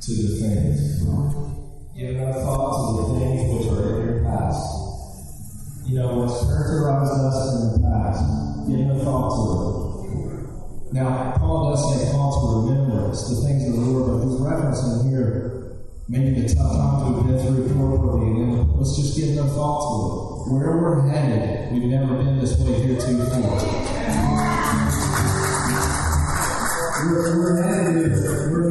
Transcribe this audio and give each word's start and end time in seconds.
to 0.00 0.12
the 0.12 0.28
things. 0.40 1.04
Give 1.94 2.16
no 2.16 2.32
thought 2.32 2.72
to 2.72 2.90
the 3.02 3.20
things 3.20 3.40
which 3.52 3.68
are 3.68 4.00
in 4.00 4.06
your 4.08 4.24
past. 4.24 4.64
You 5.84 5.98
know, 5.98 6.24
what's 6.24 6.40
characterized 6.40 7.12
us 7.12 7.38
in 7.52 7.60
the 7.72 7.88
past, 7.88 8.24
give 8.66 8.80
no 8.80 8.96
thought 9.04 9.28
to 9.36 9.42
it. 9.52 10.94
Now, 10.94 11.36
Paul 11.36 11.70
does 11.70 11.84
say 11.84 12.10
call 12.12 12.32
to 12.32 12.72
remembrance 12.72 13.28
the 13.28 13.46
things 13.46 13.68
of 13.68 13.74
the 13.76 13.80
Lord, 13.92 14.08
but 14.08 14.24
he's 14.24 14.40
referencing 14.40 15.10
here 15.10 15.76
maybe 16.08 16.40
the 16.40 16.48
tough 16.54 16.72
times 16.72 17.16
we've 17.16 17.26
been 17.26 17.38
through 17.44 17.68
corporately, 17.68 18.42
and 18.42 18.72
let's 18.76 18.96
just 18.96 19.16
give 19.16 19.36
no 19.36 19.44
thought 19.44 19.80
to 19.84 19.94
it. 19.94 20.54
Where 20.54 20.78
we're 20.78 21.08
headed, 21.08 21.72
we've 21.72 21.84
never 21.84 22.16
been 22.16 22.40
this 22.40 22.58
way 22.58 22.72
here 22.80 22.96
heretofore. 22.96 23.60
We're, 27.02 27.38
we're 27.38 27.62
headed, 27.62 28.12
we're 28.52 28.70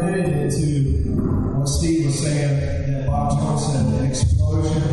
what 1.58 1.68
Steve 1.68 2.06
was 2.06 2.20
saying 2.20 2.60
that 2.94 3.08
Bob 3.08 3.60
said, 3.60 3.86
an 3.86 4.06
explosion, 4.06 4.84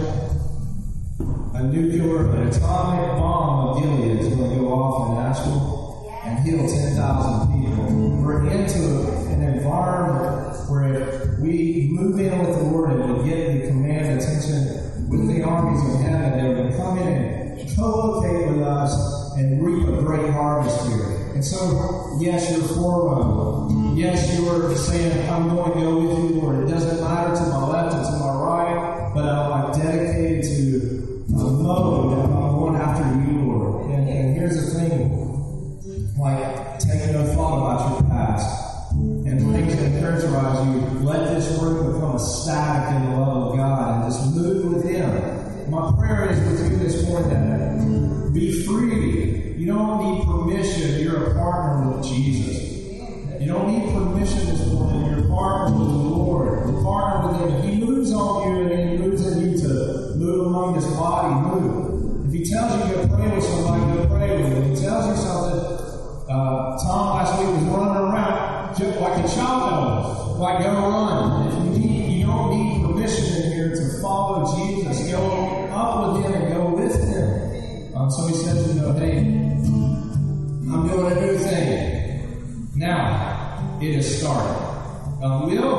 a 1.55 1.63
nuclear, 1.65 2.33
an 2.33 2.49
atomic 2.49 3.19
bomb 3.19 3.69
of 3.69 3.83
Gilead 3.83 4.21
is 4.21 4.29
going 4.29 4.51
to 4.51 4.57
go 4.57 4.73
off 4.73 5.09
in 5.11 5.15
Nashville 5.17 6.21
and 6.25 6.39
heal 6.49 6.67
10,000 6.67 7.61
people. 7.61 8.23
We're 8.23 8.51
into 8.51 8.79
an 9.29 9.43
environment 9.43 10.71
where 10.71 11.39
we 11.41 11.89
move 11.93 12.19
in 12.19 12.39
with 12.39 12.57
the 12.57 12.65
Lord 12.65 12.93
and 12.93 13.19
we 13.19 13.29
get 13.29 13.61
the 13.61 13.69
command 13.69 14.19
attention 14.19 15.09
with 15.11 15.29
the 15.29 15.43
armies 15.43 15.95
of 15.95 16.01
heaven. 16.01 16.39
They're 16.39 16.55
going 16.55 16.73
to 16.73 16.77
come 16.79 16.99
in 16.99 17.59
and 17.59 17.77
co-locate 17.77 18.49
with 18.49 18.63
us 18.63 19.37
and 19.37 19.63
reap 19.63 19.89
a 19.89 20.03
great 20.03 20.30
harvest 20.30 20.87
here. 20.89 21.16
And 21.37 21.45
so, 21.45 22.17
yes, 22.19 22.51
you're 22.51 22.67
for 22.67 22.75
forerunner. 22.77 23.95
Yes, 23.95 24.41
you're 24.41 24.75
saying, 24.75 25.29
I'm 25.29 25.55
going 25.55 25.71
to 25.71 25.81
go 25.81 25.99
with 25.99 26.19
you, 26.19 26.41
Lord. 26.41 26.65
It 26.65 26.73
doesn't 26.73 26.99
matter 26.99 27.37
to 27.37 27.51
my 27.51 27.67
left 27.69 27.95
and 27.95 28.07
to 28.07 28.13
my 28.13 28.33
right, 28.33 29.10
but 29.13 29.29
I'm 29.29 29.71
dedicated 29.79 30.45
to 30.45 31.37
a 31.37 31.51
mode 31.51 32.16
that 32.16 32.25
I'm 32.25 32.57
going 32.57 32.77
after 32.77 33.05
you, 33.21 33.52
Lord. 33.52 33.91
And, 33.91 34.09
and 34.09 34.35
here's 34.35 34.57
the 34.57 34.80
thing 34.80 36.16
like, 36.19 36.79
take 36.79 37.13
no 37.13 37.27
thought 37.35 37.59
about 37.59 38.01
your 38.01 38.10
past. 38.10 38.93
And 38.93 39.53
things 39.53 39.77
that 39.77 40.01
characterize 40.01 40.66
you, 40.69 40.80
let 41.01 41.35
this 41.35 41.60
word 41.60 41.93
become 41.93 42.16
a 42.16 42.19
static 42.19 42.97
in 42.97 43.10
the 43.10 43.16
love 43.19 43.51
of 43.51 43.57
God 43.59 44.05
and 44.05 44.10
just 44.10 44.35
move 44.35 44.73
with 44.73 44.85
Him. 44.88 45.71
My 45.71 45.93
prayer 45.99 46.32
is 46.32 46.41
with 46.41 46.73
you 46.73 46.79
this 46.79 47.07
morning 47.07 47.29
that 47.29 48.32
be 48.32 48.65
free 48.65 49.05
You 53.47 53.52
don't 53.52 53.69
need 53.69 53.95
permission 53.95 54.45
this 54.45 54.66
morning. 54.73 55.07
You're 55.07 55.21
a 55.21 55.23
Um, 85.27 85.75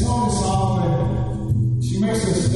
song 0.00 0.30
is. 0.30 1.82
She 1.82 1.98
makes 1.98 2.24
us 2.24 2.47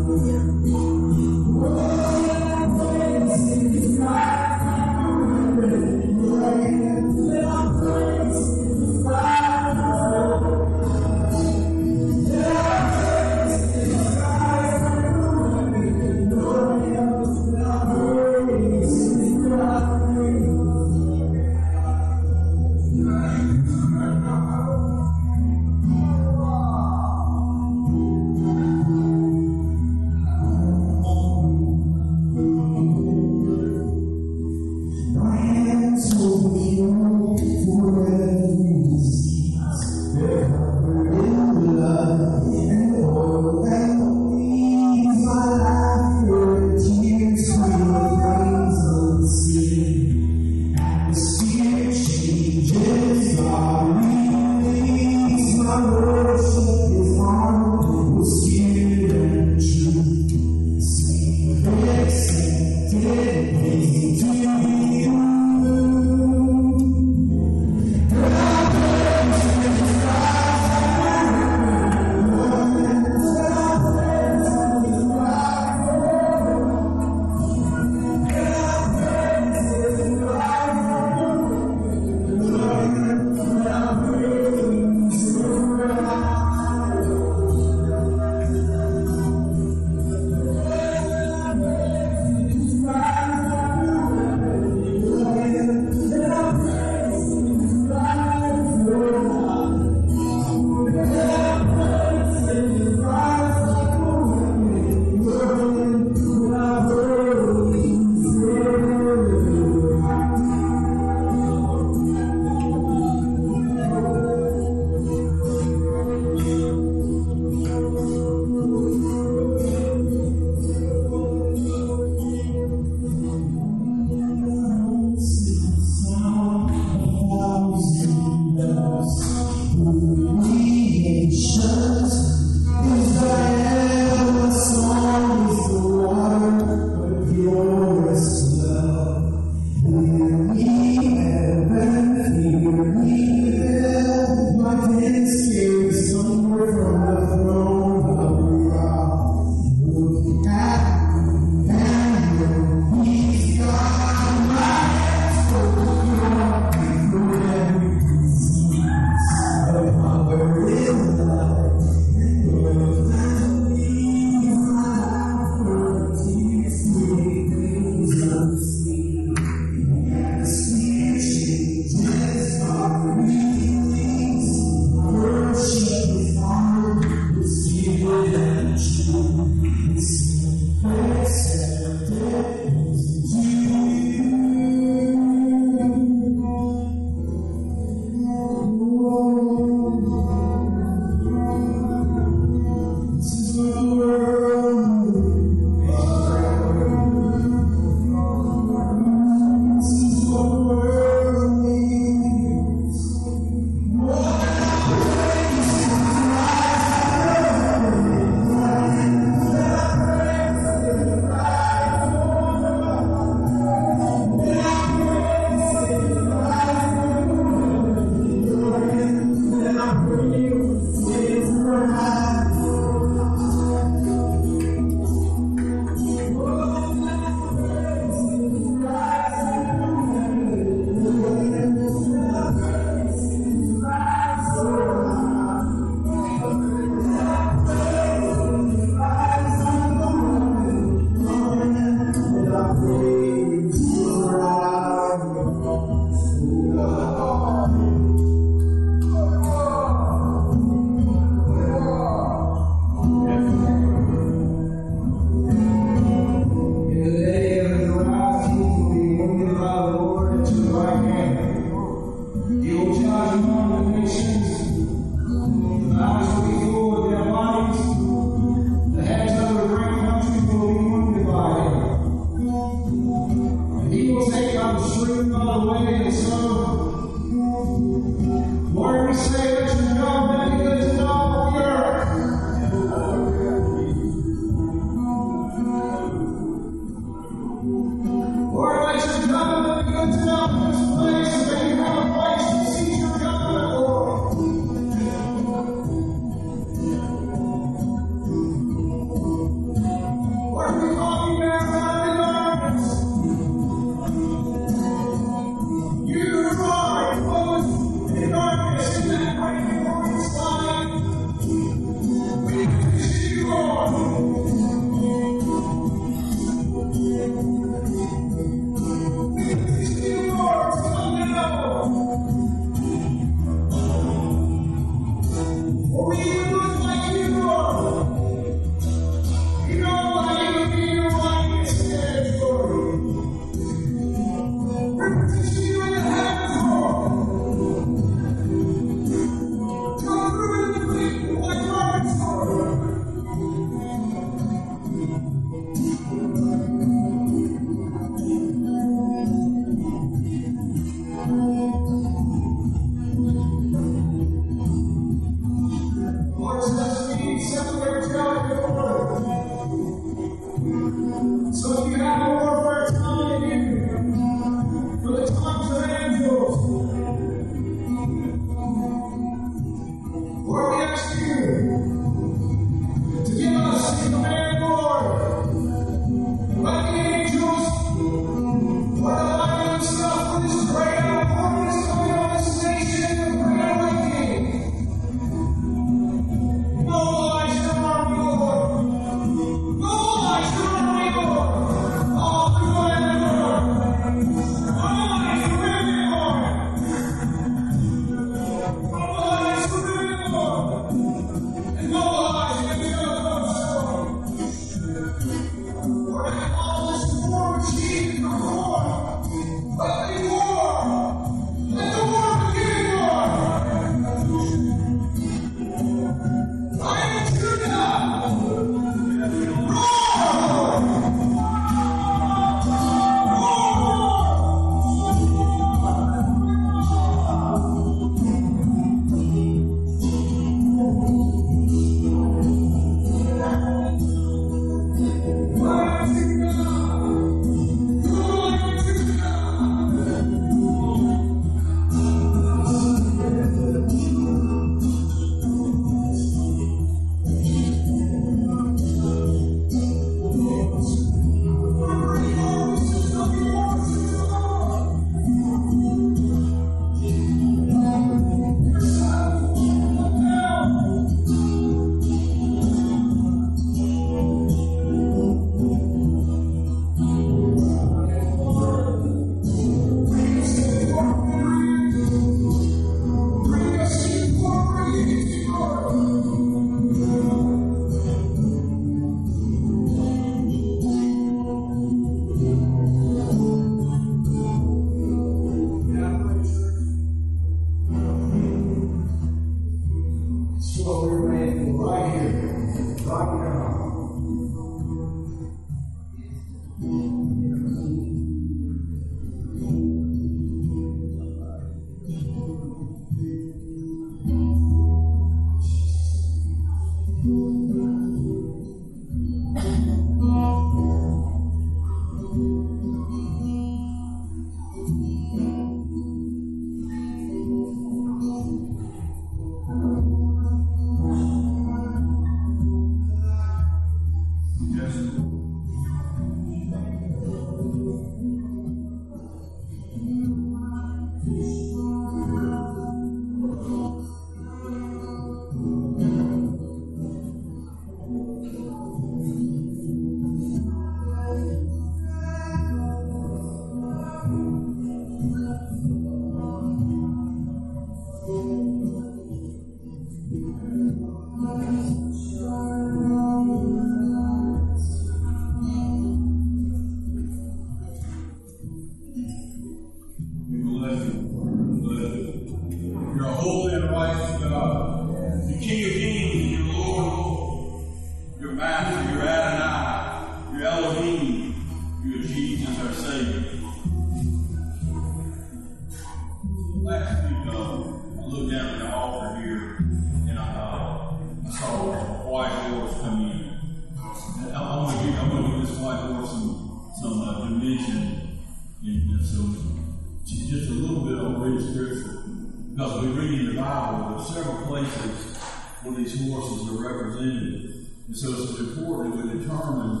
common 599.71 600.00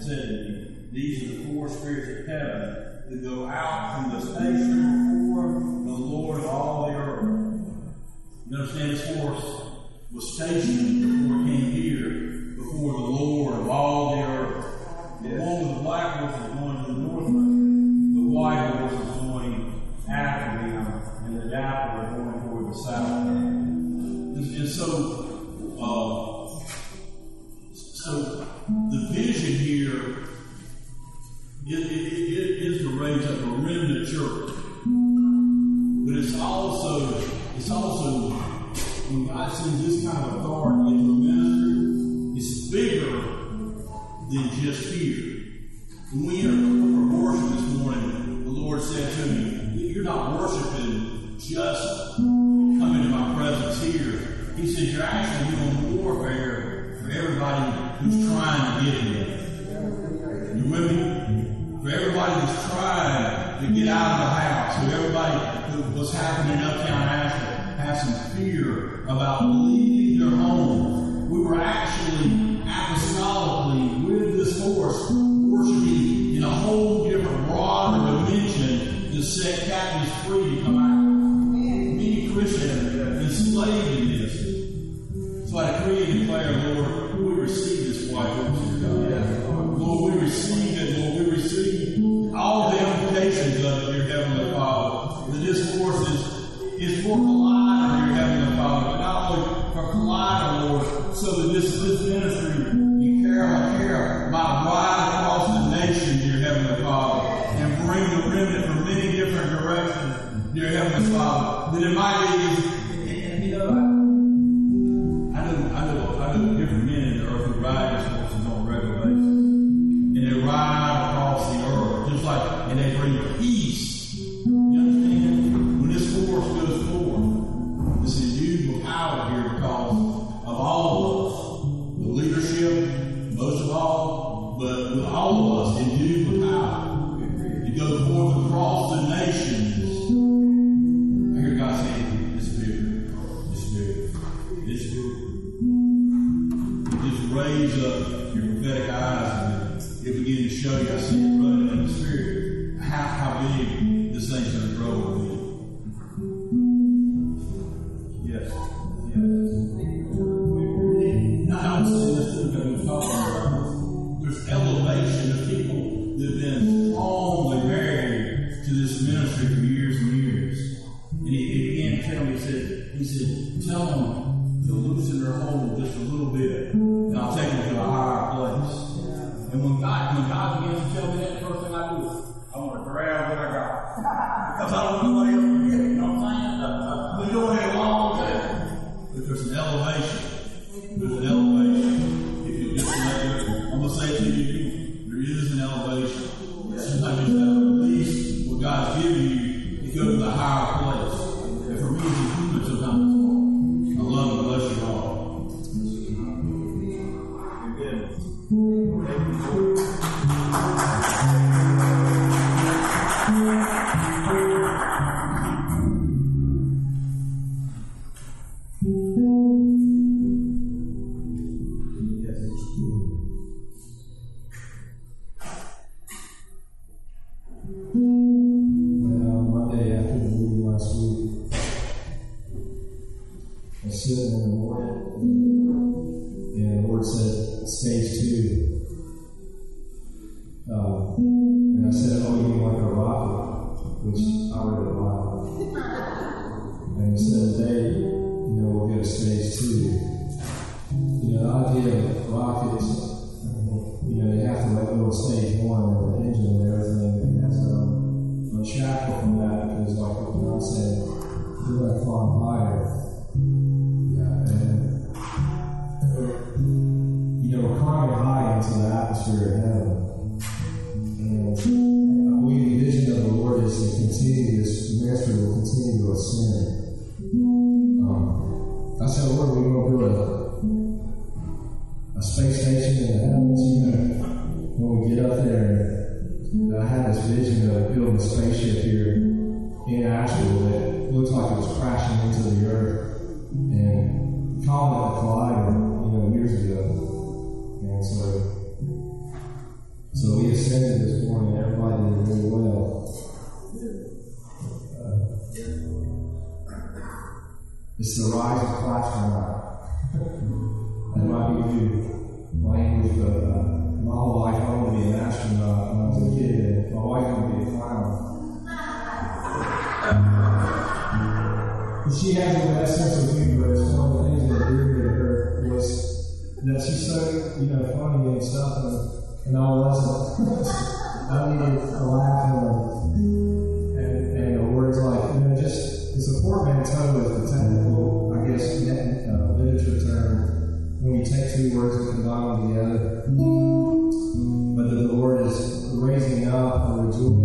Said, 0.00 0.90
These 0.92 1.24
are 1.24 1.36
the 1.38 1.44
four 1.44 1.68
spirits 1.68 2.20
of 2.20 2.26
heaven 2.28 3.02
that 3.10 3.22
go 3.22 3.48
out 3.48 3.94
from 3.94 4.12
the 4.12 4.20
station 4.20 5.34
for 5.34 5.42
the 5.42 5.96
Lord 5.96 6.38
of 6.38 6.46
all 6.46 6.86
the 6.86 6.94
earth. 6.94 7.24
You 8.48 8.56
understand 8.56 8.92
this 8.92 9.16
horse 9.16 9.60
was 10.12 10.34
stationed 10.34 11.02
before 11.02 11.44
he 11.44 11.50
came 11.50 11.72
here, 11.72 12.54
before 12.56 12.92
the 12.92 13.06
Lord 13.06 13.54
of 13.54 13.68
all 13.68 14.07
happening 66.18 66.60
up 66.64 66.76
here 66.84 66.94
in 66.94 67.02
Asheville 67.02 67.58
have 67.78 67.98
some 67.98 68.36
fear 68.36 69.04
about 69.04 69.44
leaving 69.44 70.18
their 70.18 70.36
home. 70.36 71.30
We 71.30 71.40
were 71.40 71.60
actually 71.60 72.60
apostolically 72.64 74.04
with 74.04 74.36
this 74.36 74.62
force 74.62 75.10
worshiping 75.10 76.36
in 76.36 76.44
a 76.44 76.50
whole 76.50 77.08
different, 77.08 77.46
broader 77.46 78.26
dimension 78.26 79.12
to 79.12 79.22
set 79.22 79.68
captives 79.68 80.12
free 80.26 80.56
to 80.56 80.62
come 80.64 80.78
out. 80.78 80.98
Many 81.54 82.32
Christians 82.32 82.87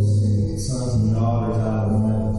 sons 0.01 0.23
and 0.23 0.59
sons 0.59 0.93
and 0.95 1.15
daughters 1.15 1.57
out 1.57 1.85
of 1.85 2.01
them. 2.01 2.33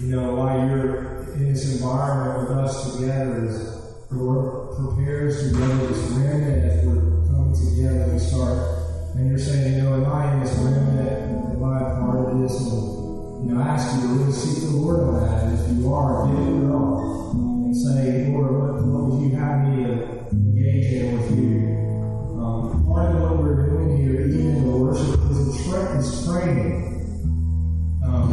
You 0.00 0.10
know, 0.16 0.34
while 0.34 0.68
you're 0.68 1.32
in 1.34 1.52
this 1.52 1.64
environment 1.74 2.48
with 2.48 2.58
us 2.58 2.74
together, 2.94 3.46
as 3.46 3.56
the 4.10 4.16
Lord 4.16 4.76
prepares 4.76 5.42
you, 5.42 5.58
whether 5.58 5.86
this 5.86 6.02
remnant, 6.12 6.64
if 6.64 6.84
we're 6.84 7.24
coming 7.26 7.54
together, 7.54 8.12
we 8.12 8.18
start, 8.18 8.58
and 9.16 9.30
you're 9.30 9.38
saying, 9.38 9.74
you 9.76 9.82
know, 9.82 9.94
am 9.94 10.12
I 10.12 10.34
in 10.34 10.40
this 10.40 10.52
remnant? 10.58 11.54
Am 11.56 11.64
I 11.64 11.80
a 11.80 12.00
part 12.00 12.18
of 12.28 12.38
this? 12.40 12.54
And, 12.60 13.48
you 13.48 13.54
know, 13.54 13.60
I 13.60 13.68
ask 13.68 13.96
you 13.96 14.02
to 14.02 14.08
really 14.14 14.32
seek 14.32 14.62
the 14.64 14.76
Lord 14.76 15.00
on 15.00 15.14
that. 15.20 15.44
And 15.44 15.52
if 15.58 15.78
you 15.78 15.92
are, 15.94 16.26
give 16.26 16.64
it 16.64 16.70
all. 16.70 17.30
And 17.32 17.76
say, 17.76 18.28
Lord, 18.28 18.52
what, 18.52 18.84
what 18.84 19.02
would 19.10 19.30
you 19.30 19.36
have 19.36 19.68
me 19.68 19.84
to 19.84 19.92
engage 20.30 20.92
in 20.92 21.18
with 21.18 21.30
you? 21.38 21.74
Um, 22.38 22.84
part 22.86 23.16
of 23.16 23.22
what 23.22 23.38
we're 23.38 23.70
doing 23.70 23.96
here, 23.96 24.20
even 24.20 24.40
in 24.40 24.64
the 24.64 24.76
worship 24.76 25.13
tra- 25.62 25.98
is 25.98 26.24
training. 26.26 26.90
Um, 28.04 28.26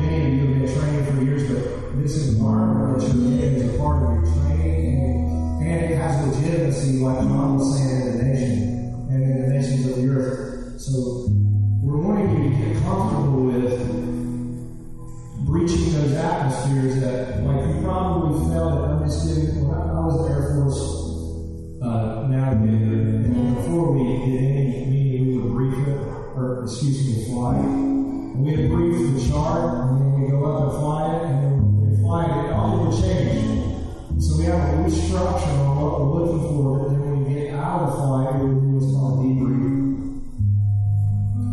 many 0.00 0.16
of 0.26 0.32
you 0.32 0.40
have 0.46 0.52
been 0.54 0.68
training 0.78 1.04
for 1.06 1.22
years, 1.22 1.42
but 1.50 1.62
this 2.02 2.28
environment 2.28 3.00
that 3.00 3.14
you're 3.14 3.26
in 3.26 3.54
is 3.56 3.74
a 3.74 3.78
part 3.78 3.96
of 4.02 4.08
your 4.14 4.22
training, 4.42 5.02
and, 5.60 5.66
and 5.66 5.78
it 5.90 5.96
has 5.96 6.12
legitimacy, 6.26 6.98
like 7.00 7.18
John 7.18 7.58
was 7.58 7.78
saying, 7.78 8.00
in 8.00 8.18
the 8.18 8.24
nation 8.24 8.58
and 9.10 9.22
in 9.22 9.42
the 9.42 9.48
nations 9.48 9.86
of 9.86 9.96
the 9.96 10.08
earth. 10.08 10.80
So 10.80 11.26
we're 11.82 11.98
wanting 11.98 12.30
you 12.30 12.50
to 12.50 12.56
get 12.56 12.82
comfortable 12.84 13.42
with 13.44 13.78
breaching 15.46 15.92
those 15.92 16.12
atmospheres 16.12 17.00
that, 17.00 17.42
like, 17.42 17.66
you 17.66 17.82
probably 17.82 18.52
felt 18.52 18.84
and 18.84 18.92
understood 19.00 19.47
excuse 26.64 26.98
me, 27.06 27.24
flying. 27.26 28.34
And 28.34 28.44
we 28.44 28.54
agree 28.54 28.90
to 28.92 29.12
the 29.12 29.20
chart, 29.28 29.90
and 29.90 30.00
then 30.00 30.10
we 30.20 30.28
go 30.30 30.38
up 30.44 30.62
and 30.62 30.72
fly 30.78 31.02
it, 31.14 31.22
and 31.24 31.36
then 31.42 31.54
we 31.80 31.96
fly 32.02 32.24
it, 32.24 32.28
it 32.46 32.52
all 32.52 32.86
would 32.86 32.94
change. 33.00 33.46
So 34.22 34.30
we 34.38 34.44
have 34.44 34.58
a 34.58 34.82
restructure 34.82 35.58
on 35.62 35.76
what 35.78 35.92
we're 36.00 36.12
looking 36.18 36.42
for, 36.48 36.66
and 36.86 36.94
then 36.94 37.00
when 37.02 37.18
we 37.24 37.30
get 37.34 37.54
out 37.54 37.80
of 37.82 37.94
flight, 37.94 38.34
we 38.42 38.46
do 38.48 38.68
what's 38.74 38.90
called 38.92 39.18
a 39.18 39.22
debrief. 39.22 39.86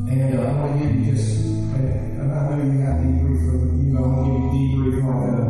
And 0.10 0.20
uh, 0.34 0.42
I 0.42 0.50
want 0.54 0.70
to 0.74 0.78
give 0.80 0.92
you 0.96 1.04
just, 1.14 1.30
I, 1.74 1.78
I 1.78 2.26
know 2.26 2.64
you 2.66 2.80
have 2.82 2.98
debrief, 3.06 3.40
but 3.46 3.60
you 3.78 3.94
know, 3.94 4.02
I 4.02 4.08
want 4.08 4.26
to 4.26 4.30
give 4.34 4.42
you 4.42 4.82
debrief 4.82 4.98
like 5.06 5.30
a, 5.30 5.46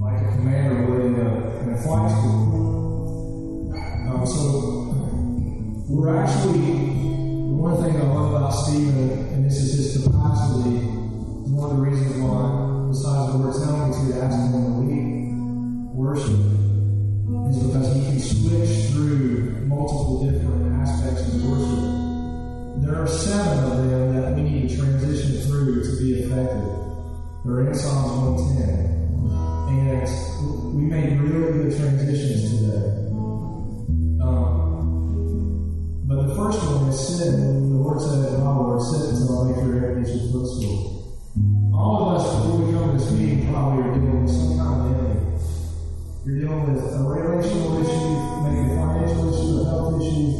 like 0.00 0.20
a 0.20 0.32
commander 0.36 0.80
would 0.88 1.04
in 1.06 1.14
a, 1.20 1.28
in 1.60 1.66
a 1.74 1.76
flight 1.82 2.08
school. 2.10 3.72
Um, 4.08 4.24
so 4.26 4.42
we're 5.88 6.16
actually 6.16 7.19
one 7.60 7.76
thing 7.76 8.00
I 8.00 8.04
love 8.04 8.32
about 8.32 8.50
Stephen, 8.52 9.10
and 9.34 9.44
this 9.44 9.58
is 9.58 9.76
just 9.76 10.04
the 10.04 10.10
one 10.10 11.70
of 11.70 11.76
the 11.76 11.82
reasons 11.82 12.16
why, 12.16 12.88
besides 12.88 13.32
the 13.32 13.36
Lord 13.36 13.52
telling 13.52 13.92
me 13.92 14.12
to 14.12 14.22
ask 14.24 14.32
him 14.32 14.64
to 14.64 14.80
lead 14.80 15.36
worship, 15.92 16.40
is 17.52 17.60
because 17.60 17.92
he 17.92 18.00
can 18.08 18.18
switch 18.18 18.88
through 18.88 19.60
multiple 19.68 20.24
different 20.24 20.72
aspects 20.80 21.28
of 21.28 21.44
worship. 21.44 22.80
There 22.80 22.96
are 22.96 23.06
seven 23.06 23.64
of 23.70 23.76
them 23.76 24.16
that 24.16 24.34
we 24.36 24.42
need 24.42 24.70
to 24.70 24.76
transition 24.78 25.42
through 25.42 25.84
to 25.84 26.02
be 26.02 26.24
effective. 26.24 26.64
They're 27.44 27.68
in 27.68 27.74
Psalms 27.74 28.40
110. 28.40 28.88
And 29.68 30.08
we 30.74 30.82
made 30.88 31.20
really 31.20 31.68
good 31.68 31.76
transitions 31.76 32.56
today. 32.56 33.04
Um, 34.24 34.59
but 36.10 36.26
the 36.26 36.34
first 36.34 36.58
one 36.66 36.88
is 36.88 36.98
sin. 36.98 37.70
The 37.70 37.76
Lord 37.78 38.02
said 38.02 38.42
my 38.42 38.58
word, 38.58 38.82
sit 38.82 39.14
until 39.14 39.30
I 39.30 39.54
make 39.54 39.62
your 39.62 39.78
enemies 39.78 40.10
footstool. 40.32 41.22
All 41.72 42.02
of 42.02 42.18
us, 42.18 42.26
before 42.34 42.66
we 42.66 42.72
come 42.74 42.90
to 42.90 42.98
this 42.98 43.12
meeting, 43.12 43.46
probably 43.46 43.84
are 43.86 43.94
dealing 43.94 44.26
with 44.26 44.34
some 44.34 44.58
kind 44.58 44.74
of 44.74 45.06
enemy. 45.06 45.38
You're 46.26 46.38
dealing 46.42 46.74
with 46.74 46.82
a 46.82 46.98
relational 46.98 47.78
issue, 47.78 48.10
maybe 48.42 48.74
a 48.74 48.82
financial 48.82 49.22
issue, 49.30 49.54
a 49.54 49.70
health 49.70 50.02
issue, 50.02 50.34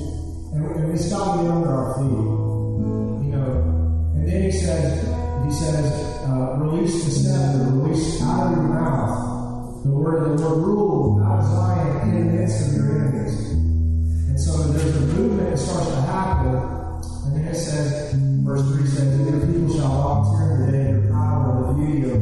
and, 0.58 0.62
and 0.74 0.90
it's 0.90 1.08
got 1.08 1.38
to 1.38 1.42
be 1.42 1.48
under 1.48 1.70
our 1.70 1.94
feet. 2.02 2.18
You 3.22 3.30
know, 3.30 4.10
and 4.18 4.26
then 4.26 4.42
he 4.42 4.50
says, 4.50 5.06
he 5.46 5.52
says, 5.54 5.86
uh, 6.26 6.58
release 6.58 7.04
the 7.04 7.10
scepter, 7.12 7.70
release 7.78 8.20
out 8.22 8.50
of 8.50 8.58
your 8.58 8.74
mouth 8.74 9.84
the 9.84 9.90
word 9.90 10.36
the 10.36 10.44
Lord, 10.44 10.58
rule 10.66 11.22
out 11.24 11.38
of 11.38 11.46
Zion 11.46 12.10
in 12.10 12.26
the 12.26 12.42
midst 12.42 12.68
of 12.68 12.74
your 12.74 12.98
enemies. 12.98 13.09
So 14.50 14.58
there's 14.72 14.96
a 14.96 15.00
movement 15.00 15.50
that 15.50 15.58
starts 15.58 15.86
to 15.90 16.00
happen, 16.02 16.56
and 17.24 17.36
then 17.36 17.46
it 17.46 17.54
says, 17.54 18.14
verse 18.42 18.62
3 18.66 18.84
says, 18.84 19.30
your 19.30 19.46
people 19.46 19.70
shall 19.78 19.88
volunteer 19.88 20.50
in 20.50 20.60
the 20.66 20.72
day 20.72 20.90
of 20.90 21.04
your 21.04 21.12
power 21.12 21.46
and 21.54 21.62
the 21.70 21.74
beauty 21.78 22.10
of 22.10 22.18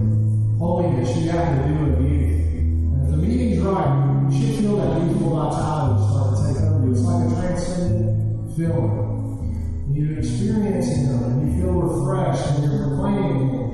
holiness. 0.58 1.16
You 1.16 1.30
have 1.30 1.48
to 1.56 1.68
do 1.68 1.74
a 1.88 1.96
beauty. 1.96 2.36
And 2.60 3.00
if 3.02 3.08
the 3.12 3.16
meeting's 3.16 3.58
right, 3.64 4.28
you 4.28 4.36
should 4.36 4.60
feel 4.60 4.76
that 4.76 5.00
youthful 5.00 5.40
vitality 5.40 6.04
start 6.04 6.28
to 6.36 6.40
take 6.44 6.60
over 6.68 6.84
you. 6.84 6.92
It's 6.92 7.00
like 7.00 7.24
a 7.24 7.28
transcendent 7.32 8.12
feeling. 8.56 8.92
You're 9.96 10.18
experiencing 10.18 11.08
Him, 11.08 11.24
and 11.24 11.40
you 11.48 11.64
feel 11.64 11.80
refreshed, 11.80 12.44
and 12.44 12.60
you're 12.60 12.92
proclaiming 12.92 13.40
Him. 13.56 13.72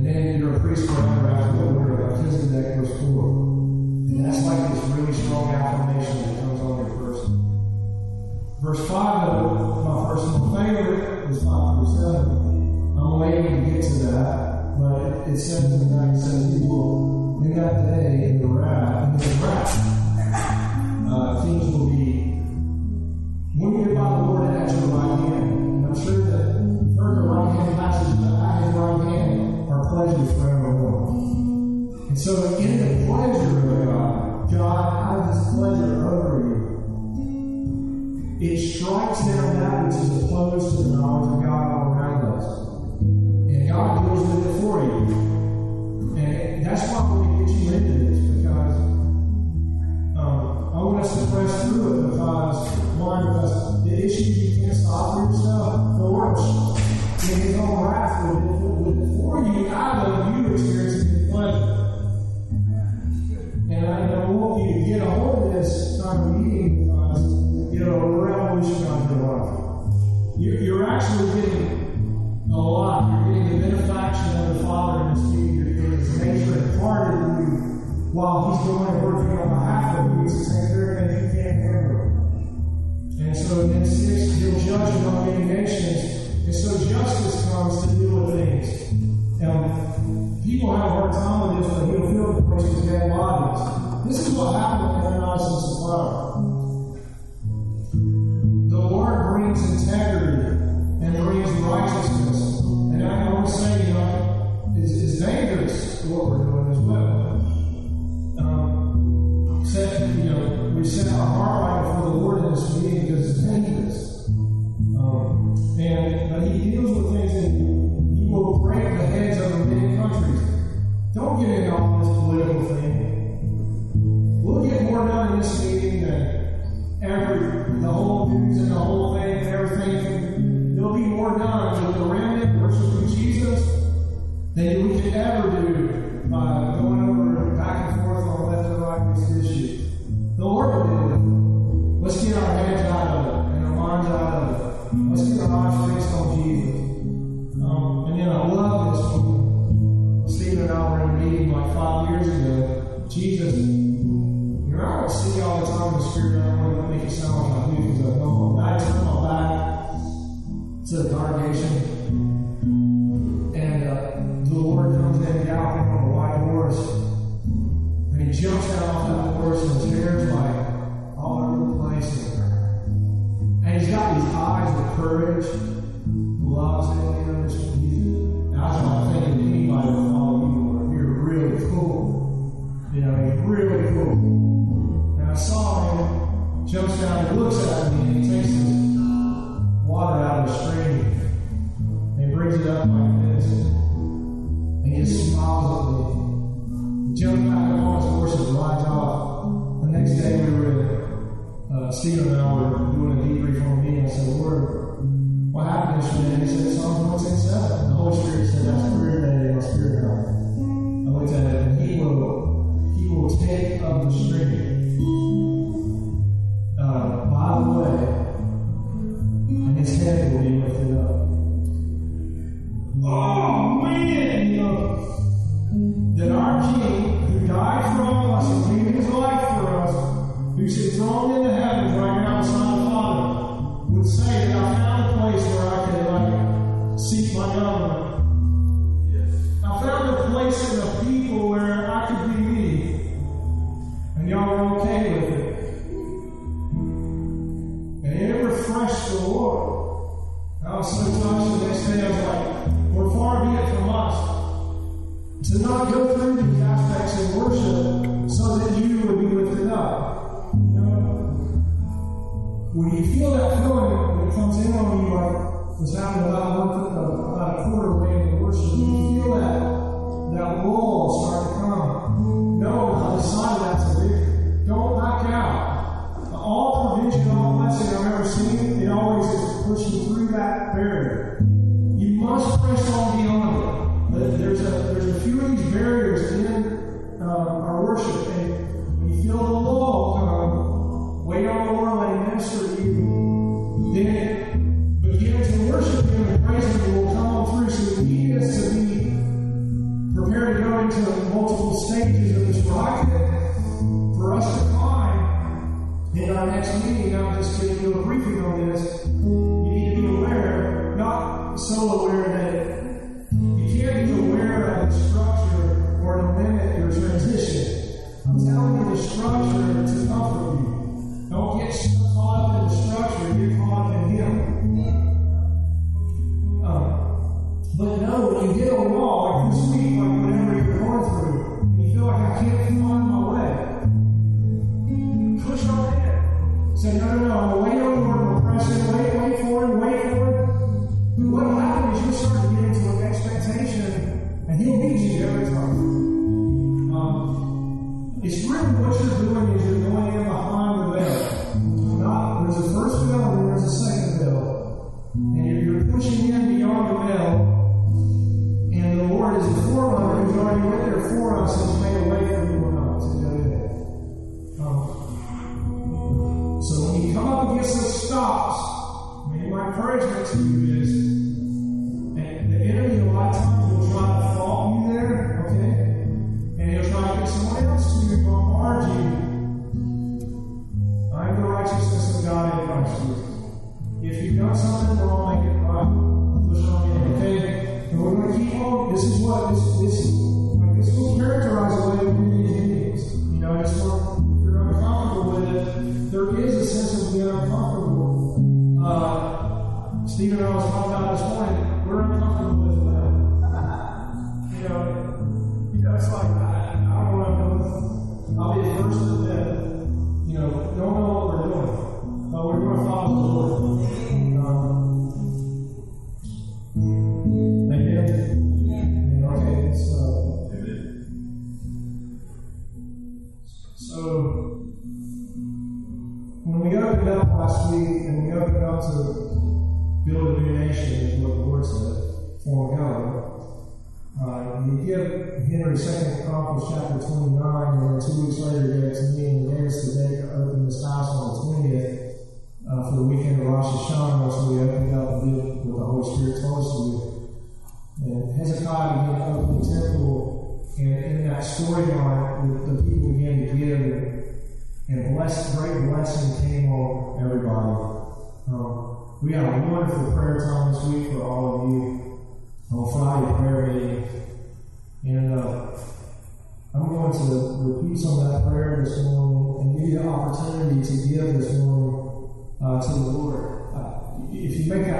And 0.00 0.02
then 0.08 0.40
you're 0.40 0.56
a 0.56 0.60
priest 0.60 0.88
forever 0.88 1.28
after 1.28 1.60
the 1.60 1.64
word 1.76 1.92
of 1.92 2.24
Melchizedek, 2.24 2.80
verse 2.80 2.96
4. 3.04 3.04
And 3.04 4.24
that's 4.24 4.42
like 4.48 4.72
this 4.72 4.80
really 4.96 5.12
strong 5.12 5.52
affirmation 5.52 6.16
that 6.24 6.40
comes 6.40 6.60
on 6.62 6.76
your. 6.78 6.91
Verse 8.62 8.88
5 8.88 9.28
of 9.28 9.84
my 9.84 10.14
personal 10.14 10.54
favorite 10.54 11.30
is 11.30 11.42
5 11.42 11.82
through 11.82 11.96
7. 11.98 12.96
I'm 12.96 13.18
waiting 13.18 13.64
to 13.64 13.70
get 13.72 13.82
to 13.82 13.94
that, 14.06 14.78
but 14.78 15.26
it, 15.26 15.36
says 15.36 15.64
in 15.64 15.90
that, 15.90 16.14
it 16.14 16.20
says, 16.20 16.60
He 16.60 16.68
will, 16.68 17.42
in 17.42 17.56
that 17.56 17.74
day, 17.90 18.30
in 18.30 18.40
the 18.40 18.46
wrath, 18.46 19.20
in 19.20 19.30
the 19.30 19.44
wrath, 19.44 19.74
uh, 21.10 21.42
things 21.42 21.74
will 21.74 21.90
be 21.90 22.38
wounded 23.58 23.96
by 23.96 24.08
the 24.08 24.22
Lord 24.30 24.42
and 24.48 24.56
at 24.62 24.70
your 24.70 24.94
right 24.94 25.18
hand. 25.18 25.42
And 25.42 25.86
I'm 25.86 25.94
sure 25.98 26.22
that 26.22 26.62
you've 26.62 26.94
the 26.94 27.02
right 27.02 27.56
hand 27.56 27.76
passage, 27.76 28.14
but 28.22 28.46
at 28.46 28.62
his 28.62 28.74
right 28.76 29.10
hand 29.10 29.72
are 29.72 29.88
pleasures 29.90 30.32
forevermore. 30.38 32.06
And 32.06 32.16
so, 32.16 32.44
in 32.58 32.81
strikes 38.82 39.20
down 39.26 39.60
that 39.60 39.84
which 39.84 39.94
is 39.94 40.24
opposed 40.24 40.76
to 40.76 40.82
the 40.82 40.96
knowledge 40.96 41.38
of 41.38 41.42
God 41.44 41.70
all 41.70 41.94
around 41.94 42.20
us. 42.34 42.46
And 42.98 43.68
God 43.70 44.06
deals 44.06 44.26
with 44.26 44.42
it 44.42 44.60
for 44.60 44.82
you. 44.82 46.18
And 46.18 46.66
that's 46.66 46.82
why 46.90 46.98
I 46.98 47.00
want 47.14 47.22
to 47.30 47.44
get 47.46 47.62
you 47.62 47.72
into 47.74 47.94
this 48.10 48.18
because 48.42 48.76
um, 50.18 50.74
I 50.74 50.82
want 50.82 50.98
us 51.04 51.14
to 51.14 51.30
press 51.30 51.62
through 51.62 51.86
it 51.86 52.10
because, 52.10 52.58
one, 52.98 53.22
because 53.22 53.84
the 53.84 54.04
issues 54.04 54.36
you 54.36 54.66
can't 54.66 54.76
solve 54.76 55.14
for 55.14 55.32
yourself, 55.32 55.71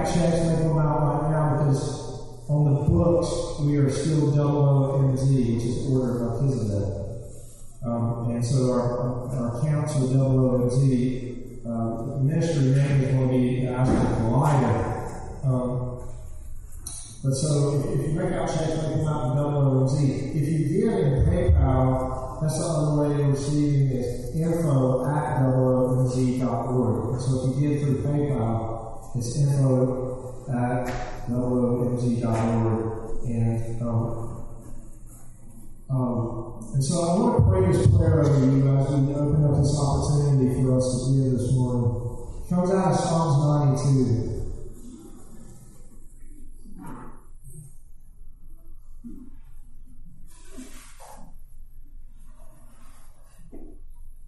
back 0.02 0.14
checks 0.14 0.46
make 0.46 0.58
them 0.58 0.78
out 0.78 1.22
right 1.22 1.30
now 1.30 1.64
because 1.64 2.48
on 2.48 2.74
the 2.74 2.80
books 2.90 3.60
we 3.60 3.76
are 3.76 3.90
still 3.90 4.34
double 4.34 4.98
OMG, 4.98 5.54
which 5.54 5.64
is 5.64 5.90
order 5.90 6.26
of 6.26 6.42
Melchizedek. 6.42 6.88
Um, 7.84 8.30
and 8.30 8.44
so 8.44 8.70
our, 8.72 9.28
our 9.30 9.58
accounts 9.58 9.96
of 9.96 10.12
double 10.12 10.58
OMG 10.58 11.66
uh, 11.66 12.18
ministry 12.20 12.70
name 12.70 13.00
is 13.00 13.14
going 13.14 13.28
to 13.28 13.34
be 13.34 13.68
Isaac 13.68 14.18
Goliath. 14.18 15.44
Um, 15.44 15.98
but 17.22 17.34
so 17.34 17.84
if, 17.94 18.08
you 18.08 18.12
make 18.14 18.32
out 18.32 18.48
checks, 18.48 18.82
make 18.82 18.96
them 18.96 19.06
out 19.06 19.30
in 19.30 19.36
double 19.36 19.86
OMG. 19.86 20.34
If 20.34 20.48
you 20.48 20.58
give 20.80 20.92
in 20.98 21.26
PayPal, 21.26 22.40
that's 22.42 22.58
the 22.58 22.64
only 22.64 23.08
way 23.08 23.22
you're 23.22 23.30
receiving 23.30 23.88
is 23.92 24.34
info 24.34 25.06
at 25.06 25.38
doubleomg.org. 25.38 27.20
So 27.20 27.50
if 27.50 27.62
you 27.62 27.68
give 27.68 27.82
through 27.82 28.02
PayPal, 28.02 28.71
it's 29.14 29.36
info 29.36 30.46
at 30.48 30.86
melomg.org. 31.28 32.92
And, 33.26 33.82
um, 33.82 34.46
um, 35.90 36.70
and 36.72 36.82
so 36.82 36.94
I 37.02 37.18
want 37.18 37.36
to 37.36 37.42
pray 37.50 37.60
this 37.70 37.86
prayer 37.94 38.20
over 38.20 38.46
you 38.46 38.64
guys 38.64 38.90
and 38.90 39.14
open 39.14 39.44
up 39.44 39.60
this 39.60 39.78
opportunity 39.78 40.62
for 40.62 40.78
us 40.78 40.86
to 40.88 41.12
hear 41.12 41.30
this 41.30 41.52
morning. 41.52 41.84
It 42.42 42.48
comes 42.48 42.70
out 42.70 42.92
of 42.92 42.98
Psalms 42.98 43.84
92. 43.84 44.32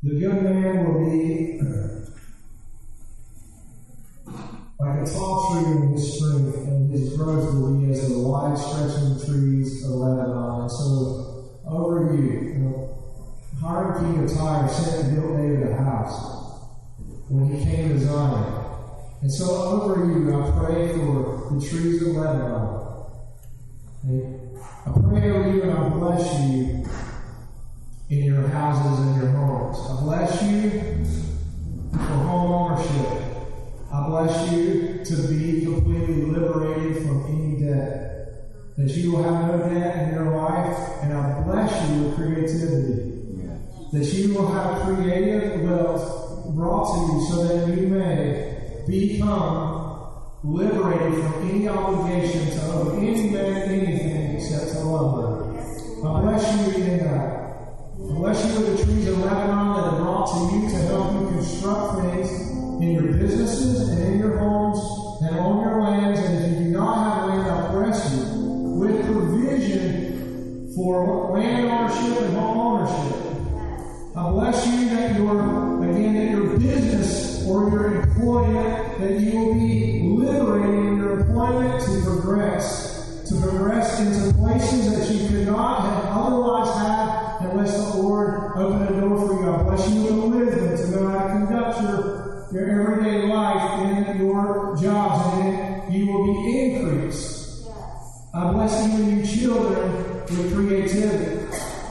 The 0.02 0.20
good 0.20 0.42
man 0.42 0.84
will 0.84 1.10
be 1.10 1.58
Like 4.84 5.00
a 5.00 5.10
tall 5.10 5.64
tree 5.64 5.72
in 5.72 5.92
his 5.94 6.14
strength, 6.14 6.56
and 6.58 6.92
his 6.92 7.16
growth 7.16 7.54
will 7.54 7.80
be 7.80 7.90
as 7.90 8.06
the 8.06 8.18
wide 8.18 8.58
stretching 8.58 9.18
trees 9.24 9.82
of 9.82 9.92
Lebanon. 9.92 10.68
So, 10.68 11.62
over 11.66 12.14
you, 12.14 12.22
you 12.22 12.54
know, 12.58 12.94
Hiram 13.62 14.14
king 14.14 14.22
of 14.22 14.30
Tyre 14.36 14.68
sent 14.68 15.06
and 15.06 15.16
built 15.16 15.38
David 15.38 15.68
a 15.68 15.76
house 15.76 16.68
when 17.30 17.46
he 17.46 17.64
came 17.64 17.88
to 17.88 17.98
Zion. 17.98 18.64
And 19.22 19.32
so 19.32 19.46
over 19.46 20.04
you, 20.04 20.38
I 20.38 20.50
pray 20.50 20.92
for 20.92 21.48
the 21.50 21.66
trees 21.66 22.02
of 22.02 22.08
Lebanon. 22.08 22.84
I 24.84 24.90
pray 25.08 25.30
over 25.30 25.50
you 25.50 25.62
and 25.62 25.72
I 25.72 25.88
bless 25.88 26.40
you 26.40 26.86
in 28.10 28.24
your 28.24 28.48
houses 28.48 28.98
and 28.98 29.16
your 29.16 29.30
homes. 29.30 29.78
I 29.78 30.02
bless 30.02 30.42
you 30.42 30.70
for 31.90 32.12
home 32.12 32.52
ownership. 32.52 33.33
I 33.94 34.08
bless 34.08 34.50
you 34.50 35.04
to 35.04 35.28
be 35.28 35.66
completely 35.66 36.22
liberated 36.24 37.04
from 37.04 37.26
any 37.28 37.64
debt. 37.64 38.74
That 38.76 38.90
you 38.90 39.12
will 39.12 39.22
have 39.22 39.46
no 39.46 39.68
debt 39.68 40.08
in 40.08 40.14
your 40.16 40.36
life, 40.36 40.76
and 41.02 41.12
I 41.12 41.42
bless 41.42 41.88
you 41.88 42.02
with 42.02 42.16
creativity. 42.16 43.12
That 43.92 44.04
you 44.12 44.34
will 44.34 44.50
have 44.50 44.82
creative 44.82 45.62
wealth 45.62 46.56
brought 46.56 46.92
to 46.92 47.12
you 47.12 47.26
so 47.28 47.44
that 47.44 47.68
you 47.68 47.86
may 47.86 48.82
become 48.88 50.40
liberated 50.42 51.14
from 51.22 51.48
any 51.48 51.68
obligation 51.68 52.50
to 52.50 52.60
owe 52.72 52.98
any 52.98 53.30
man 53.30 53.62
anything 53.62 54.34
except 54.34 54.72
to 54.72 54.80
love. 54.80 55.56
I 56.04 56.20
bless 56.20 56.76
you 56.76 56.82
in 56.82 56.98
that. 56.98 57.44
I 57.94 58.18
bless 58.18 58.44
you 58.44 58.60
with 58.60 58.76
the 58.76 58.84
trees 58.84 59.06
of 59.06 59.18
Lebanon 59.18 59.76
that 59.76 59.84
are 59.84 59.98
brought 60.02 60.26
to 60.26 60.56
you 60.56 60.68
to 60.68 60.76
help 60.88 61.12
you 61.12 61.28
construct 61.28 62.00
things 62.00 62.53
in 62.80 62.92
your 62.92 63.12
businesses 63.12 63.88
and 63.88 64.02
in 64.02 64.18
your 64.18 64.38
homes 64.38 65.22
and 65.22 65.38
on 65.38 65.60
your 65.60 65.80
lands. 65.82 66.20
And 66.20 66.44
if 66.44 66.58
you 66.58 66.64
do 66.66 66.70
not 66.70 66.94
have 66.94 67.28
land, 67.28 67.50
I 67.50 67.72
bless 67.72 68.14
you 68.14 68.22
with 68.78 69.06
provision 69.06 70.72
for 70.74 71.38
land 71.38 71.68
ownership 71.68 72.22
and 72.22 72.36
home 72.36 72.58
ownership. 72.58 73.24
I 74.16 74.30
bless 74.30 74.66
you 74.66 74.88
that 74.90 75.16
your 75.16 75.84
again 75.84 76.14
that 76.14 76.30
your 76.30 76.58
business 76.58 77.46
or 77.46 77.68
your 77.70 78.02
employment 78.02 78.98
that 78.98 79.20
you 79.20 79.38
will 79.38 79.54
be 79.54 80.02
liberating 80.02 80.86
in 80.86 80.96
your 80.96 81.20
employment 81.20 81.80
to 81.84 82.02
progress, 82.04 83.24
to 83.28 83.40
progress 83.40 84.00
into 84.00 84.32
places 84.38 84.96
that 84.96 85.14
you 85.14 85.28
could 85.28 85.46
not 85.46 85.80
have 85.82 86.04
otherwise 86.16 86.76
had 86.76 87.50
unless 87.50 87.92
the 87.92 87.98
Lord 87.98 88.52
opened 88.56 88.96
a 88.96 89.00
door 89.00 89.26
for 89.26 89.42
you. 89.42 89.52
I 89.52 89.62
bless 89.64 89.90
you 89.90 90.02
with 90.04 90.34
wisdom 90.34 90.76
to 90.76 90.96
know 90.96 91.08
how 91.08 91.26
to 91.26 91.32
conduct 91.34 91.82
your, 91.82 92.13
your 92.54 92.94
everyday 92.94 93.26
life 93.26 93.80
in 93.80 94.18
your 94.18 94.76
jobs, 94.80 95.38
and 95.38 95.92
you 95.92 96.06
will 96.06 96.24
be 96.24 96.60
increased. 96.60 97.66
I 98.32 98.52
bless 98.52 98.86
you 98.86 98.94
and 98.94 99.26
you 99.26 99.40
children 99.40 99.92
with 100.22 100.54
creativity. 100.54 101.40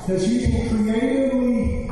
That 0.07 0.22
you 0.27 0.48
can 0.48 0.69
creatively, 0.69 1.91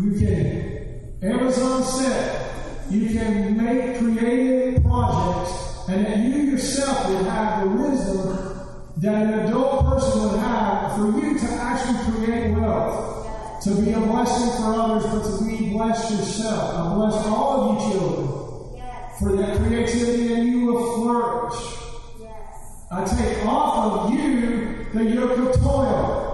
you 0.00 0.10
can 0.18 1.12
Amazon 1.22 1.82
set, 1.82 2.90
you 2.90 3.08
can 3.08 3.56
make 3.56 3.98
creative 3.98 4.82
projects, 4.82 5.88
and 5.88 6.04
that 6.04 6.18
you 6.18 6.50
yourself 6.50 7.08
will 7.08 7.24
have 7.24 7.62
the 7.62 7.70
wisdom 7.70 8.58
that 8.98 9.22
an 9.22 9.46
adult 9.46 9.86
person 9.86 10.22
would 10.22 10.38
have 10.38 10.96
for 10.96 11.18
you 11.18 11.38
to 11.38 11.46
actually 11.46 12.12
create 12.14 12.54
wealth, 12.54 13.62
to 13.62 13.70
be 13.80 13.92
a 13.92 14.00
blessing 14.00 14.62
for 14.62 14.74
others, 14.74 15.04
but 15.04 15.38
to 15.38 15.44
be 15.44 15.61
blessed 15.72 16.10
yourself. 16.10 16.74
I 16.74 16.94
bless 16.94 17.26
all 17.26 17.70
of 17.70 17.82
you 17.82 17.92
children 17.92 18.28
for 19.18 19.36
that 19.36 19.58
creativity, 19.58 20.32
and 20.34 20.48
you 20.48 20.66
will 20.66 20.94
flourish. 20.94 21.78
I 22.90 23.04
take 23.04 23.46
off 23.46 24.06
of 24.06 24.14
you 24.14 24.86
the 24.92 25.04
yoke 25.04 25.38
of 25.38 25.60
toil. 25.62 26.28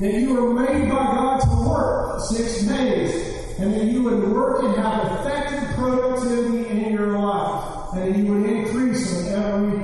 That 0.00 0.12
you 0.12 0.34
were 0.34 0.52
made 0.52 0.90
by 0.90 0.96
God 0.96 1.40
to 1.40 1.68
work 1.68 2.20
six 2.20 2.62
days, 2.62 3.58
and 3.58 3.72
that 3.72 3.84
you 3.84 4.02
would 4.02 4.28
work 4.30 4.64
and 4.64 4.76
have 4.76 5.20
effective 5.20 5.74
productivity 5.74 6.68
in 6.68 6.92
your 6.92 7.18
life, 7.18 7.94
and 7.94 8.02
that 8.02 8.18
you 8.18 8.26
would 8.26 8.50
increase 8.50 9.20
in 9.20 9.34
every 9.34 9.78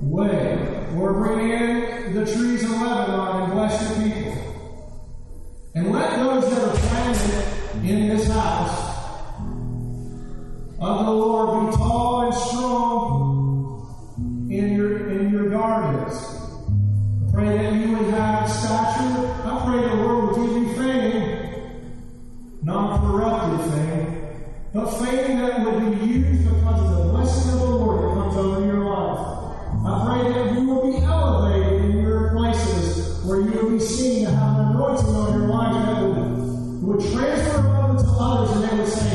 way. 0.00 0.86
Lord, 0.94 1.14
bring 1.14 1.50
in 1.50 2.14
the 2.14 2.26
trees 2.26 2.62
of 2.64 2.70
Lebanon 2.70 3.42
and 3.42 3.52
bless 3.52 3.80
your 3.80 4.08
people. 4.08 4.34
And 5.74 5.92
let 5.92 6.16
those 6.16 6.50
that 6.50 6.62
are 6.68 6.76
planted 6.76 7.53
in 7.82 8.08
this 8.08 8.26
house 8.28 8.94
of 10.80 11.06
the 11.06 11.12
Lord 11.12 11.70
be 11.70 11.76
tall 11.76 12.22
and 12.22 12.34
strong 12.34 14.48
in 14.50 14.74
your 14.74 15.08
in 15.10 15.30
your 15.30 15.50
gardens. 15.50 16.14
I 17.28 17.32
pray 17.32 17.58
that 17.58 17.72
you 17.74 17.96
would 17.96 18.10
have 18.14 18.50
stature. 18.50 19.32
I 19.44 19.62
pray 19.64 19.80
the 19.88 19.94
Lord 19.96 20.24
would 20.26 20.36
give 20.36 20.52
you 20.56 20.66
fame, 20.74 21.24
non-corrupted 22.62 23.60
fame, 23.72 24.06
but 24.72 24.86
fame 24.98 25.38
that 25.38 25.64
would 25.64 25.78
be 25.98 26.06
used 26.06 26.44
because 26.44 26.80
of 26.80 26.88
the 26.98 27.04
blessing 27.12 27.52
of 27.54 27.58
the 27.60 27.66
Lord 27.66 27.96
that 28.02 28.10
comes 28.14 28.36
over 28.36 28.60
your 28.64 28.84
life. 28.84 29.20
I 29.86 29.88
pray 30.06 30.22
that 30.32 30.44
you 30.54 30.60
will 30.68 30.82
be 30.92 30.96
elevated 31.04 31.74
in 31.84 31.90
your 32.02 32.30
places 32.30 33.22
where 33.24 33.40
you 33.40 33.50
will 33.50 33.70
be 33.70 33.80
seen 33.80 34.26
others 38.74 38.96
and 39.02 39.13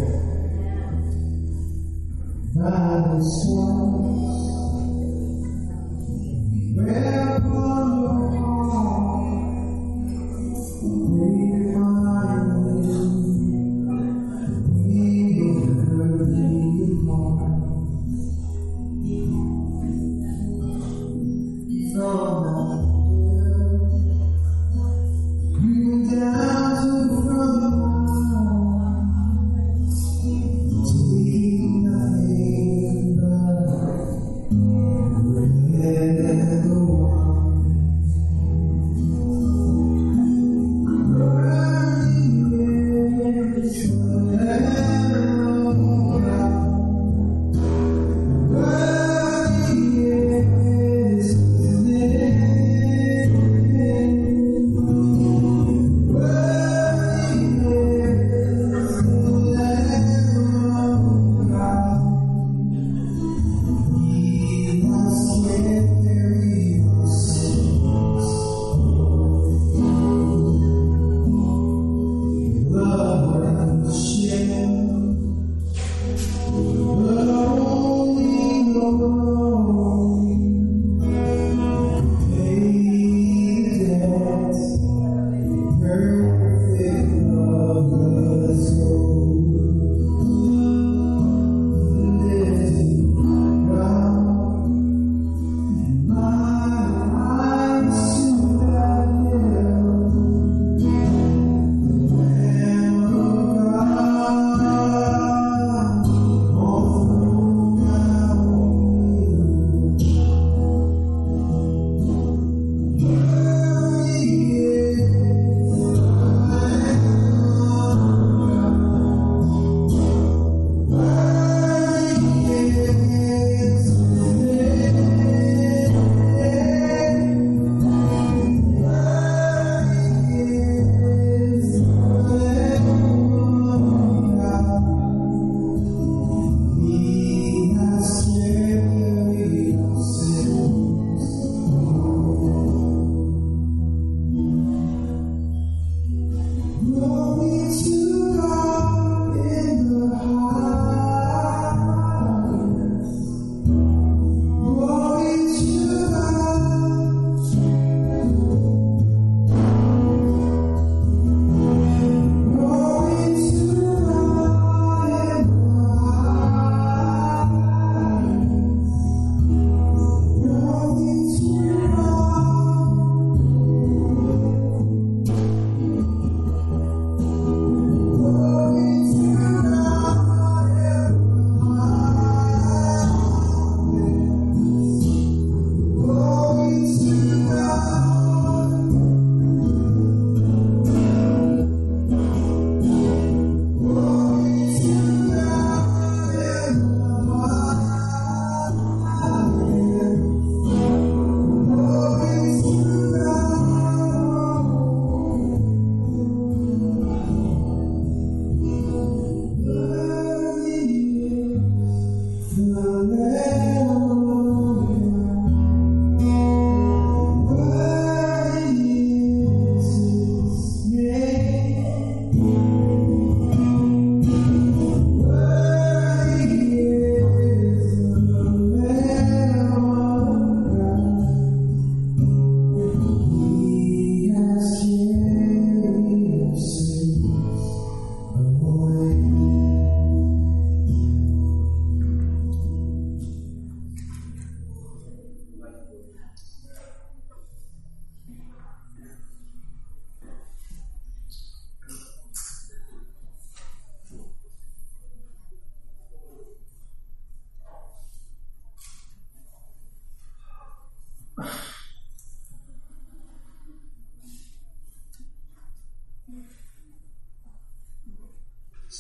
By 2.55 2.69
the 3.07 3.19
storm. 3.21 3.91
Well, 6.73 7.20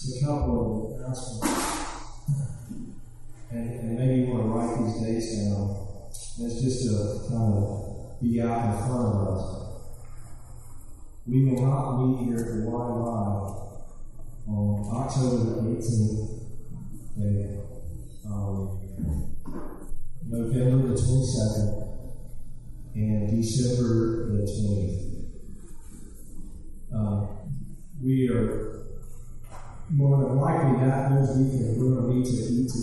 a 0.09 0.25
couple 0.25 0.95
of 0.95 0.99
announcements. 0.99 1.71
And, 3.51 3.69
and 3.79 3.99
maybe 3.99 4.21
you 4.21 4.33
want 4.33 4.43
to 4.43 4.49
write 4.49 4.73
these 4.79 4.97
dates 5.05 5.29
down. 5.37 5.61
It's 6.39 6.61
just 6.61 6.87
to 6.87 7.29
kind 7.29 7.53
of 7.53 8.21
be 8.21 8.41
out 8.41 8.65
in 8.65 8.87
front 8.87 9.05
of 9.07 9.27
us. 9.27 9.43
We 11.27 11.45
will 11.45 11.61
not 11.61 12.17
be 12.17 12.25
here 12.25 12.37
the 12.37 12.69
Y 12.69 12.85
Live 12.87 13.61
on 14.47 14.89
October 14.91 15.37
the 15.37 15.77
18th, 15.77 16.31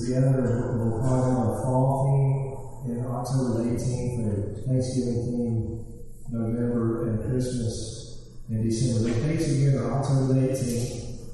together, 0.09 0.73
and 0.73 0.81
we'll 0.81 1.03
have 1.03 1.21
a 1.21 1.63
fall 1.63 2.81
theme 2.85 2.97
in 2.97 3.05
October 3.05 3.63
the 3.63 3.71
18th, 3.77 4.57
a 4.57 4.69
Thanksgiving 4.69 5.21
theme, 5.27 5.85
November, 6.31 7.09
and 7.09 7.31
Christmas 7.31 8.31
in 8.49 8.65
December. 8.65 9.11
The 9.11 9.21
dates 9.21 9.49
again 9.49 9.77
are 9.77 10.01
October 10.01 10.35
18th, 10.35 11.29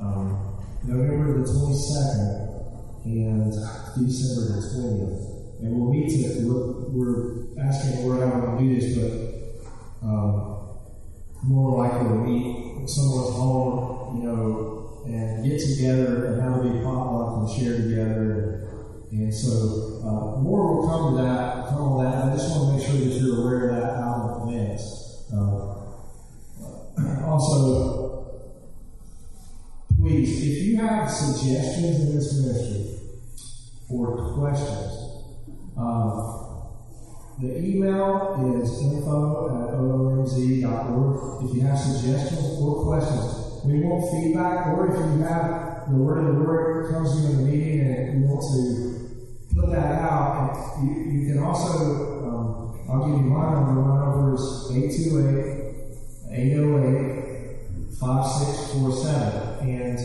um, 0.00 0.58
November 0.84 1.38
the 1.38 1.48
22nd, 1.48 3.04
and 3.06 3.52
December 3.52 4.52
the 4.52 4.60
20th. 4.60 5.60
And 5.60 5.80
we'll 5.80 5.90
meet 5.90 6.10
to, 6.10 6.46
we're, 6.46 6.88
we're 6.90 7.64
asking 7.64 8.02
the 8.02 8.06
Lord 8.06 8.20
how 8.20 8.38
we're 8.38 8.46
going 8.46 8.58
to 8.58 8.64
do 8.64 8.80
this, 8.80 8.98
but 8.98 10.06
um, 10.06 10.76
more 11.42 11.82
likely 11.82 12.08
to 12.08 12.14
meet 12.16 12.88
someone's 12.88 13.34
home, 13.34 14.20
you 14.20 14.28
know, 14.28 14.83
and 15.06 15.44
get 15.44 15.60
together 15.60 16.26
and 16.26 16.42
have 16.42 16.60
a 16.60 16.68
big 16.68 16.82
potluck 16.82 17.38
and 17.38 17.48
share 17.58 17.76
together. 17.76 18.60
And 19.10 19.32
so 19.32 20.00
uh, 20.02 20.40
more 20.40 20.74
will 20.74 20.88
come 20.88 21.16
to 21.16 21.22
that, 21.22 21.68
come 21.68 21.82
on 21.82 22.04
that. 22.04 22.24
I 22.24 22.36
just 22.36 22.50
want 22.50 22.70
to 22.70 22.76
make 22.76 22.86
sure 22.86 22.98
that 22.98 23.14
you're 23.20 23.42
aware 23.42 23.70
of 23.70 23.76
that 23.76 23.94
out 24.00 24.48
in 24.48 24.58
advance. 24.58 24.84
Uh, 25.32 25.74
also, 27.26 28.44
please, 30.00 30.42
if 30.42 30.64
you 30.64 30.76
have 30.78 31.10
suggestions 31.10 32.00
in 32.00 32.16
this 32.16 32.34
ministry 32.40 32.98
or 33.90 34.34
questions, 34.34 35.04
um, 35.76 36.34
the 37.40 37.58
email 37.58 38.62
is 38.62 38.80
info 38.80 39.48
at 39.48 39.74
oomz.org. 39.74 41.44
If 41.44 41.56
you 41.56 41.62
have 41.62 41.78
suggestions 41.78 42.58
or 42.60 42.84
questions, 42.84 43.43
we 43.64 43.80
want 43.80 44.04
feedback, 44.12 44.66
or 44.68 44.92
if 44.92 44.98
you 44.98 45.24
have 45.24 45.88
the 45.88 45.96
word 45.96 46.18
of 46.18 46.36
the 46.36 46.40
Lord 46.44 46.92
comes 46.92 47.12
to 47.12 47.18
you 47.20 47.28
in 47.28 47.36
the 47.36 47.42
meeting 47.44 47.80
and 47.80 48.20
you 48.20 48.28
want 48.28 48.44
to 48.52 49.54
put 49.54 49.70
that 49.72 50.02
out, 50.02 50.78
you, 50.82 50.92
you 50.92 51.32
can 51.32 51.42
also, 51.42 52.28
um, 52.28 52.80
I'll 52.90 53.06
give 53.08 53.16
you 53.16 53.30
my 53.30 53.54
number. 53.54 53.80
My 53.80 54.04
number 54.04 54.34
is 54.34 54.70
828 54.70 55.64
808 56.30 57.24
5647. 58.00 59.68
And 59.68 59.98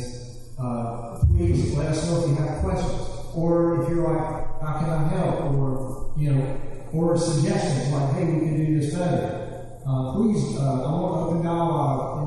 uh, 0.58 1.20
please 1.28 1.76
let 1.76 1.88
us 1.88 2.10
know 2.10 2.24
if 2.24 2.30
you 2.30 2.36
have 2.36 2.64
questions. 2.64 3.08
Or 3.36 3.84
if 3.84 3.90
you're 3.90 4.08
like, 4.08 4.62
how 4.62 4.80
can 4.80 4.90
I 4.90 5.08
help? 5.10 5.54
Or, 5.54 6.14
you 6.18 6.34
know, 6.34 6.62
or 6.94 7.18
suggestions 7.18 7.92
like, 7.92 8.14
hey, 8.16 8.26
we 8.26 8.40
can 8.40 8.66
do 8.66 8.80
this 8.80 8.94
better. 8.94 9.80
Uh, 9.86 10.14
please, 10.14 10.58
uh, 10.58 10.84
I 10.86 10.92
want 10.92 11.30
open 11.30 11.44
dialogue 11.44 12.19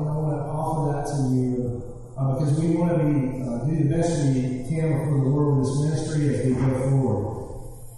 to 1.07 1.35
you 1.35 1.93
uh, 2.17 2.33
because 2.33 2.59
we 2.59 2.75
want 2.75 2.91
to 2.91 2.97
be 2.99 3.41
uh, 3.41 3.65
do 3.65 3.83
the 3.83 3.95
best 3.95 4.21
we 4.27 4.65
can 4.69 5.05
for 5.05 5.17
the 5.17 5.29
Lord 5.29 5.57
with 5.57 5.67
this 5.67 5.79
ministry 5.81 6.35
as 6.35 6.45
we 6.45 6.53
go 6.53 6.89
forward. 6.89 7.33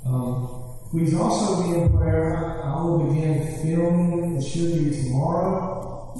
Um, 0.06 0.90
please 0.90 1.14
also 1.14 1.64
be 1.64 1.80
in 1.80 1.98
prayer. 1.98 2.64
I 2.64 2.82
will 2.82 3.12
begin 3.12 3.62
filming. 3.62 4.38
It 4.38 4.42
should 4.44 4.72
be 4.74 4.96
tomorrow 5.04 6.16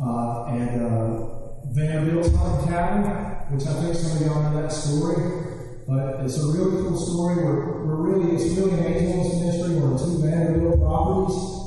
uh, 0.00 0.54
at 0.54 0.80
uh, 0.80 1.72
Vanderbilt's 1.72 2.34
Hunting 2.36 2.68
Cabin, 2.68 3.02
which 3.50 3.66
I 3.66 3.72
think 3.80 3.94
some 3.94 4.16
of 4.16 4.26
y'all 4.26 4.42
know 4.42 4.62
that 4.62 4.72
story. 4.72 5.44
But 5.88 6.20
it's 6.20 6.36
a 6.36 6.46
really 6.52 6.82
cool 6.82 6.98
story. 6.98 7.36
We're, 7.36 7.86
we're 7.86 7.96
really, 7.96 8.36
it's 8.36 8.54
really 8.58 8.72
an 8.72 8.84
angels 8.84 9.40
ministry. 9.40 9.76
We're 9.76 9.92
on 9.92 9.98
two 9.98 10.20
Vanderbilt 10.20 10.80
properties. 10.80 11.58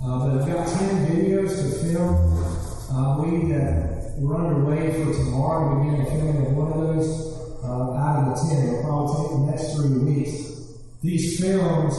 Uh, 0.00 0.18
but 0.22 0.40
I've 0.40 0.46
got 0.46 0.68
10 0.78 1.06
videos 1.08 1.58
to 1.58 1.84
film. 1.84 2.28
We 3.18 3.52
uh, 3.52 3.97
we're 4.20 4.34
underway 4.34 4.90
for 5.04 5.12
tomorrow 5.12 5.78
to 5.78 5.84
begin 5.84 6.04
the 6.04 6.10
filming 6.10 6.46
of 6.46 6.52
one 6.52 6.72
of 6.72 6.78
those 6.78 7.38
uh, 7.62 7.94
out 7.94 8.26
of 8.26 8.34
the 8.34 8.54
10. 8.54 8.66
It'll 8.66 8.82
probably 8.82 9.14
take 9.14 9.30
the 9.30 9.46
next 9.46 9.74
three 9.74 9.98
weeks. 9.98 10.34
These 11.02 11.40
films 11.40 11.94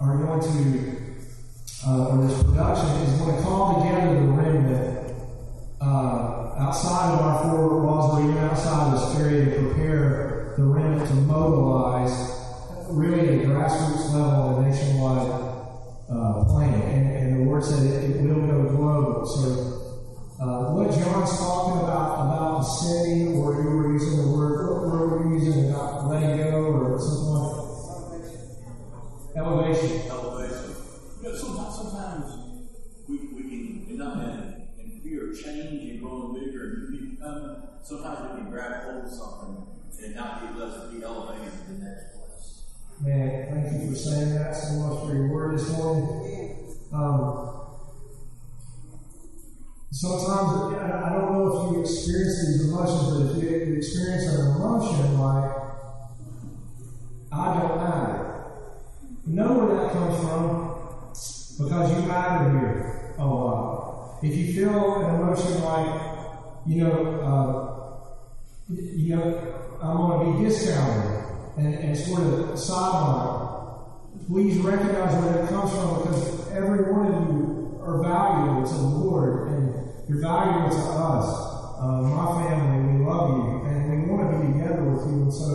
are 0.00 0.18
going 0.18 0.40
to, 0.40 1.88
uh, 1.88 2.08
or 2.08 2.26
this 2.26 2.42
production 2.42 2.90
is 3.08 3.20
going 3.20 3.36
to 3.36 3.42
call 3.42 3.82
together 3.82 4.20
the 4.20 4.26
remnant 4.26 5.16
uh, 5.80 6.54
outside 6.58 7.14
of 7.14 7.20
our 7.20 7.42
four 7.42 7.80
walls, 7.80 8.18
or 8.18 8.24
even 8.24 8.38
outside 8.38 8.92
of 8.92 9.00
this 9.00 9.20
area 9.20 9.44
to 9.46 9.50
prepare 9.62 10.54
the 10.58 10.64
remnant 10.64 11.08
to 11.08 11.14
mobilize 11.14 12.12
really 12.90 13.28
at 13.28 13.44
a 13.44 13.48
grassroots 13.48 14.12
level 14.12 14.58
and 14.58 14.68
nationwide 14.68 15.30
uh, 16.10 16.44
plan. 16.44 16.74
And, 16.74 17.16
and 17.16 17.40
the 17.40 17.44
Lord 17.46 17.64
said 17.64 17.86
it, 17.86 18.10
it 18.10 18.22
will 18.22 18.46
go 18.46 18.76
global. 18.76 19.26
So 19.26 19.83
uh, 20.40 20.74
what 20.74 20.90
John's 20.90 21.38
talking 21.38 21.82
about, 21.82 22.26
about 22.26 22.60
ascending, 22.60 23.38
or 23.38 23.62
you 23.62 23.70
were 23.70 23.92
using 23.92 24.18
the 24.18 24.28
word, 24.36 24.66
what 24.66 24.82
word 24.82 25.10
were 25.10 25.22
you 25.28 25.44
using 25.44 25.70
about 25.70 26.08
letting 26.08 26.50
go 26.50 26.74
or 26.74 26.98
something 26.98 27.38
like 27.38 27.62
that? 29.34 29.38
Elevation. 29.38 30.10
elevation. 30.10 30.74
You 31.22 31.28
know, 31.28 31.34
sometimes, 31.36 31.74
sometimes 31.76 32.24
we, 33.08 33.16
we 33.30 33.42
can, 33.42 33.86
in, 33.88 34.00
in, 34.00 34.68
in 34.78 35.00
fear 35.02 35.30
of 35.30 35.40
change 35.40 35.90
and 35.90 36.00
growing 36.02 36.34
bigger 36.34 36.62
and 36.64 36.90
new 36.90 36.98
people 36.98 37.24
coming, 37.24 37.56
sometimes 37.82 38.18
we 38.32 38.42
can 38.42 38.50
grab 38.50 38.90
hold 38.90 39.04
of 39.04 39.10
something 39.10 39.66
and 40.02 40.14
not 40.16 40.40
be 40.42 40.58
blessed 40.58 40.90
to 40.90 40.98
be 40.98 41.04
elevated 41.04 41.52
to 41.52 41.72
the 41.72 41.78
next 41.78 42.10
place. 42.12 42.64
Man, 43.00 43.70
thank 43.70 43.82
you 43.82 43.90
for 43.90 43.96
saying 43.96 44.34
that 44.34 44.56
so 44.56 44.74
much 44.74 45.06
for 45.06 45.14
your 45.14 45.28
word 45.28 45.58
this 45.58 45.70
morning. 45.70 46.76
Um, 46.92 47.63
sometimes, 49.94 50.74
I 50.74 51.08
don't 51.12 51.32
know 51.32 51.68
if 51.68 51.72
you 51.72 51.80
experience 51.82 52.46
these 52.46 52.68
emotions, 52.68 53.16
but 53.16 53.36
if 53.36 53.44
you 53.44 53.76
experience 53.76 54.26
an 54.26 54.56
emotion 54.56 55.20
like, 55.20 55.52
I 57.30 57.58
don't 57.58 57.76
matter, 57.76 58.44
know 59.26 59.52
where 59.52 59.76
that 59.76 59.92
comes 59.92 60.18
from 60.18 60.64
because 61.58 61.90
you 61.92 62.08
matter 62.08 62.50
here 62.50 63.14
a 63.18 63.24
lot. 63.24 64.18
If 64.22 64.34
you 64.34 64.52
feel 64.52 64.94
an 64.96 65.14
emotion 65.14 65.62
like, 65.62 66.02
you 66.66 66.84
know, 66.84 67.20
uh, 67.20 68.74
you 68.74 69.14
know, 69.14 69.78
I'm 69.80 69.96
going 69.96 70.32
to 70.34 70.42
be 70.42 70.48
discounted 70.48 71.24
and, 71.56 71.74
and 71.74 71.96
sort 71.96 72.22
of 72.22 72.34
sidelined, 72.58 74.26
please 74.26 74.58
recognize 74.58 75.14
where 75.22 75.34
that 75.34 75.48
comes 75.48 75.70
from 75.72 76.02
because 76.02 76.50
every 76.50 76.92
one 76.92 77.14
of 77.14 77.28
you 77.28 77.80
are 77.80 78.02
valuable 78.02 78.66
to 78.66 78.74
the 78.74 78.80
Lord 78.80 79.44
you're 80.08 80.20
valuable 80.20 80.70
to 80.70 80.82
us, 80.92 81.28
uh, 81.80 82.02
my 82.02 82.48
family. 82.48 82.98
We 82.98 83.04
love 83.04 83.30
you 83.30 83.66
and 83.68 84.02
we 84.02 84.10
want 84.10 84.30
to 84.30 84.46
be 84.46 84.58
together 84.58 84.84
with 84.84 85.06
you. 85.08 85.22
And 85.22 85.32
so 85.32 85.48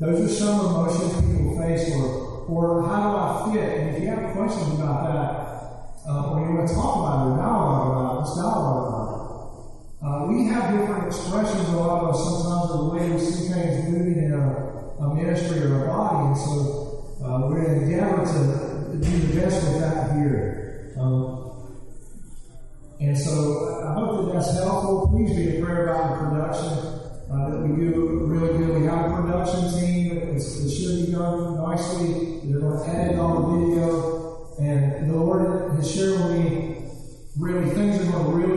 those 0.00 0.20
are 0.20 0.34
some 0.34 0.60
emotions 0.66 1.14
people 1.20 1.58
face 1.60 1.90
or 1.94 2.32
or 2.48 2.82
how 2.82 3.00
do 3.00 3.16
I 3.16 3.54
fit? 3.54 3.78
And 3.78 3.96
if 3.96 4.02
you 4.02 4.08
have 4.08 4.34
questions 4.34 4.74
about 4.74 5.06
that, 5.06 6.10
uh, 6.10 6.32
or 6.32 6.40
you 6.42 6.56
want 6.56 6.68
to 6.68 6.74
talk 6.74 6.96
about 6.98 7.14
it 7.14 7.30
or 7.30 7.36
dialogue 7.38 7.86
about 7.88 8.12
it, 8.12 8.18
let's 8.18 8.38
about 8.38 8.82
it. 8.82 9.22
Uh, 10.02 10.26
we 10.26 10.46
have 10.50 10.74
different 10.74 11.06
expressions, 11.06 11.68
a 11.68 11.76
lot 11.76 12.02
of 12.02 12.10
us, 12.10 12.18
sometimes 12.18 12.68
the 12.74 12.84
way 12.90 13.08
we 13.08 13.18
see 13.20 13.52
things 13.52 13.88
moving 13.88 14.18
in 14.24 14.32
a, 14.34 14.44
a 14.98 15.14
ministry 15.14 15.62
or 15.62 15.84
a 15.84 15.86
body. 15.86 16.26
And 16.26 16.36
so 16.36 17.22
uh, 17.22 17.46
we're 17.46 17.62
going 17.62 17.78
to 17.78 17.86
endeavor 17.86 18.26
to 18.26 18.98
do 18.98 19.18
the 19.26 19.40
best 19.40 19.62
with 19.62 19.80
that 19.80 20.12
here. 20.18 20.92
Um, 20.98 21.21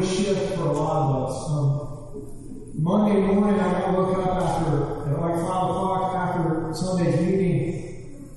shift 0.08 0.56
for 0.56 0.68
a 0.68 0.72
lot 0.74 0.98
of 1.10 1.30
us. 1.30 1.50
Um, 1.52 1.86
Monday 2.78 3.22
morning, 3.22 3.60
I 3.60 3.92
look 3.96 4.18
up 4.20 4.42
after, 4.42 5.10
at 5.10 5.22
like 5.22 5.36
5 5.36 5.44
o'clock 5.44 6.16
after 6.16 6.74
Sunday's 6.74 7.20
meeting. 7.22 8.30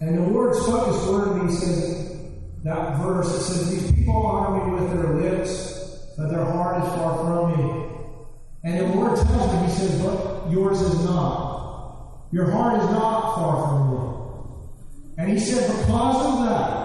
And 0.00 0.18
the 0.18 0.22
Lord 0.22 0.54
spoke 0.54 0.86
this 0.86 1.06
word 1.06 1.24
to 1.28 1.34
me. 1.44 1.50
He 1.50 1.56
says, 1.56 2.00
that 2.64 2.98
verse, 2.98 3.28
it 3.28 3.40
says, 3.40 3.70
These 3.70 3.92
people 3.92 4.16
honor 4.26 4.66
me 4.66 4.80
with 4.80 4.92
their 4.92 5.14
lips, 5.14 6.14
but 6.16 6.28
their 6.28 6.44
heart 6.44 6.82
is 6.82 6.88
far 6.90 7.16
from 7.18 7.56
me. 7.56 7.86
And 8.64 8.80
the 8.80 8.94
Lord 8.96 9.16
tells 9.16 9.52
me, 9.54 9.66
He 9.66 9.72
says, 9.72 10.02
but 10.02 10.50
yours 10.50 10.80
is 10.82 11.04
not. 11.04 12.28
Your 12.32 12.50
heart 12.50 12.82
is 12.82 12.90
not 12.90 13.34
far 13.34 13.68
from 13.68 13.90
me. 13.90 15.14
And 15.18 15.30
He 15.30 15.38
said, 15.38 15.66
because 15.68 16.26
of 16.26 16.44
that, 16.44 16.79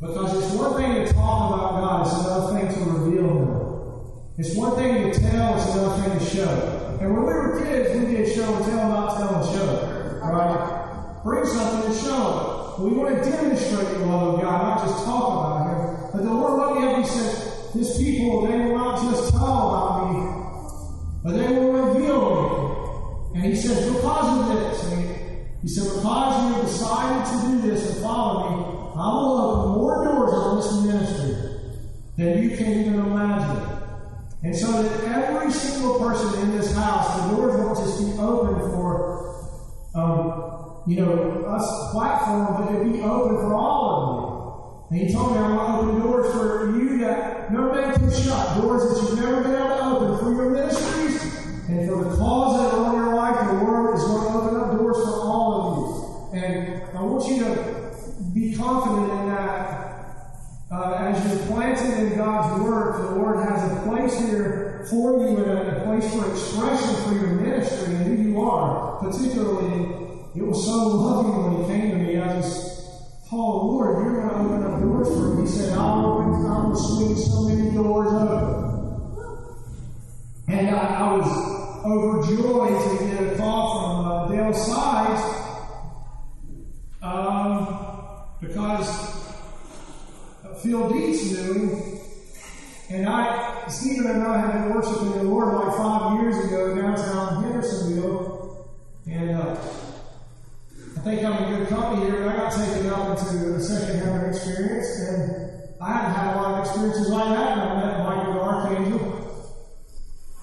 because 0.00 0.44
it's 0.44 0.54
one 0.54 0.76
thing 0.76 0.94
to 0.94 1.12
talk 1.12 1.54
about 1.54 1.80
God, 1.80 2.06
it's 2.06 2.14
another 2.24 2.54
thing 2.54 2.72
to 2.72 2.90
reveal 2.90 3.26
Him. 3.26 3.58
It's 4.38 4.54
one 4.54 4.76
thing 4.76 5.10
to 5.10 5.20
tell, 5.20 5.56
it's 5.56 5.74
another 5.74 6.02
thing 6.02 6.18
to 6.20 6.24
show. 6.24 6.98
And 7.00 7.12
when 7.12 7.22
we 7.26 7.34
were 7.34 7.60
kids, 7.60 7.98
we 7.98 8.06
did 8.14 8.32
show 8.32 8.54
and 8.54 8.64
tell, 8.64 8.88
not 8.88 9.16
tell 9.16 9.42
and 9.42 9.54
show. 9.56 10.20
Right? 10.22 11.20
Bring 11.24 11.44
something 11.46 11.90
and 11.90 12.00
show 12.00 12.76
it. 12.78 12.82
We 12.84 12.96
want 12.96 13.24
to 13.24 13.28
demonstrate 13.28 13.88
the 13.88 14.06
love 14.06 14.34
of 14.34 14.40
God, 14.40 14.62
not 14.62 14.86
just 14.86 15.04
talk 15.04 15.34
about 15.34 15.66
Him. 15.66 16.10
But 16.12 16.22
the 16.22 16.32
Lord 16.32 16.76
let 16.76 16.80
me 16.80 16.86
up, 16.86 16.98
He 16.98 17.04
said, 17.10 17.72
His 17.72 17.98
people, 17.98 18.46
they 18.46 18.56
will 18.56 18.78
not 18.78 19.02
just 19.02 19.32
tell 19.32 19.68
about 19.68 20.12
me, 20.12 20.20
but 21.24 21.32
they 21.32 21.52
will 21.58 21.72
reveal 21.72 23.32
me. 23.34 23.40
And 23.40 23.52
He 23.52 23.56
says, 23.60 23.92
because 23.92 24.38
of 24.38 24.56
this, 24.60 24.84
and 24.84 25.02
he, 25.02 25.08
he 25.62 25.68
said, 25.68 25.92
because 25.92 26.56
you 26.56 26.62
decided 26.62 27.26
to 27.26 27.48
do 27.48 27.68
this 27.68 27.90
and 27.90 28.02
follow 28.04 28.48
me, 28.48 28.67
I 28.98 29.08
will 29.14 29.38
open 29.38 29.80
more 29.80 30.04
doors 30.04 30.32
on 30.32 30.56
this 30.56 30.72
ministry 30.92 31.34
than 32.16 32.42
you 32.42 32.56
can 32.56 32.66
even 32.80 32.94
imagine. 32.94 33.78
And 34.42 34.56
so 34.56 34.82
that 34.82 35.04
every 35.04 35.52
single 35.52 35.98
person 36.00 36.42
in 36.42 36.56
this 36.56 36.74
house, 36.74 37.22
the 37.22 37.36
doors 37.36 37.60
won't 37.60 37.78
just 37.78 37.98
be 37.98 38.18
open 38.18 38.58
for, 38.70 39.60
um, 39.94 40.82
you 40.86 40.96
know, 40.96 41.44
us 41.44 41.92
platform, 41.92 42.64
but 42.64 42.74
it'll 42.74 42.92
be 42.92 43.00
open 43.00 43.36
for 43.36 43.54
all 43.54 44.88
of 44.90 44.92
you. 44.92 44.98
And 44.98 45.08
he 45.08 45.14
told 45.14 45.32
me 45.32 45.38
I'm 45.38 45.56
going 45.56 45.68
to 45.68 45.92
open 45.92 46.00
doors 46.00 46.32
for 46.32 46.78
you 46.78 46.98
that 46.98 47.52
no 47.52 47.72
man 47.72 47.94
can 47.94 48.10
shut, 48.10 48.56
doors 48.60 48.82
that 48.82 49.02
you've 49.02 49.20
never 49.20 49.42
been 49.42 49.54
able 49.54 49.68
to 49.68 49.84
open 49.84 50.18
for 50.18 50.34
your 50.34 50.50
ministries 50.50 51.22
and 51.68 51.88
for 51.88 52.02
the 52.02 52.16
cause 52.16 52.60
that 52.62 52.67
place 63.88 64.18
here 64.20 64.86
for 64.90 65.20
you 65.20 65.36
and 65.38 65.68
a, 65.68 65.84
place 65.84 66.12
for 66.12 66.30
expression 66.30 66.94
for 67.04 67.14
your 67.14 67.34
ministry 67.40 67.94
and 67.94 68.06
who 68.06 68.22
you 68.22 68.40
are. 68.40 68.98
Particularly, 68.98 70.18
it 70.34 70.42
was 70.42 70.64
so 70.64 70.76
loving 70.76 71.56
when 71.56 71.64
He 71.64 71.80
came 71.80 71.90
to 71.92 71.96
me. 71.96 72.20
I 72.20 72.40
just, 72.40 73.28
Paul, 73.28 73.72
Lord, 73.72 74.04
you're 74.04 74.20
going 74.20 74.28
to 74.28 74.34
open 74.34 74.62
up 74.62 74.80
doors 74.80 75.08
for 75.08 75.34
me. 75.34 75.42
He 75.42 75.48
said, 75.48 75.78
I'll 75.78 76.06
open, 76.06 76.46
I 76.46 76.66
will 76.66 76.76
swing 76.76 77.16
so 77.16 77.48
many 77.48 77.70
doors 77.74 78.12
open. 78.12 78.68
And 80.48 80.70
I, 80.70 80.78
I 80.78 81.16
was 81.16 81.84
overjoyed 81.84 82.98
to 82.98 83.06
get 83.06 83.34
a 83.34 83.36
call 83.36 83.64
from 83.78 84.06
uh, 84.06 84.28
Dale 84.28 84.54
Sides 84.54 85.22
um, 87.02 88.36
because 88.40 88.88
Phil 90.62 90.88
Dietz 90.88 91.32
knew. 91.32 91.97
And 92.90 93.06
I, 93.06 93.68
Stephen 93.68 94.10
and 94.10 94.22
I 94.22 94.40
had 94.40 94.52
been 94.52 94.74
worshiping 94.74 95.12
the 95.12 95.24
Lord 95.24 95.52
like 95.54 95.76
five 95.76 96.20
years 96.20 96.42
ago 96.46 96.74
downtown 96.74 97.42
Hendersonville. 97.42 98.66
And 99.06 99.30
uh, 99.36 99.56
I 100.96 101.00
think 101.00 101.22
I'm 101.22 101.44
in 101.44 101.58
good 101.58 101.68
company 101.68 102.06
here, 102.06 102.24
but 102.24 102.34
I 102.34 102.36
got 102.36 102.52
taken 102.52 102.86
up 102.90 103.10
into 103.10 103.54
a 103.54 103.60
second 103.60 104.00
heaven 104.00 104.30
experience. 104.30 105.00
And 105.00 105.74
I 105.82 105.92
hadn't 105.92 106.14
had 106.14 106.34
a 106.34 106.36
lot 106.40 106.54
of 106.54 106.66
experiences 106.66 107.08
like 107.10 107.36
that. 107.36 107.58
And 107.58 107.60
I 107.60 107.86
met 107.86 108.04
Michael 108.04 108.32
the 108.32 108.40
Archangel. 108.40 109.54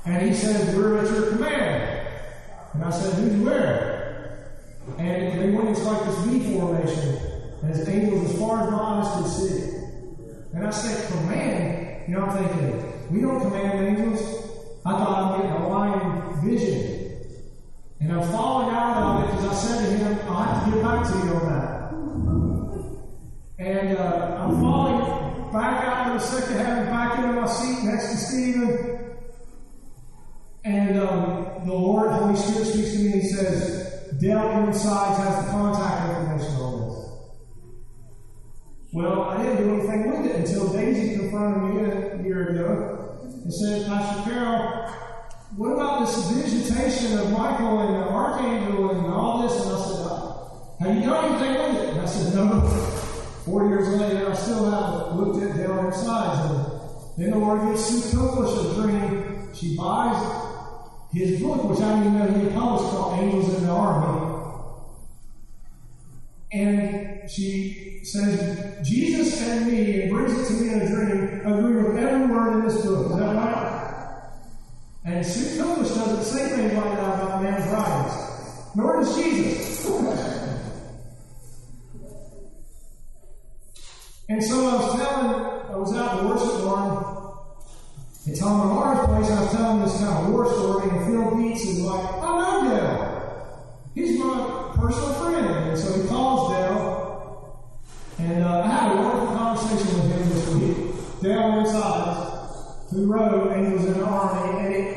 And 0.05 0.27
he 0.27 0.35
said, 0.35 0.75
We're 0.75 0.99
at 0.99 1.09
your 1.09 1.31
command. 1.31 2.09
And 2.73 2.83
I 2.83 2.91
said, 2.91 3.13
Who's 3.15 3.43
where? 3.43 4.61
And 4.99 5.41
they 5.41 5.49
went 5.49 5.69
into 5.69 5.81
like 5.81 6.05
this 6.05 6.17
V 6.25 6.53
formation. 6.53 7.17
And 7.63 7.75
his 7.75 7.89
angels 7.89 8.29
as 8.29 8.39
far 8.39 8.63
as 8.63 8.71
my 8.71 8.77
eyes 8.77 9.23
could 9.23 9.31
see. 9.31 9.71
And 10.53 10.65
I 10.65 10.69
said, 10.69 11.11
command? 11.11 11.84
You 12.07 12.13
know, 12.13 12.25
I'm 12.25 12.37
thinking, 12.37 13.11
we 13.11 13.21
don't 13.21 13.41
command 13.41 13.79
angels. 13.87 14.21
I 14.85 14.91
thought 14.91 15.33
I'm 15.33 15.41
getting 15.41 15.55
a 15.55 15.67
lying 15.67 16.41
vision. 16.43 16.95
And 17.99 18.11
I'm 18.11 18.31
falling 18.31 18.75
out 18.75 18.97
of 18.97 19.23
it 19.23 19.31
because 19.31 19.45
I 19.45 19.53
said 19.55 19.77
to 19.79 19.97
him, 19.97 20.19
I'll 20.29 20.43
have 20.43 20.65
to 20.65 20.71
get 20.71 20.83
back 20.83 21.07
to 21.07 21.13
you 21.17 21.33
on 21.33 21.45
that. 21.49 21.75
And 23.57 23.97
uh, 23.97 24.37
I'm 24.39 24.59
falling 24.61 25.51
back 25.51 25.83
out 25.85 26.15
of 26.15 26.21
the 26.21 26.27
second 26.27 26.57
heaven, 26.57 26.85
back 26.91 27.17
into 27.17 27.41
my 27.41 27.47
seat 27.47 27.83
next 27.83 28.11
to 28.11 28.17
Stephen. 28.17 29.15
And 30.63 30.99
um, 30.99 31.65
the 31.65 31.73
Lord, 31.73 32.11
Holy 32.11 32.35
Spirit 32.35 32.67
speaks 32.67 32.91
to 32.91 32.99
me 32.99 33.13
and 33.13 33.21
he 33.21 33.27
says, 33.27 34.13
Dale 34.19 34.73
Sides 34.73 35.17
has 35.23 35.45
the 35.45 35.51
contact 35.51 36.09
on. 36.09 36.24
Well, 38.95 39.23
I 39.23 39.43
didn't 39.43 39.57
do 39.57 39.73
anything 39.73 40.09
with 40.09 40.31
it 40.31 40.37
until 40.37 40.71
Daisy 40.71 41.17
confronted 41.17 41.63
me 41.63 41.81
a 41.83 42.23
year 42.23 42.47
ago 42.47 43.19
and 43.43 43.53
said, 43.53 43.87
Pastor 43.87 44.23
Carroll, 44.23 44.87
what 45.57 45.73
about 45.73 46.05
this 46.05 46.31
visitation 46.31 47.19
of 47.19 47.29
Michael 47.29 47.81
and 47.81 47.93
the 47.93 48.07
Archangel 48.07 48.91
and 48.91 49.07
all 49.07 49.41
this? 49.41 49.65
And 49.65 49.75
I 49.75 49.79
said, 49.81 49.99
uh, 49.99 50.47
Have 50.79 50.95
you 50.95 51.01
done 51.09 51.25
anything 51.25 51.73
with 51.73 51.83
it? 51.83 51.89
And 51.89 51.99
I 51.99 52.05
said, 52.05 52.35
No. 52.35 52.61
Four 53.43 53.67
years 53.67 53.89
later, 53.99 54.31
I 54.31 54.33
still 54.33 54.71
haven't 54.71 55.17
looked 55.17 55.43
at 55.43 55.57
down 55.57 55.93
sides. 55.93 56.55
And 57.17 57.25
then 57.25 57.31
the 57.31 57.37
Lord 57.37 57.67
gives 57.67 57.83
Sue 57.83 58.17
Coolish 58.17 58.77
a 58.77 58.81
dream. 58.81 59.53
She 59.53 59.75
buys 59.75 60.15
his 61.11 61.41
book, 61.41 61.65
which 61.65 61.81
I 61.81 62.01
didn't 62.01 62.15
even 62.15 62.33
know 62.33 62.49
he 62.49 62.55
published, 62.55 62.91
called 62.91 63.19
Angels 63.19 63.55
in 63.55 63.65
the 63.65 63.71
Army. 63.71 64.31
And 66.53 67.29
she 67.29 67.94
says, 68.07 68.87
Jesus 68.87 69.41
and 69.41 69.67
me, 69.67 70.01
and 70.01 70.11
brings 70.11 70.33
it 70.37 70.45
to 70.47 70.53
me 70.53 70.73
in 70.73 70.81
a 70.81 70.87
dream, 70.87 71.41
agree 71.45 71.83
with 71.83 71.97
every 71.97 72.27
word 72.27 72.53
in 72.53 72.67
this 72.67 72.85
book. 72.85 73.11
Is 73.11 73.17
that 73.17 73.35
right? 73.35 73.75
And 75.05 75.25
Coolish 75.25 75.89
doesn't 75.89 76.23
say 76.23 76.49
things 76.49 76.73
like 76.73 76.83
that 76.83 77.21
about 77.21 77.43
man's 77.43 77.71
writings. 77.71 78.75
Nor 78.75 78.99
does 79.01 79.15
Jesus. 79.15 79.75
and 84.29 84.43
so 84.43 84.67
I 84.67 84.75
was 84.75 84.95
telling, 84.95 85.29
I 85.71 85.75
was 85.77 85.95
out 85.95 86.19
in 86.19 86.23
the 86.25 86.33
worship 86.33 86.63
barn 86.63 87.15
at 88.27 88.35
Tom 88.37 88.69
Lamar's 88.69 89.05
place, 89.05 89.29
I 89.29 89.41
was 89.43 89.51
telling 89.51 89.81
this 89.83 89.99
kind 89.99 90.25
of 90.25 90.33
war 90.33 90.51
story, 90.51 90.89
and 90.89 91.05
Phil 91.05 91.37
Dietz 91.37 91.63
is 91.63 91.81
like, 91.81 92.03
I 92.23 92.41
know 92.41 92.69
Dale. 92.69 93.15
He's 93.93 94.17
my 94.17 94.73
personal 94.75 95.13
friend. 95.13 95.69
And 95.69 95.77
so 95.77 96.01
he 96.01 96.07
calls 96.07 96.51
Dale, 96.51 96.94
and 98.17 98.43
uh, 98.43 98.61
I 98.61 98.67
had 98.67 98.91
a 98.91 98.95
wonderful 99.01 99.35
conversation 99.35 99.99
with 99.99 100.11
him 100.11 100.29
this 100.29 100.47
week. 100.55 101.21
Dale 101.21 101.65
Sides, 101.65 102.91
who 102.91 103.11
wrote 103.11 103.51
Angels 103.51 103.85
in 103.85 103.93
the 103.99 104.05
Army, 104.05 104.59
and 104.59 104.73
it, 104.73 104.95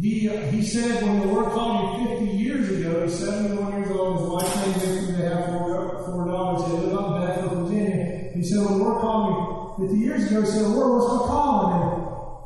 he, 0.00 0.28
uh, 0.28 0.40
he 0.50 0.62
said 0.62 1.02
when 1.02 1.20
the 1.20 1.26
Lord 1.26 1.52
called 1.52 2.00
me 2.00 2.06
50 2.18 2.36
years 2.36 2.68
ago, 2.70 3.04
he's 3.04 3.18
71 3.18 3.72
years 3.72 3.90
old, 3.90 4.20
his 4.20 4.28
wife 4.28 4.66
named 4.66 4.82
Victor, 4.82 5.12
they 5.12 5.28
have 5.28 5.46
four, 5.46 6.04
four 6.06 6.26
daughters, 6.26 6.72
they 6.72 6.86
live 6.86 6.98
up 6.98 7.20
in 7.20 7.26
Bedford, 7.26 7.58
Virginia. 7.58 8.30
He 8.34 8.42
said 8.42 8.58
when 8.58 8.78
the 8.78 8.84
Lord 8.84 9.00
called 9.00 9.80
me 9.80 9.86
50 9.88 9.98
years 9.98 10.30
ago, 10.30 10.40
he 10.40 10.46
said, 10.46 10.64
the 10.64 10.68
Lord, 10.68 11.02
what's 11.02 11.12
my 11.12 11.26
calling? 11.28 11.92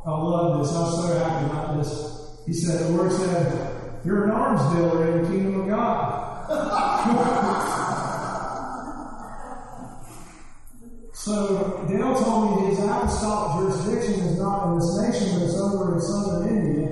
And 0.05 0.13
I 0.13 0.17
love 0.17 0.59
this. 0.59 0.75
I 0.75 0.81
was 0.81 1.01
so 1.01 1.17
happy 1.17 1.45
about 1.45 1.77
this. 1.77 2.25
He 2.45 2.53
said, 2.53 2.79
the 2.79 2.89
Lord 2.89 3.11
said, 3.11 4.03
You're 4.05 4.25
an 4.25 4.31
arms 4.31 4.61
dealer 4.75 5.11
in 5.11 5.23
the 5.23 5.29
kingdom 5.29 5.61
of 5.61 5.67
God. 5.67 6.34
So 11.13 11.85
Dale 11.89 12.15
told 12.15 12.61
me 12.61 12.67
his 12.69 12.79
apostolic 12.79 13.73
jurisdiction 13.73 14.25
is 14.25 14.37
not 14.39 14.67
in 14.67 14.79
this 14.79 14.91
nation, 15.01 15.39
but 15.39 15.45
it's 15.45 15.57
over 15.59 15.95
in 15.95 16.01
southern 16.01 16.47
India. 16.49 16.89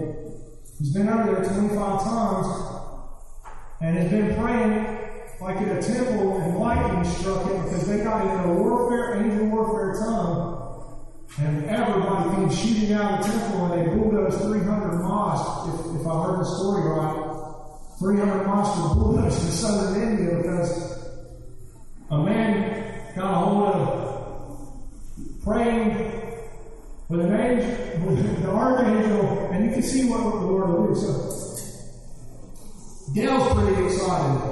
He's 0.80 0.94
been 0.94 1.08
over 1.10 1.36
there 1.36 1.44
25 1.44 2.04
times 2.04 2.48
and 3.82 3.98
has 3.98 4.10
been 4.10 4.36
praying 4.36 4.94
like 5.40 5.58
in 5.58 5.70
a 5.70 5.82
temple 5.82 6.42
and 6.42 6.58
lightning 6.58 7.04
struck 7.04 7.46
it 7.48 7.64
because 7.64 7.88
they 7.88 8.04
got 8.04 8.26
in 8.26 8.50
a 8.50 8.54
warfare, 8.54 9.24
angel 9.24 9.48
warfare 9.48 9.94
tongue. 10.04 10.52
And 11.40 11.66
everybody 11.66 12.30
came 12.36 12.50
shooting 12.50 12.94
out 12.94 13.20
of 13.20 13.26
the 13.26 13.32
temple 13.34 13.66
and 13.66 13.82
they 13.82 13.96
bulldozed 13.96 14.40
300 14.42 15.02
mosques, 15.02 15.68
if, 15.74 16.02
if 16.02 16.08
I 16.08 16.24
heard 16.24 16.40
the 16.40 16.46
story 16.46 16.90
right. 16.90 17.23
300 18.00 18.46
mosques 18.46 18.78
were 18.80 18.96
bulldozed 18.96 19.46
in 19.46 19.52
southern 19.52 20.02
India 20.02 20.38
because 20.38 20.72
a 22.10 22.18
man 22.18 23.16
got 23.16 23.32
a 23.32 23.36
hold 23.36 23.64
of 23.64 25.44
praying 25.44 25.90
with 27.10 27.22
an 27.22 27.34
angel, 27.34 28.08
with 28.08 28.42
the 28.42 28.50
archangel, 28.50 29.50
and 29.52 29.66
you 29.66 29.72
can 29.72 29.84
see 29.84 30.10
what 30.10 30.24
the 30.24 30.30
Lord 30.46 30.70
will 30.70 30.88
do. 30.88 30.96
So, 31.00 31.12
Dale's 33.14 33.54
pretty 33.54 33.86
excited. 33.86 34.50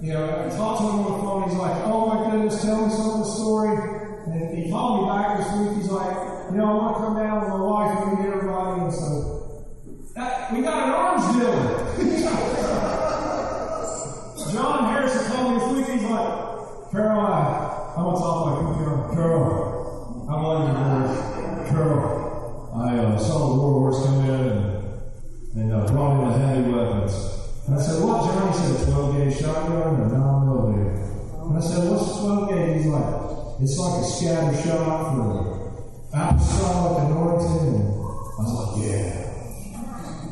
You 0.00 0.12
know, 0.12 0.24
I 0.24 0.56
talked 0.56 0.80
to 0.80 0.88
him 0.88 1.00
on 1.00 1.12
the 1.12 1.18
phone. 1.18 1.48
He's 1.48 1.58
like, 1.58 1.76
"Oh 1.86 2.06
my 2.06 2.30
goodness, 2.30 2.62
tell 2.62 2.86
me 2.86 2.92
some 2.92 3.10
of 3.10 3.18
the 3.18 3.24
story." 3.24 3.96
And 4.26 4.58
he 4.58 4.70
called 4.70 5.02
me 5.02 5.08
back 5.08 5.38
this 5.38 5.52
week. 5.58 5.76
He's 5.78 5.90
like, 5.90 6.16
you 6.50 6.58
know, 6.58 6.66
I 6.66 6.74
want 6.74 6.96
to 6.96 7.02
come 7.02 7.16
down 7.16 7.40
with 7.40 7.48
my 7.48 7.60
wife 7.60 7.98
and 7.98 8.18
meet 8.18 8.26
everybody. 8.26 8.80
And 8.82 8.92
so 8.92 9.64
that, 10.14 10.52
we 10.52 10.62
got 10.62 10.88
an 10.88 10.94
arms 10.94 11.36
dealer. 11.36 11.85
John 14.52 14.92
Harrison 14.92 15.32
called 15.32 15.52
me 15.52 15.58
this 15.58 15.88
week. 15.88 16.00
He's 16.00 16.10
like, 16.10 16.92
Caroline, 16.92 17.76
I'm 17.96 18.04
gonna 18.04 18.18
talk 18.18 18.46
like 18.46 18.78
you 18.78 19.14
Carol, 19.14 20.26
I 20.28 20.40
love 20.40 20.68
you, 20.68 20.74
Lord. 20.74 21.68
Carol, 21.68 22.72
I 22.74 22.98
uh, 22.98 23.18
saw 23.18 23.38
the 23.38 23.54
war 23.60 23.90
horse 23.90 24.04
come 24.04 24.24
in 24.24 24.30
and, 24.30 24.92
and 25.54 25.72
uh, 25.72 25.86
brought 25.86 26.22
in 26.22 26.30
the 26.30 26.46
heavy 26.46 26.70
weapons. 26.70 27.36
And 27.66 27.74
I 27.74 27.82
said, 27.82 28.02
what, 28.04 28.22
John? 28.22 28.52
He 28.52 28.58
said, 28.58 28.92
12 28.92 29.16
gauge 29.16 29.40
shotgun 29.40 30.00
or 30.00 30.08
9 30.08 30.46
millimeter. 30.46 30.94
And 31.42 31.56
I 31.56 31.60
said, 31.60 31.90
what's 31.90 32.06
a 32.06 32.20
12 32.20 32.48
gauge? 32.50 32.76
He's 32.76 32.86
like, 32.86 33.26
it's 33.60 33.78
like 33.78 34.00
a 34.00 34.04
scatter 34.04 34.62
shot 34.62 35.14
for 35.14 35.56
apostolic 36.12 37.04
anointing. 37.04 37.74
And 37.74 38.38
I 38.38 38.42
was 38.44 38.54
like, 38.62 38.86
yeah. 38.86 39.26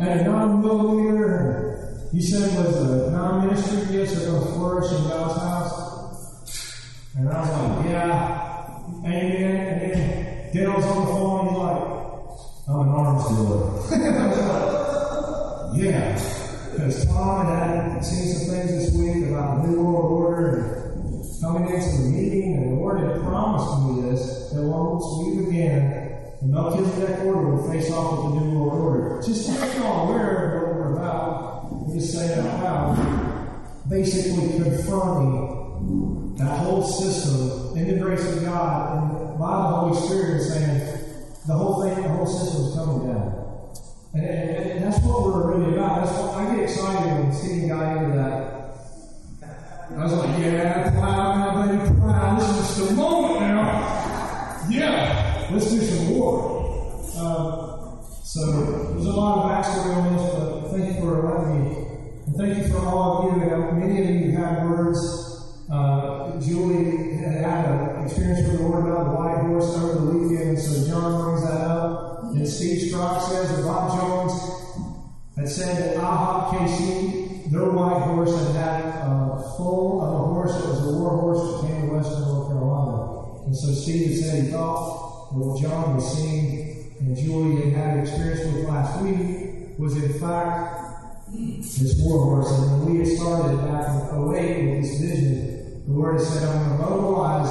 And 0.01 0.21
a 0.21 0.25
9 0.25 0.61
millimeter, 0.61 1.74
he 2.15 2.23
said 2.23 2.57
was 2.57 2.77
a 2.77 3.11
non-ministry 3.11 3.81
gifts 3.91 4.15
are 4.23 4.27
going 4.31 4.47
to 4.47 4.53
flourish 4.53 4.93
in 4.93 5.09
God's 5.09 5.41
house. 5.41 5.75
And 7.17 7.29
I 7.29 7.41
was 7.41 7.51
like, 7.51 7.87
yeah, 7.87 8.79
amen. 9.05 9.57
And 9.67 9.81
then 9.81 10.53
Dale's 10.53 10.85
on 10.85 10.97
the 11.01 11.11
phone, 11.11 11.49
he's 11.49 11.59
like, 11.59 11.83
oh, 12.69 12.81
I'm 12.81 12.89
an 12.89 12.95
arms 12.95 13.25
dealer. 13.29 13.63
Yeah. 15.77 16.15
Because 16.71 17.05
Tom 17.07 17.47
had 17.47 18.05
seen 18.05 18.27
some 18.35 18.47
things 18.55 18.71
this 18.71 18.89
week 18.95 19.31
about 19.31 19.63
the 19.63 19.69
New 19.69 19.83
World 19.83 20.13
Order 20.13 20.93
and 20.95 21.25
coming 21.41 21.65
into 21.75 21.91
the 21.99 22.05
meeting, 22.11 22.47
and 22.57 22.65
the 22.65 22.77
Lord 22.77 22.97
had 23.01 23.21
promised 23.23 23.71
me 23.89 23.93
this, 24.09 24.23
that 24.53 24.63
once 24.63 25.05
we 25.19 25.47
begin, 25.47 25.81
the 26.43 26.47
Melchizedek 26.47 27.25
order 27.25 27.45
will 27.51 27.65
face 27.71 27.91
off 27.91 28.25
with 28.25 28.35
the 28.35 28.41
New 28.41 28.59
World 28.61 28.81
Order. 28.81 29.23
Just 29.27 29.47
to 29.47 29.53
make 29.61 29.75
you 29.75 29.83
all 29.83 30.09
aware 30.09 30.31
of 30.31 30.63
what 30.63 30.75
we're 30.77 30.93
about, 30.97 31.54
just 31.95 32.13
say 32.13 32.39
out 32.41 32.63
loud, 32.63 33.89
basically 33.89 34.63
confirming 34.63 36.35
that 36.37 36.59
whole 36.59 36.83
system 36.83 37.77
in 37.77 37.95
the 37.95 38.01
grace 38.01 38.25
of 38.37 38.45
God 38.45 38.99
and 38.99 39.39
by 39.39 39.47
the 39.47 39.77
Holy 39.77 40.01
Spirit 40.07 40.43
saying 40.43 40.99
the 41.47 41.53
whole 41.53 41.83
thing, 41.83 42.03
the 42.03 42.09
whole 42.09 42.27
system 42.27 42.65
is 42.65 42.75
coming 42.75 43.07
down. 43.07 43.45
And, 44.15 44.25
and, 44.25 44.71
and 44.71 44.85
that's 44.85 45.05
what 45.05 45.25
we're 45.25 45.57
really 45.57 45.77
about. 45.77 46.05
That's 46.05 46.19
what 46.19 46.35
I 46.35 46.55
get 46.55 46.65
excited 46.65 47.13
when 47.13 47.33
Stephen 47.33 47.69
got 47.69 47.97
into 47.97 48.17
that. 48.17 48.55
I 49.97 50.03
was 50.03 50.13
like, 50.13 50.39
yeah, 50.41 50.91
plow 50.91 51.37
now, 51.37 51.67
baby, 51.67 52.01
plow. 52.01 52.39
This 52.39 52.49
is 52.49 52.57
just 52.57 52.89
the 52.89 52.95
moment 52.95 53.41
now. 53.41 54.67
Yeah, 54.69 55.49
let's 55.53 55.71
do 55.71 55.81
some 55.81 56.11
war. 56.11 56.65
Um, 57.17 57.75
so 58.25 58.41
there's 58.95 59.07
a 59.07 59.13
lot 59.13 59.39
of 59.39 59.65
backstory 59.65 59.97
on 59.97 60.17
this, 60.17 60.35
but 60.35 60.71
thank 60.71 60.97
you 60.97 61.01
for 61.01 61.23
letting 61.23 61.71
me. 61.71 61.84
And 62.27 62.37
thank 62.37 62.59
you 62.59 62.73
for 62.73 62.79
all 62.79 63.29
of 63.29 63.37
you. 63.37 63.73
Many 63.73 64.03
of 64.03 64.25
you 64.25 64.33
have 64.33 64.69
words. 64.69 64.99
Uh, 65.71 66.41
Julie 66.41 67.17
had 67.17 67.45
had 67.45 67.65
an 67.67 68.05
experience 68.05 68.47
with 68.49 68.59
the 68.59 68.63
Lord 68.65 68.87
about 68.87 69.05
the 69.05 69.17
white 69.17 69.41
horse 69.47 69.77
over 69.77 70.07
the 70.07 70.19
weekend, 70.19 70.59
so 70.59 70.87
John 70.89 71.23
brings 71.23 71.47
that 71.47 71.61
up. 71.61 72.25
And 72.25 72.49
Steve 72.49 72.89
Strock 72.89 73.23
says 73.23 73.57
that 73.57 73.65
Bob 73.65 73.99
Jones 73.99 74.33
had 75.37 75.49
said 75.49 75.77
that 75.77 75.97
IHOP 75.97 76.51
KC, 76.51 77.51
their 77.51 77.71
white 77.71 78.03
horse, 78.03 78.35
had 78.35 78.57
had 78.57 78.85
uh, 79.03 79.43
full 79.57 80.01
of 80.03 80.15
a 80.15 80.19
horse 80.19 80.53
that 80.55 80.69
was 80.69 80.87
a 80.87 80.99
war 80.99 81.11
horse 81.19 81.63
that 81.63 81.69
came 81.69 81.89
to 81.89 81.95
Western 81.95 82.23
North 82.23 82.49
Carolina. 82.49 83.47
And 83.47 83.57
so 83.57 83.73
Steve 83.73 84.11
had 84.11 84.19
said 84.19 84.45
he 84.45 84.51
thought 84.51 85.35
what 85.35 85.61
John 85.61 85.97
was 85.97 86.17
seeing 86.17 86.95
and 87.01 87.17
Julie 87.17 87.71
had 87.71 87.73
had 87.75 87.99
experience 87.99 88.55
with 88.55 88.65
last 88.67 89.03
week 89.03 89.79
was 89.79 89.97
in 89.97 90.19
fact 90.21 90.84
this 91.35 92.01
war 92.01 92.43
horse. 92.43 92.51
And 92.53 92.85
when 92.85 92.93
we 92.93 92.99
had 92.99 93.19
started 93.19 93.57
back 93.67 93.89
in 93.89 94.35
08 94.35 94.71
with 94.71 94.83
this 94.83 95.01
vision, 95.01 95.85
the 95.87 95.93
Lord 95.93 96.21
said, 96.21 96.49
I'm 96.49 96.69
going 96.69 96.79
to 96.79 96.91
mobilize 96.91 97.51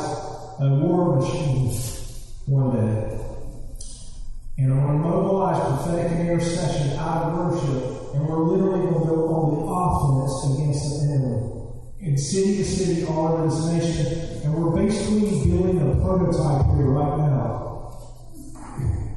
a 0.60 0.70
war 0.82 1.20
machine 1.20 1.70
one 2.46 2.76
day. 2.76 3.20
And 4.58 4.74
I'm 4.74 4.80
going 4.80 5.02
to 5.02 5.10
mobilize 5.10 5.60
prophetic 5.60 6.12
intercession 6.20 6.98
out 7.00 7.24
of 7.24 7.52
worship. 7.52 8.14
And 8.16 8.28
we're 8.28 8.44
literally 8.44 8.86
going 8.86 9.02
to 9.02 9.08
go 9.08 9.28
on 9.28 9.46
the 9.52 9.64
offense 9.68 10.34
against 10.54 10.84
the 10.90 11.14
enemy. 11.14 11.50
In 12.00 12.18
city 12.18 12.58
to 12.58 12.66
city, 12.66 13.06
all 13.06 13.34
over 13.34 13.48
this 13.48 13.66
nation. 13.66 14.44
And 14.44 14.54
we're 14.54 14.86
basically 14.86 15.50
building 15.50 15.80
a 15.82 15.96
prototype 16.04 16.66
here 16.76 16.92
right 16.92 17.18
now. 17.18 17.64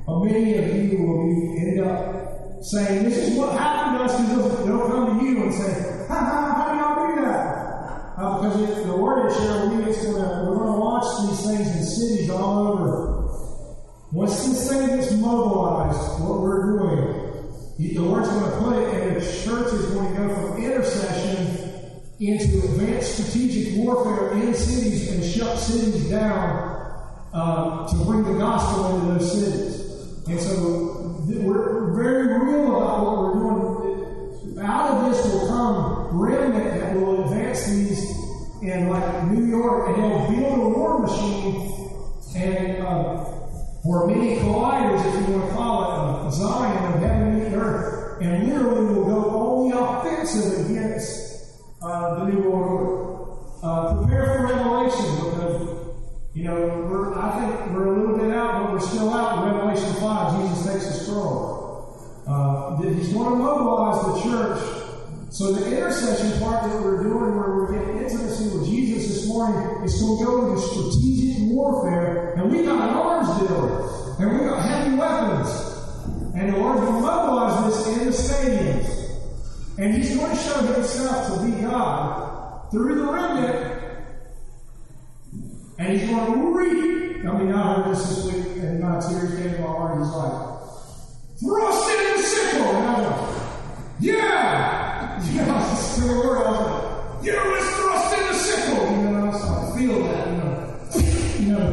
Uh, 0.08 0.20
many 0.20 0.56
of 0.56 0.74
you 0.74 0.98
will 1.02 1.26
be, 1.26 1.58
end 1.58 1.80
up 1.80 2.25
saying, 2.66 3.04
This 3.04 3.16
is 3.18 3.36
what 3.36 3.58
happened 3.58 3.98
to 3.98 4.04
us, 4.04 4.20
because 4.20 4.64
they'll 4.64 4.88
come 4.88 5.18
to 5.18 5.24
you 5.24 5.44
and 5.44 5.54
say, 5.54 6.06
Ha 6.08 6.14
ha, 6.14 6.54
how 6.56 6.72
do 6.72 6.78
y'all 6.78 7.14
do 7.14 7.22
that? 7.22 7.56
Uh, 8.16 8.40
because 8.40 8.78
if 8.78 8.86
the 8.86 8.96
word 8.96 9.30
is 9.30 9.36
shared, 9.36 9.70
we 9.70 9.84
it's 9.84 10.04
gonna, 10.04 10.48
we're 10.48 10.56
going 10.56 10.72
to 10.72 10.78
watch 10.78 11.28
these 11.28 11.46
things 11.46 11.76
in 11.76 11.82
cities 11.84 12.30
all 12.30 12.68
over. 12.68 13.16
Once 14.12 14.46
this 14.46 14.70
thing 14.70 14.96
gets 14.96 15.12
mobilized, 15.12 16.22
what 16.22 16.40
we're 16.40 16.78
doing, 16.78 17.26
the 17.78 17.98
Lord's 17.98 18.28
going 18.28 18.50
to 18.50 18.58
put 18.58 18.78
it, 18.78 18.94
and 18.94 19.16
the 19.16 19.20
church 19.20 19.72
is 19.72 19.86
going 19.86 20.14
to 20.14 20.20
go 20.22 20.34
from 20.34 20.64
intercession 20.64 21.66
into 22.18 22.64
advanced 22.64 23.18
strategic 23.18 23.76
warfare 23.76 24.32
in 24.32 24.54
cities 24.54 25.12
and 25.12 25.22
shut 25.22 25.58
cities 25.58 26.08
down 26.08 26.76
uh, 27.34 27.86
to 27.86 27.96
bring 28.06 28.22
the 28.22 28.38
gospel 28.38 28.96
into 28.96 29.18
those 29.18 29.32
cities. 29.32 30.26
And 30.26 30.40
so 30.40 30.95
we're 31.26 31.92
very 31.94 32.26
real 32.38 32.76
about 32.76 33.06
what 33.06 33.36
we're 33.36 33.40
doing. 33.42 34.58
Out 34.60 34.90
of 34.90 35.10
this 35.10 35.24
will 35.32 35.48
come 35.48 36.18
remnant 36.18 36.80
that 36.80 36.96
will 36.96 37.24
advance 37.24 37.66
these 37.66 38.02
in 38.62 38.88
like 38.88 39.24
New 39.24 39.46
York, 39.46 39.88
and 39.88 40.02
they'll 40.02 40.30
build 40.30 40.58
a 40.58 40.68
war 40.78 40.98
machine 41.00 41.72
and. 42.36 42.82
Uh, 42.82 43.32
or 43.86 44.08
many 44.08 44.36
colliders, 44.38 44.98
if 45.06 45.28
you 45.28 45.36
want 45.36 45.48
to 45.48 45.54
call 45.54 46.26
it, 46.26 46.32
Zion 46.32 46.92
of 46.94 47.00
heaven 47.00 47.40
and 47.40 47.54
earth, 47.54 48.20
and 48.20 48.48
literally 48.48 48.84
will 48.86 49.04
go 49.04 49.30
on 49.30 49.70
the 49.70 49.78
offensive 49.78 50.66
against 50.66 51.62
uh, 51.82 52.16
the 52.16 52.32
New 52.32 52.50
World 52.50 52.70
Order. 52.82 53.06
Uh, 53.62 53.96
prepare 53.98 54.26
for 54.26 54.46
revelation 54.48 55.14
because, 55.24 55.96
you 56.34 56.44
know, 56.44 56.54
we're, 56.90 57.16
I 57.16 57.38
think 57.38 57.72
we're 57.72 57.95
Revelation 59.76 60.00
5. 60.00 60.42
Jesus 60.42 60.72
takes 60.72 60.86
the 60.86 61.04
scroll. 61.04 62.24
Uh, 62.26 62.76
he's 62.82 63.12
going 63.12 63.30
to 63.30 63.36
mobilize 63.36 64.22
the 64.22 64.30
church. 64.30 64.82
So 65.30 65.52
the 65.52 65.76
intercession 65.76 66.40
part 66.40 66.70
that 66.70 66.82
we're 66.82 67.02
doing, 67.02 67.36
where 67.36 67.56
we're 67.56 67.72
getting 67.72 67.98
intimacy 67.98 68.56
with 68.56 68.66
Jesus 68.66 69.06
this 69.08 69.28
morning, 69.28 69.84
is 69.84 70.00
going 70.00 70.18
to 70.18 70.24
go 70.24 70.48
into 70.48 70.62
strategic 70.62 71.52
warfare. 71.52 72.32
And 72.36 72.50
we 72.50 72.62
got 72.62 72.88
an 72.88 72.96
arms 72.96 73.28
deal, 73.40 74.16
and 74.18 74.32
we 74.32 74.46
got 74.46 74.62
heavy 74.62 74.96
weapons. 74.96 75.50
And 76.34 76.52
the 76.52 76.58
Lord's 76.58 76.80
going 76.80 76.94
to 76.94 77.00
mobilize 77.00 77.74
this 77.74 77.98
in 77.98 78.04
the 78.06 78.12
stadiums. 78.12 79.78
And 79.78 79.94
He's 79.94 80.16
going 80.16 80.34
to 80.34 80.42
show 80.42 80.58
Himself 80.72 81.38
to 81.38 81.44
be 81.44 81.62
God 81.62 82.70
through 82.70 82.94
the 82.94 83.12
remnant. 83.12 84.06
And 85.78 85.98
He's 85.98 86.08
going 86.08 86.32
to 86.32 86.58
reap. 86.58 87.05
Mean, 87.34 87.52
I 87.52 87.74
heard 87.74 87.90
this 87.92 88.08
this 88.08 88.24
week, 88.32 88.46
and 88.62 88.80
came 88.82 89.50
to 89.54 89.60
my 89.60 89.66
heart. 89.66 89.98
He's 89.98 90.10
like, 90.14 90.36
thrust 91.40 91.90
in 91.90 91.98
the 92.16 92.22
sickle. 92.22 92.68
And 92.68 92.86
I 92.86 92.90
was 93.00 93.06
like, 93.10 93.46
yeah! 94.00 94.82
Yeah, 95.34 95.52
to 95.94 96.00
the 96.02 96.14
was 96.14 96.30
like, 96.46 97.24
you 97.24 97.32
know, 97.32 97.44
thrust 97.60 98.10
in 98.16 98.22
the 98.28 98.34
sickle. 98.34 98.84
You 98.90 99.02
know, 99.02 99.14
I 99.14 99.28
was 99.28 99.42
like, 99.44 99.64
feel 99.76 99.96
that, 100.04 100.26
you 100.28 100.36
know. 100.36 100.52
You 101.36 101.46
know, 101.52 101.66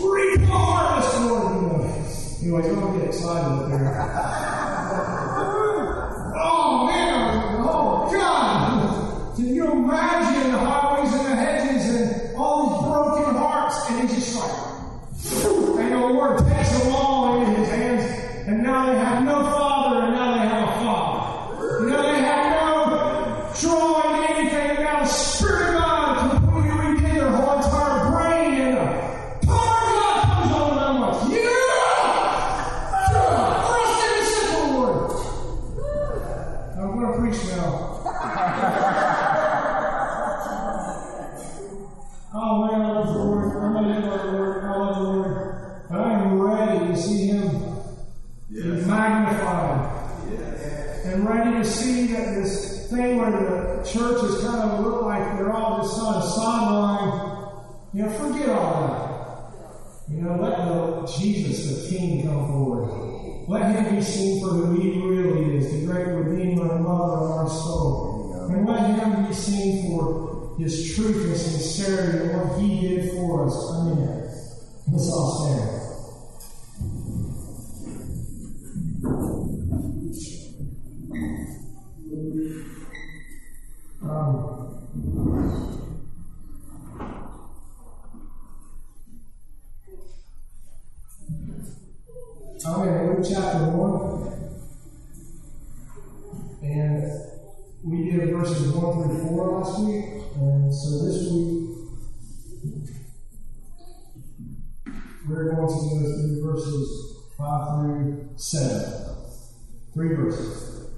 reap 0.00 0.40
harvest, 0.48 1.20
Lord, 1.22 1.54
you 1.54 1.60
know. 1.62 1.80
Anyways, 2.42 2.66
don't 2.66 2.98
get 2.98 3.08
excited 3.08 3.44
up 3.44 3.68
there. 3.68 3.90
oh, 6.36 6.86
man, 6.86 7.56
oh, 7.60 8.10
God. 8.12 9.36
Can 9.36 9.46
you 9.54 9.72
imagine 9.72 10.29
and 18.72 18.99
truth 71.00 71.24
and 71.28 71.36
sincerity 71.36 72.29
7. 108.40 109.04
Three 109.92 110.14
verses. 110.14 110.88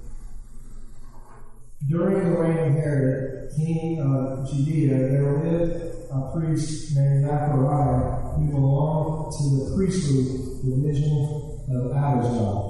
During 1.89 2.31
the 2.31 2.39
reign 2.39 2.57
of 2.57 2.73
Herod, 2.75 3.51
king 3.57 3.99
of 3.99 4.49
Judea, 4.49 4.97
there 4.97 5.43
lived 5.43 6.07
a 6.09 6.31
priest 6.31 6.95
named 6.95 7.25
Zachariah 7.25 8.37
who 8.37 8.49
belonged 8.49 9.33
to 9.35 9.43
the 9.59 9.75
priestly 9.75 10.23
division 10.63 11.59
of 11.67 11.91
Abijah. 11.91 12.63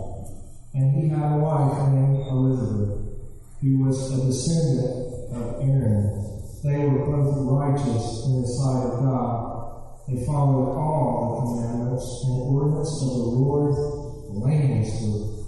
And 0.73 0.95
he 0.95 1.07
had 1.07 1.33
a 1.33 1.37
wife 1.37 1.89
named 1.93 2.25
Elizabeth, 2.25 3.13
who 3.61 3.85
was 3.85 4.11
a 4.11 4.25
descendant 4.25 5.35
of 5.35 5.61
Aaron. 5.61 6.41
They 6.63 6.87
were 6.87 7.05
both 7.05 7.45
righteous 7.45 8.25
in 8.25 8.41
the 8.41 8.47
sight 8.47 8.89
of 8.89 9.03
God. 9.03 10.01
They 10.07 10.25
followed 10.25 10.73
all 10.75 11.29
the 11.29 11.61
commandments 11.61 12.23
and 12.25 12.41
ordinances 12.41 13.03
of 13.03 13.17
the 13.17 13.37
Lord 13.37 14.02
blamelessly. 14.33 15.45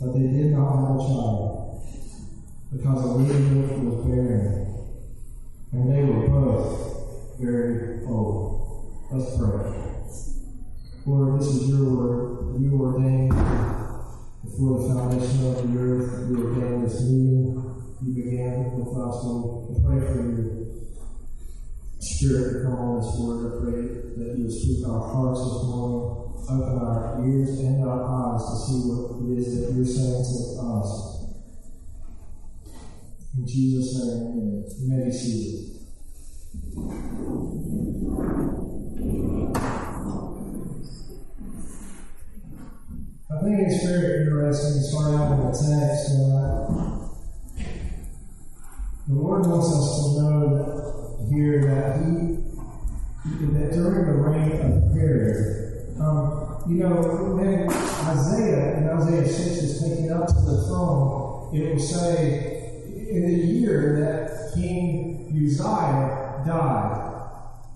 But 0.00 0.12
they 0.14 0.26
did 0.26 0.52
not 0.52 0.76
have 0.76 0.96
a 0.96 0.98
child, 0.98 1.82
because 2.72 3.04
Elizabeth 3.04 3.78
was 3.78 4.06
barren, 4.06 4.88
and 5.72 5.82
they 5.92 6.02
were 6.04 6.28
both 6.28 7.38
very 7.38 8.04
old. 8.06 9.08
Let's 9.12 9.36
pray. 9.36 9.66
Lord, 11.06 11.40
this 11.40 11.48
is 11.48 11.68
your 11.68 11.84
word. 11.90 12.60
You 12.60 12.80
ordained 12.80 13.30
before 14.44 14.78
the 14.78 14.84
foundation 14.94 15.46
of 15.46 15.54
the 15.62 15.78
earth. 15.78 16.30
You 16.30 16.36
ordained 16.46 16.84
this 16.86 17.00
meeting. 17.02 17.50
You 18.02 18.14
began 18.14 18.72
with 18.78 18.96
us. 18.96 19.16
I 19.24 19.80
pray 19.84 20.00
for 20.06 20.20
your 20.22 20.60
spirit 21.98 22.64
come 22.64 22.74
on 22.74 23.00
this 23.00 23.12
word. 23.18 23.40
I 23.46 23.48
pray 23.60 23.80
that 24.16 24.38
you 24.38 24.50
speak 24.50 24.86
our 24.88 25.00
hearts 25.00 25.40
this 25.40 25.64
morning. 25.68 26.29
Open 26.48 26.78
our 26.78 27.24
ears 27.26 27.58
and 27.60 27.84
our 27.84 28.02
eyes 28.02 28.42
to 28.42 28.54
see 28.66 28.80
what 28.88 29.22
it 29.22 29.38
is 29.38 29.60
that 29.60 29.74
you're 29.74 29.84
saying 29.84 30.24
to 30.24 30.62
us. 30.62 30.88
In 33.36 33.46
Jesus' 33.46 33.94
name, 33.94 34.20
amen. 34.26 34.64
You 34.80 34.86
may 34.88 35.04
be 35.04 35.12
seated. 35.12 35.70
I 43.30 43.42
think 43.42 43.56
it's 43.60 43.86
very 43.86 44.22
interesting 44.22 44.72
to 44.72 44.82
start 44.82 45.14
out 45.14 45.30
with 45.30 45.40
the 45.46 45.56
text. 45.56 46.10
Uh, 46.10 46.90
the 49.06 49.14
Lord 49.14 49.46
wants 49.46 49.68
us 49.72 49.86
to 49.96 50.20
know 50.20 50.40
that 50.56 50.70
here 51.32 51.60
that 51.64 52.04
He 52.04 52.40
that 53.24 53.72
during 53.72 54.06
the 54.06 54.12
reign 54.22 54.52
of 54.60 54.92
Herod, 54.92 55.69
um, 56.00 56.62
you 56.66 56.76
know, 56.76 56.94
when 57.36 57.68
Isaiah 57.68 58.78
in 58.78 58.88
Isaiah 58.88 59.28
six 59.28 59.62
is 59.62 59.80
taken 59.82 60.12
up 60.12 60.26
to 60.28 60.32
the 60.32 60.64
throne, 60.66 61.54
it 61.54 61.74
will 61.74 61.78
say 61.78 62.72
in 63.10 63.22
the 63.22 63.36
year 63.46 64.00
that 64.00 64.54
King 64.54 65.28
Uzziah 65.28 66.42
died. 66.46 67.06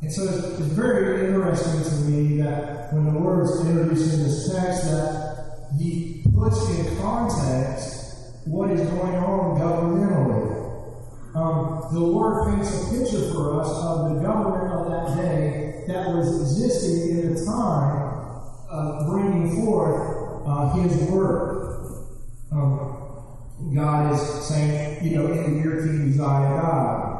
And 0.00 0.12
so 0.12 0.22
it's, 0.24 0.58
it's 0.58 0.72
very 0.72 1.26
interesting 1.26 1.82
to 1.82 1.96
me 2.06 2.40
that 2.42 2.92
when 2.94 3.12
the 3.12 3.18
word 3.18 3.44
is 3.44 3.66
introduced 3.66 4.14
in 4.14 4.22
this 4.22 4.52
text 4.52 4.84
that 4.84 5.68
he 5.78 6.22
puts 6.34 6.68
in 6.70 6.96
context 6.98 8.46
what 8.46 8.70
is 8.70 8.80
going 8.88 9.16
on 9.16 9.58
governmentally. 9.60 10.54
Um, 11.34 11.92
the 11.92 12.00
Lord 12.00 12.54
paints 12.54 12.70
a 12.70 12.90
picture 12.90 13.32
for 13.32 13.60
us 13.60 13.68
of 13.68 14.14
the 14.14 14.20
government 14.20 14.72
of 14.72 14.90
that 14.90 15.16
day 15.16 15.84
that 15.88 16.14
was 16.14 16.40
existing 16.40 17.18
in 17.18 17.34
the 17.34 17.44
time 17.44 18.13
of 18.74 19.06
bringing 19.06 19.64
forth 19.64 20.46
uh, 20.46 20.72
His 20.74 21.08
word. 21.08 22.10
Um, 22.50 23.72
God 23.74 24.12
is 24.12 24.20
saying, 24.46 25.04
you 25.04 25.16
know, 25.16 25.32
in 25.32 25.54
the 25.54 25.62
year 25.62 25.86
King 25.86 26.08
Uzziah 26.08 26.18
died. 26.18 27.10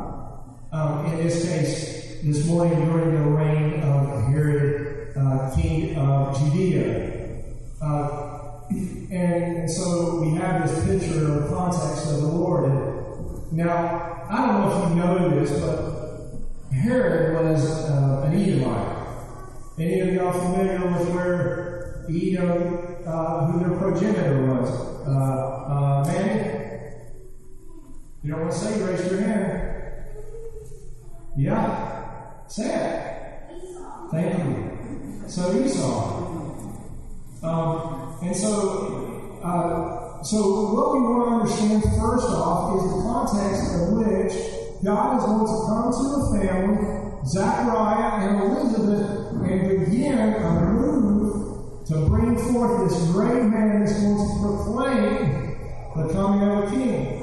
Um, 0.72 1.06
in 1.06 1.24
this 1.24 1.44
case, 1.48 2.20
this 2.22 2.47
morning 2.47 2.85
during 2.86 3.14
the 3.14 3.31
reign 3.31 3.82
of 3.82 4.24
Herod, 4.28 5.16
uh, 5.16 5.55
king 5.55 5.97
of 5.97 6.36
Judea. 6.39 7.44
Uh, 7.81 8.60
and 9.10 9.70
so 9.70 10.20
we 10.20 10.36
have 10.36 10.68
this 10.68 10.85
picture 10.85 11.44
or 11.44 11.48
context 11.48 12.06
of 12.06 12.22
the 12.22 12.26
Lord. 12.26 12.64
And 12.64 13.52
now, 13.52 14.26
I 14.28 14.47
don't 14.47 14.60
know 14.60 14.82
if 14.82 14.89
you 14.89 14.94
know 14.97 15.40
this, 15.40 15.60
but 15.60 16.74
Herod 16.74 17.44
was 17.44 17.64
uh, 17.89 18.24
an 18.26 18.35
Edomite. 18.35 19.03
Any 19.76 20.01
of 20.01 20.14
y'all 20.14 20.32
familiar 20.32 20.86
with 20.86 21.09
where 21.09 22.06
Edom, 22.09 22.96
uh, 23.06 23.46
who 23.46 23.59
their 23.59 23.76
progenitor 23.76 24.46
was? 24.46 24.70
Uh, 25.05 25.10
uh, 25.10 26.05
Manny? 26.06 26.94
You 28.22 28.30
don't 28.30 28.42
want 28.42 28.52
to 28.52 28.59
say, 28.59 28.80
raise 28.82 29.10
your 29.10 29.20
hand. 29.20 30.05
Yeah? 31.36 32.46
Say 32.46 32.72
it. 32.72 33.05
Thank 34.12 34.38
you. 34.38 35.24
So 35.26 35.64
Esau. 35.64 36.20
Um, 37.42 38.18
and 38.22 38.36
so, 38.36 39.40
uh, 39.42 40.22
so 40.22 40.72
what 40.72 40.94
we 40.94 41.01
want 41.01 41.28
to 41.28 41.34
understand 41.34 41.82
first 42.01 42.28
off 42.28 42.76
is 42.76 42.90
the 42.94 43.02
context 43.02 43.74
of 43.74 43.88
which 43.98 44.84
God 44.84 45.18
is 45.18 45.24
going 45.24 45.44
to 45.44 45.59
come 45.66 45.90
to 45.90 46.05
a 46.14 46.46
family, 46.46 47.03
Zachariah 47.26 48.28
and 48.28 48.42
Elizabeth, 48.42 49.30
and 49.32 49.86
begin 49.86 50.18
a 50.18 50.60
move 50.72 51.86
to 51.86 52.06
bring 52.06 52.36
forth 52.38 52.88
this 52.88 53.10
great 53.12 53.44
man 53.44 53.80
that's 53.80 54.01
going 54.01 54.16
to 54.16 54.24
proclaim 54.40 55.44
the 55.96 56.12
coming 56.12 56.48
of 56.48 56.64
a 56.64 56.70
king. 56.70 57.20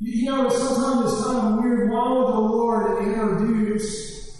You 0.00 0.30
know, 0.30 0.48
sometimes 0.48 1.12
it's 1.12 1.24
kind 1.24 1.38
of 1.38 1.64
weird. 1.64 1.90
Why 1.90 2.12
would 2.12 2.26
the 2.28 2.40
Lord 2.40 3.02
introduce 3.06 4.38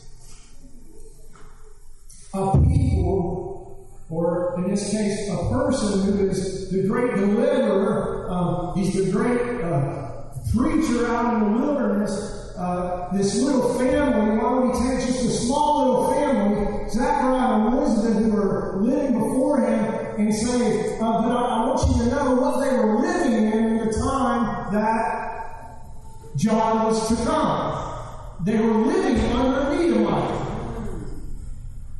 a 2.34 2.52
people, 2.58 4.04
or 4.10 4.56
in 4.58 4.70
this 4.70 4.90
case, 4.90 5.30
a 5.30 5.48
person 5.50 6.02
who 6.02 6.28
is 6.28 6.70
the 6.70 6.86
great 6.86 7.14
deliverer? 7.14 8.28
Um, 8.30 8.74
he's 8.76 8.94
the 8.94 9.10
great 9.10 9.62
uh, 9.62 10.10
preacher 10.54 11.06
out 11.06 11.34
in 11.34 11.40
the 11.52 11.58
wilderness. 11.58 12.43
Uh, 12.64 13.12
this 13.12 13.42
little 13.42 13.74
family, 13.74 14.38
why 14.38 14.54
would 14.54 14.74
he 14.74 14.88
take 14.88 15.06
just 15.06 15.22
a 15.22 15.28
small 15.28 15.84
little 15.84 16.14
family, 16.14 16.88
Zachariah 16.88 17.60
and 17.60 17.74
Elizabeth, 17.74 18.24
who 18.24 18.32
were 18.32 18.76
living 18.80 19.12
before 19.12 19.60
him, 19.60 19.84
and 20.16 20.34
say, 20.34 20.96
uh, 20.96 20.98
but 20.98 21.30
I, 21.30 21.42
I 21.42 21.68
want 21.68 21.86
you 21.90 22.04
to 22.04 22.10
know 22.10 22.34
what 22.36 22.64
they 22.64 22.74
were 22.74 23.00
living 23.00 23.52
in 23.52 23.52
in 23.52 23.86
the 23.86 23.92
time 23.92 24.72
that 24.72 25.92
John 26.36 26.86
was 26.86 27.06
to 27.08 27.16
come. 27.26 28.46
They 28.46 28.56
were 28.56 28.78
living 28.78 29.20
under 29.32 29.74
Edomite. 29.74 30.46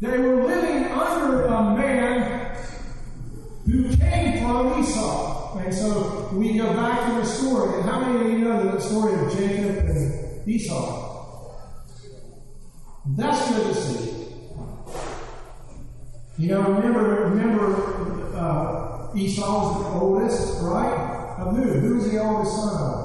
They 0.01 0.19
were 0.19 0.47
living 0.47 0.85
under 0.93 1.45
a 1.45 1.77
man 1.77 2.57
who 3.67 3.95
came 3.99 4.43
from 4.43 4.81
Esau. 4.83 5.59
And 5.59 5.75
so 5.75 6.31
we 6.33 6.57
go 6.57 6.73
back 6.73 7.07
to 7.11 7.21
the 7.21 7.27
story. 7.27 7.81
And 7.81 7.91
how 7.91 8.01
many 8.01 8.25
of 8.25 8.33
you 8.33 8.39
know 8.47 8.65
the 8.65 8.81
story 8.81 9.13
of 9.13 9.31
Jacob 9.37 9.91
and 9.91 10.24
Esau? 10.47 11.15
That's 13.17 13.49
good 13.51 13.75
to. 13.75 14.15
You 16.37 16.49
know, 16.49 16.63
remember, 16.63 17.29
remember, 17.29 18.37
uh, 18.37 19.15
Esau 19.15 19.63
was 19.63 19.85
the 19.85 19.91
oldest, 20.01 20.63
right? 20.63 21.37
Of 21.39 21.57
who? 21.57 21.99
Is 21.99 22.11
the 22.11 22.23
oldest 22.23 22.57
son 22.57 22.83
of? 22.83 23.05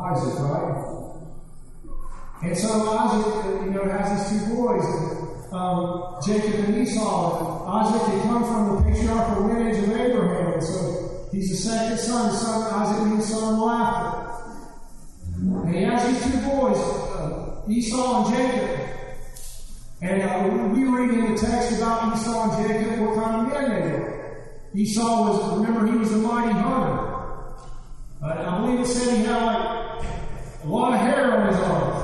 Isaac, 0.00 0.38
right? 0.38 0.90
And 2.42 2.56
so 2.56 2.98
Isaac, 2.98 3.64
you 3.64 3.70
know, 3.70 3.84
has 3.84 4.30
these 4.30 4.40
two 4.40 4.54
boys, 4.54 4.84
um, 5.52 6.16
Jacob 6.24 6.64
and 6.64 6.78
Esau. 6.78 7.66
Isaac 7.68 8.02
had 8.02 8.22
come 8.22 8.44
from 8.44 8.76
the 8.76 8.90
patriarchal 8.90 9.46
lineage 9.46 9.78
of 9.84 9.90
Abraham, 9.90 10.52
and 10.54 10.62
so 10.62 10.89
he's 11.32 11.50
the 11.50 11.56
second 11.56 11.98
son. 11.98 12.32
Son 12.32 12.66
of 12.66 12.72
Isaac 12.72 13.06
means 13.06 13.26
son 13.26 13.54
of 13.54 13.60
laughter. 13.60 14.30
And 15.36 15.74
he 15.74 15.82
has 15.82 16.06
these 16.06 16.32
two 16.32 16.48
boys, 16.48 16.76
uh, 16.76 17.62
Esau 17.68 18.26
and 18.26 18.36
Jacob. 18.36 18.80
And 20.02 20.22
uh, 20.22 20.68
we 20.74 20.84
read 20.84 21.10
in 21.10 21.34
the 21.34 21.40
text 21.40 21.78
about 21.78 22.16
Esau 22.16 22.50
and 22.50 22.68
Jacob 22.68 23.00
what 23.00 23.22
kind 23.22 23.46
of 23.46 23.52
men 23.52 23.70
they 23.70 23.92
were. 23.92 24.10
Esau 24.74 25.28
was, 25.28 25.58
remember, 25.58 25.86
he 25.90 25.98
was 25.98 26.12
a 26.12 26.16
mighty 26.16 26.52
hunter. 26.52 27.06
I 28.22 28.60
believe 28.60 28.80
it 28.80 28.86
said 28.86 29.16
he 29.16 29.24
had 29.24 29.42
like 29.42 30.04
a 30.62 30.68
lot 30.68 30.92
of 30.92 31.00
hair 31.00 31.40
on 31.40 31.48
his 31.48 31.60
arm. 31.60 32.00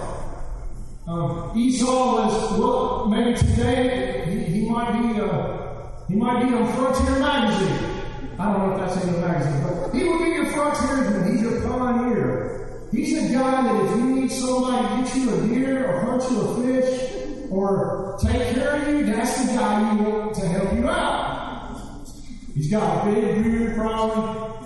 Um, 1.07 1.53
Esau 1.57 2.15
was, 2.15 2.59
well, 2.59 3.07
maybe 3.09 3.37
today 3.37 4.25
he, 4.27 4.61
he 4.61 4.69
might 4.69 4.93
be, 4.93 5.21
uh, 5.21 5.87
he 6.09 6.15
might 6.17 6.43
be 6.43 6.55
on 6.55 6.73
Frontier 6.75 7.19
magazine. 7.21 7.96
I 8.39 8.53
don't 8.53 8.69
know 8.69 8.75
if 8.75 8.81
that's 8.81 9.05
in 9.05 9.13
the 9.13 9.19
magazine, 9.19 9.63
but 9.63 9.95
he 9.95 10.05
will 10.05 10.19
be 10.19 10.31
your 10.31 10.47
frontiersman. 10.47 11.33
He's 11.33 11.43
your 11.43 11.63
pioneer. 11.63 12.89
He's 12.93 13.15
the 13.15 13.35
guy 13.35 13.63
that 13.63 13.85
if 13.85 13.91
you 13.97 14.05
need 14.05 14.31
somebody 14.31 14.87
to 14.87 15.03
get 15.03 15.17
you 15.17 15.35
a 15.35 15.47
deer 15.47 15.91
or 15.91 16.01
hunt 16.01 16.31
you 16.31 16.41
a 16.41 16.63
fish 16.63 17.51
or 17.51 18.19
take 18.21 18.55
care 18.55 18.77
of 18.77 18.89
you, 18.89 19.07
that's 19.07 19.47
the 19.47 19.55
guy 19.55 19.95
you 19.95 20.03
want 20.03 20.35
to 20.35 20.49
help 20.49 20.73
you 20.75 20.89
out. 20.89 22.07
He's 22.55 22.71
got 22.71 23.07
a 23.07 23.11
big 23.11 23.43
beard, 23.43 23.75
probably. 23.75 24.59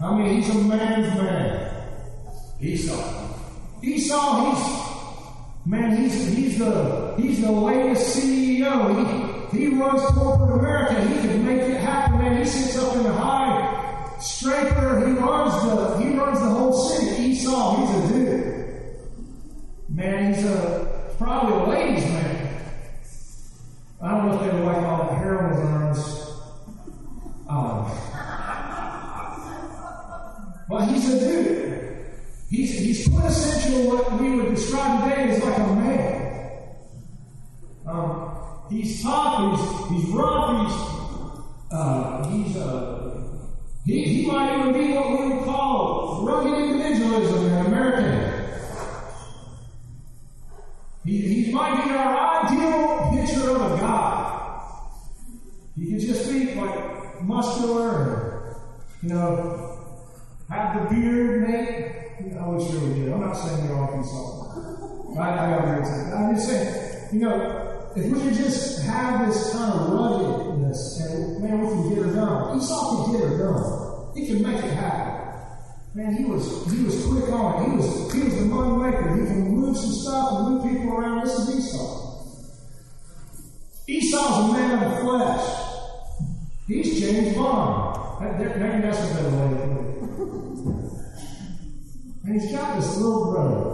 I 0.00 0.18
mean, 0.18 0.36
he's 0.36 0.50
a 0.50 0.54
man's 0.54 1.18
man. 1.18 1.86
Esau. 2.60 3.30
Esau, 3.82 4.54
he's 4.54 5.66
man, 5.66 5.96
he's 5.96 6.34
he's 6.34 6.58
the 6.58 7.14
he's 7.18 7.40
the 7.40 7.50
latest 7.50 8.18
CEO. 8.18 9.08
He 9.08 9.33
he 9.54 9.68
runs 9.68 10.02
corporate 10.12 10.58
America. 10.58 11.00
He 11.08 11.28
can 11.28 11.44
make 11.44 11.62
it 11.62 11.80
happen, 11.80 12.18
man. 12.18 12.38
He 12.38 12.44
sits 12.44 12.76
up 12.78 12.96
in 12.96 13.02
the 13.04 13.12
high 13.12 14.18
scraper. 14.20 15.06
He 15.06 15.12
runs 15.12 15.52
the 15.62 15.98
he 15.98 16.16
runs 16.16 16.40
the 16.40 16.48
whole 16.48 16.72
city. 16.72 17.22
Esau, 17.22 17.76
he's 17.80 18.04
a 18.04 18.08
dude. 18.12 18.54
Man, 19.88 20.34
he's 20.34 20.44
a 20.44 21.14
probably 21.18 21.54
a 21.54 21.78
ladies' 21.78 22.04
man. 22.06 22.60
I 24.02 24.10
don't 24.10 24.26
know 24.26 24.44
if 24.44 24.52
they 24.52 24.58
like 24.60 24.82
all 24.84 25.06
the 25.08 25.14
his 25.14 25.58
arms. 25.60 26.24
Um, 27.48 27.90
but 30.68 30.88
he's 30.88 31.14
a 31.14 31.20
dude. 31.20 31.96
He's, 32.50 32.78
he's 32.78 33.08
quintessential 33.08 33.90
what 33.90 34.20
we 34.20 34.36
would 34.36 34.54
describe 34.54 35.04
today 35.04 35.30
as 35.30 35.42
like 35.42 35.58
a 35.58 35.74
man. 35.74 36.14
Um, 37.86 38.43
he's 38.70 39.02
tough, 39.02 39.90
he's, 39.90 40.02
he's 40.02 40.10
rough, 40.14 40.66
he's, 40.66 41.72
uh, 41.72 42.28
he's, 42.30 42.56
uh, 42.56 43.20
he, 43.84 44.04
he 44.04 44.26
might 44.26 44.58
even 44.58 44.72
be 44.72 44.94
what 44.94 45.10
we 45.10 45.34
would 45.34 45.44
call 45.44 46.24
rugged 46.24 46.54
individualism 46.54 47.46
in 47.46 47.66
American. 47.66 48.30
He, 51.04 51.44
he 51.44 51.52
might 51.52 51.84
be 51.84 51.90
our 51.90 52.46
ideal 52.46 53.10
picture 53.12 53.50
of 53.50 53.72
a 53.72 53.76
guy. 53.76 54.60
He 55.76 55.90
could 55.92 56.00
just 56.00 56.30
be 56.30 56.54
like 56.54 57.22
muscular 57.22 58.34
you 59.04 59.10
know, 59.10 59.78
have 60.48 60.88
the 60.88 60.94
beard, 60.94 61.46
mate. 61.46 62.36
I 62.40 62.48
wish 62.48 62.72
you 62.72 62.78
really 62.78 63.00
did. 63.00 63.12
I'm 63.12 63.20
not 63.20 63.34
saying 63.34 63.66
you're 63.66 63.76
all 63.76 63.88
consultant. 63.88 65.18
I, 65.18 65.30
I 65.30 65.50
got 65.50 66.14
I'm 66.14 66.34
just 66.34 66.48
saying, 66.48 67.08
you 67.12 67.20
know, 67.20 67.63
if 67.96 68.10
we 68.10 68.20
could 68.20 68.34
just 68.34 68.82
have 68.82 69.26
this 69.26 69.52
kind 69.52 69.72
of 69.72 69.90
ruggedness, 69.90 71.00
and 71.00 71.42
man, 71.42 71.60
we 71.60 71.66
can 71.66 71.88
get 71.94 72.04
her 72.04 72.14
done. 72.14 72.58
Esau 72.58 73.04
can 73.04 73.12
get 73.12 73.28
her 73.28 73.38
done. 73.38 74.12
He 74.14 74.26
can 74.26 74.42
make 74.42 74.64
it 74.64 74.72
happen. 74.72 75.14
Man, 75.94 76.16
he 76.16 76.24
was 76.24 76.72
he 76.72 76.84
was 76.84 77.06
quick 77.06 77.28
on 77.32 77.62
it. 77.62 77.70
He 77.70 77.76
was 77.76 78.12
he 78.12 78.22
was 78.24 78.36
the 78.36 78.44
money 78.46 78.90
maker. 78.90 79.16
He 79.16 79.26
can 79.26 79.48
move 79.48 79.76
some 79.76 79.92
stuff 79.92 80.32
and 80.32 80.48
move 80.48 80.62
people 80.64 80.92
around. 80.92 81.24
This 81.24 81.38
is 81.38 81.56
Esau. 81.56 82.04
Esau's 83.86 84.50
a 84.50 84.52
man 84.52 84.82
of 84.82 84.90
the 84.90 84.96
flesh. 85.02 85.46
He's 86.66 87.00
James 87.00 87.36
Bond. 87.36 87.94
That, 88.20 88.38
that, 88.38 88.58
maybe 88.58 88.82
that's 88.82 88.98
a 88.98 89.14
better 89.14 89.30
way 89.30 89.48
to 89.50 89.56
put 89.66 89.80
it. 89.80 89.94
And 92.24 92.40
he's 92.40 92.50
got 92.52 92.80
this 92.80 92.96
little 92.96 93.32
brother, 93.32 93.64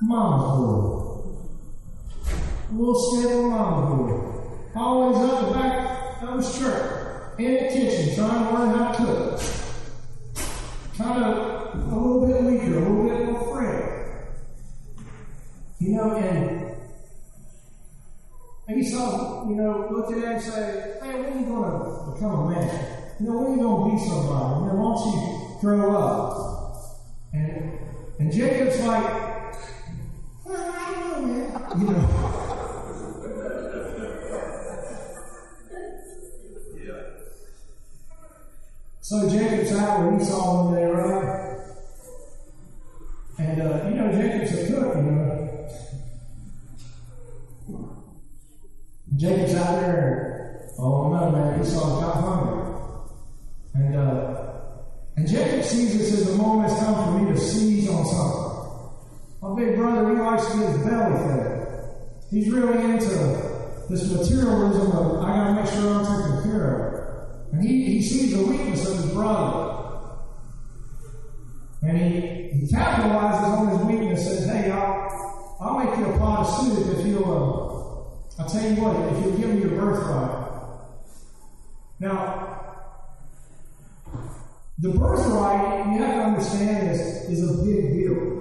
mama's 0.00 0.44
boy, 0.58 1.03
little 2.74 2.94
stable 2.94 3.50
mama's 3.50 3.98
boy, 3.98 4.80
always 4.80 5.30
up 5.30 5.48
the 5.48 5.54
back 5.54 6.22
of 6.22 6.36
his 6.38 6.58
truck, 6.58 7.38
in 7.38 7.52
the 7.52 7.58
kitchen, 7.60 8.14
trying 8.14 8.44
to 8.44 8.54
learn 8.54 8.78
how 8.78 8.92
to 8.92 8.96
cook. 9.04 9.40
Kind 10.96 11.24
of 11.24 11.74
a 11.74 11.96
little 11.96 12.26
bit 12.26 12.42
weaker, 12.42 12.78
a 12.78 12.88
little 12.88 13.08
bit 13.08 13.32
more 13.32 13.54
frail. 13.54 13.84
You 15.80 15.96
know, 15.96 16.16
and 16.16 16.64
Esau, 18.70 19.48
you 19.48 19.56
know, 19.56 19.88
looked 19.90 20.12
at 20.12 20.18
him 20.18 20.24
and 20.24 20.42
said, 20.42 21.02
Hey, 21.02 21.20
when 21.20 21.32
are 21.32 21.40
you 21.40 21.46
going 21.46 21.70
to 21.70 22.12
become 22.12 22.30
a 22.32 22.50
man? 22.50 23.04
You 23.20 23.26
know, 23.26 23.36
when 23.38 23.46
are 23.46 23.56
you 23.56 23.62
going 23.62 23.90
to 23.90 23.96
be 23.96 24.08
somebody? 24.08 24.60
You 24.60 24.66
know, 24.66 24.74
why 24.74 24.94
don't 24.94 25.12
you 25.12 25.58
grow 25.60 25.96
up? 25.96 26.44
And, 27.32 27.78
and 28.18 28.32
Jacob's 28.32 28.80
like, 28.80 29.04
well, 30.44 30.74
I 30.74 30.94
don't 30.94 31.22
know, 31.22 31.34
man. 31.34 31.80
You 31.80 31.86
know. 31.90 32.23
So 39.04 39.28
Jacob's 39.28 39.70
out 39.72 40.10
with 40.10 40.22
Esau 40.22 40.64
one 40.64 40.74
day, 40.74 40.86
right? 40.86 41.60
And, 43.36 43.60
uh, 43.60 43.86
you 43.86 43.96
know, 43.96 44.10
Jacob's 44.10 44.52
a 44.58 44.66
cook, 44.66 44.96
you 44.96 45.02
know. 45.02 45.68
Jacob's 49.14 49.54
out 49.56 49.80
there, 49.80 50.70
and, 50.70 50.78
oh 50.78 51.12
no, 51.12 51.30
man, 51.32 51.60
Esau 51.60 52.00
got 52.00 52.14
hungry. 52.14 52.62
And, 53.74 53.94
uh, 53.94 54.42
and 55.18 55.28
Jacob 55.28 55.62
sees 55.64 55.98
this 55.98 56.22
as 56.22 56.30
a 56.30 56.36
moment 56.38 56.70
has 56.70 56.80
come 56.80 56.94
for 56.94 57.10
me 57.20 57.30
to 57.30 57.38
seize 57.38 57.90
on 57.90 58.06
something. 58.06 58.52
My 59.42 59.54
big 59.54 59.76
brother, 59.76 60.08
he 60.08 60.16
likes 60.16 60.46
to 60.50 60.58
get 60.58 60.68
his 60.70 60.78
belly 60.78 61.16
fed. 61.28 61.68
He's 62.30 62.48
really 62.48 62.82
into 62.82 63.10
this 63.90 64.10
materialism 64.10 64.92
of, 64.92 65.22
I 65.22 65.26
gotta 65.36 65.54
make 65.60 65.70
sure 65.70 65.92
I'm 65.92 66.06
taken 66.06 66.50
care 66.50 66.88
of. 66.88 66.93
And 67.54 67.64
he, 67.64 67.84
he 67.84 68.02
sees 68.02 68.36
the 68.36 68.44
weakness 68.44 68.84
of 68.88 68.96
his 68.96 69.12
brother. 69.12 69.76
And 71.82 71.96
he, 71.96 72.48
he 72.48 72.66
capitalizes 72.66 73.44
on 73.44 73.68
his 73.68 73.78
weakness, 73.86 74.26
says, 74.26 74.46
hey, 74.46 74.72
I'll, 74.72 75.56
I'll 75.60 75.78
make 75.78 75.96
you 75.96 76.06
a 76.06 76.18
pot 76.18 76.40
of 76.40 76.48
soup 76.48 76.98
if 76.98 77.06
you'll, 77.06 77.24
uh, 77.24 78.42
I'll 78.42 78.48
tell 78.48 78.68
you 78.68 78.82
what, 78.82 79.12
if 79.12 79.24
you'll 79.24 79.38
give 79.38 79.54
me 79.54 79.60
your 79.60 79.80
birthright. 79.80 80.50
Now, 82.00 82.90
the 84.80 84.88
birthright, 84.88 85.86
you 85.92 86.02
have 86.02 86.14
to 86.14 86.22
understand 86.22 86.88
this, 86.90 87.28
is 87.28 87.48
a 87.48 87.64
big 87.64 87.92
deal. 87.92 88.34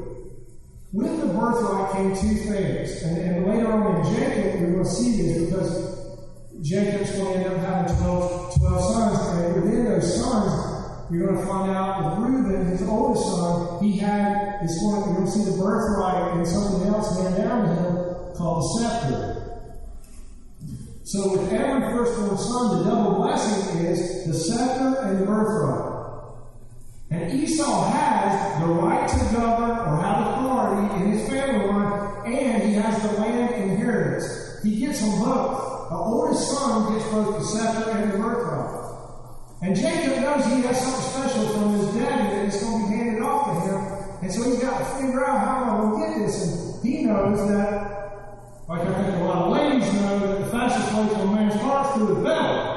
With 0.92 1.22
the 1.22 1.28
birthright 1.28 1.94
came 1.94 2.16
two 2.16 2.36
things. 2.36 3.04
And, 3.04 3.18
and 3.20 3.48
later 3.48 3.72
on 3.72 3.98
in 3.98 4.16
Jacob, 4.16 4.60
we're 4.60 4.72
going 4.72 4.84
to 4.84 4.90
see 4.90 5.22
this 5.22 5.46
because 5.46 5.93
Jacob's 6.64 7.12
going 7.12 7.44
to 7.44 7.50
end 7.50 7.56
up 7.56 7.60
having 7.60 7.96
12, 7.98 8.56
12 8.56 8.94
sons. 8.94 9.38
And 9.38 9.64
within 9.64 9.84
those 9.84 10.16
sons, 10.16 11.12
you're 11.12 11.28
going 11.28 11.40
to 11.40 11.46
find 11.46 11.72
out 11.72 12.18
with 12.18 12.30
Reuben, 12.30 12.66
his 12.68 12.82
oldest 12.84 13.26
son, 13.26 13.84
he 13.84 13.98
had, 13.98 14.60
it's 14.64 14.80
going 14.80 15.04
you're 15.04 15.14
going 15.16 15.26
to 15.26 15.32
see 15.32 15.44
the 15.44 15.58
birthright 15.58 16.38
and 16.38 16.48
something 16.48 16.88
else 16.88 17.20
handed 17.20 17.44
down 17.44 17.68
to 17.68 17.76
him 17.76 18.36
called 18.38 18.64
the 18.64 18.80
scepter. 18.80 19.40
So 21.04 21.34
with 21.34 21.52
every 21.52 21.82
firstborn 21.92 22.38
son, 22.38 22.78
the 22.78 22.90
double 22.90 23.16
blessing 23.16 23.86
is 23.86 24.26
the 24.26 24.34
scepter 24.34 25.02
and 25.02 25.20
the 25.20 25.26
birthright. 25.26 25.92
And 27.12 27.42
Esau 27.44 27.92
has 27.92 28.62
the 28.62 28.68
right 28.68 29.10
to 29.10 29.36
govern 29.36 29.70
or 29.70 30.02
have 30.02 30.28
authority 30.28 31.04
in 31.04 31.12
his 31.12 31.30
family 31.30 31.68
line, 31.68 32.34
and 32.34 32.64
he 32.64 32.74
has 32.76 33.02
the 33.04 33.20
land 33.20 33.54
inheritance. 33.54 34.64
He 34.64 34.80
gets 34.80 35.02
them 35.02 35.20
both. 35.20 35.73
The 35.90 35.96
oldest 35.96 36.50
son 36.52 36.94
gets 36.94 37.06
both 37.12 37.38
the 37.38 37.44
scepter 37.46 37.92
and 37.92 38.14
the 38.14 38.18
birthright. 38.18 38.80
And 39.62 39.76
Jacob 39.76 40.22
knows 40.22 40.46
he 40.46 40.62
has 40.64 40.80
something 40.82 41.02
special 41.12 41.50
from 41.54 41.74
his 41.74 41.88
daddy 41.96 42.36
that 42.36 42.46
is 42.54 42.62
going 42.62 42.84
to 42.84 42.90
be 42.90 42.96
handed 42.98 43.22
off 43.24 43.46
to 43.48 43.70
him. 43.70 44.20
And 44.22 44.32
so 44.34 44.44
he's 44.44 44.60
got 44.60 44.80
to 44.80 44.86
figure 45.02 45.26
out 45.26 45.40
how 45.40 45.64
I'm 45.64 45.92
going 45.92 46.14
to 46.14 46.20
get 46.20 46.26
this. 46.26 46.36
And 46.44 46.84
he 46.84 47.04
knows 47.06 47.48
that 47.50 47.94
Like 48.68 48.82
I 48.82 49.04
think 49.04 49.16
a 49.18 49.24
lot 49.24 49.38
of 49.44 49.52
ladies 49.52 49.94
know 49.94 50.20
that 50.20 50.40
the 50.40 50.46
fastest 50.52 50.94
way 50.96 51.08
to 51.08 51.22
a 51.22 51.26
man's 51.28 51.56
heart 51.62 51.88
is 51.88 51.94
through 51.96 52.16
his 52.16 52.24
belly. 52.24 52.70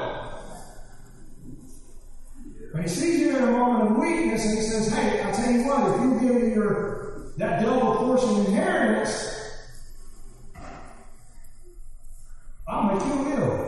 And 2.73 2.83
he 2.83 2.89
sees 2.89 3.19
you 3.21 3.37
in 3.37 3.43
a 3.43 3.51
moment 3.51 3.91
of 3.91 3.97
weakness 3.97 4.45
and 4.45 4.57
he 4.57 4.63
says, 4.63 4.93
Hey, 4.93 5.23
I 5.23 5.31
tell 5.31 5.51
you 5.51 5.65
what, 5.65 5.95
if 5.95 6.01
you 6.01 6.19
give 6.19 6.41
me 6.41 6.53
your 6.53 7.33
that 7.37 7.61
double 7.63 7.95
portion 7.95 8.45
inheritance, 8.45 9.36
You 12.69 13.33
ill. 13.33 13.67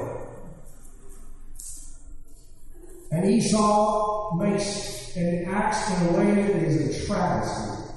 And 3.12 3.26
Esau 3.30 4.36
makes 4.36 5.16
and 5.16 5.48
acts 5.48 5.90
in 5.90 6.08
a 6.08 6.18
way 6.18 6.34
that 6.34 6.56
is 6.64 7.04
a 7.04 7.08
travesty. 7.08 7.94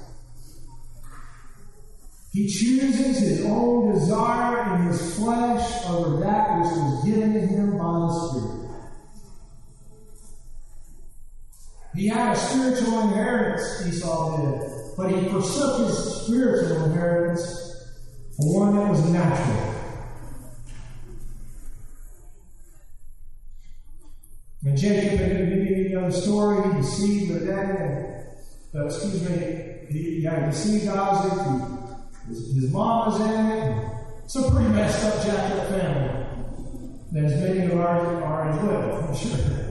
He 2.31 2.47
chooses 2.47 3.19
his 3.19 3.45
own 3.45 3.93
desire 3.93 4.75
in 4.75 4.87
his 4.87 5.15
flesh 5.15 5.85
over 5.87 6.19
that 6.21 6.57
which 6.57 6.71
was 6.71 7.05
given 7.05 7.33
to 7.33 7.39
him 7.41 7.77
by 7.77 7.83
the 7.83 8.11
Spirit. 8.11 8.63
He 11.95 12.07
had 12.07 12.35
a 12.35 12.39
spiritual 12.39 13.01
inheritance, 13.01 13.87
Esau 13.87 14.37
did, 14.37 14.95
but 14.97 15.11
he 15.11 15.29
forsook 15.29 15.85
his 15.85 16.23
spiritual 16.23 16.85
inheritance 16.85 17.43
for 18.35 18.61
one 18.61 18.75
that 18.75 18.89
was 18.89 19.11
natural. 19.11 19.72
And 24.65 24.77
Jacob, 24.77 25.19
at 25.19 25.37
the 25.37 25.55
beginning 25.55 25.95
of 25.97 26.13
the 26.13 26.21
story, 26.21 26.63
he 26.63 26.81
deceived 26.81 27.33
the 27.33 27.45
dad, 27.45 28.27
uh, 28.73 28.85
excuse 28.85 29.29
me, 29.29 29.87
he, 29.89 30.21
yeah, 30.21 30.45
he 30.45 30.51
deceived 30.51 30.87
Isaac, 30.87 31.33
he, 31.33 32.29
his, 32.29 32.55
his 32.55 32.71
mom 32.71 33.11
was 33.11 33.21
in 33.21 33.51
it. 33.51 33.89
It's 34.23 34.35
a 34.37 34.49
pretty 34.49 34.69
messed 34.69 35.03
up, 35.05 35.59
up 35.59 35.67
family. 35.67 37.25
As 37.25 37.35
many 37.41 37.71
of 37.71 37.79
ours 37.79 38.07
are 38.23 38.49
as 38.49 38.63
well, 38.63 39.03
I'm 39.03 39.15
sure. 39.15 39.63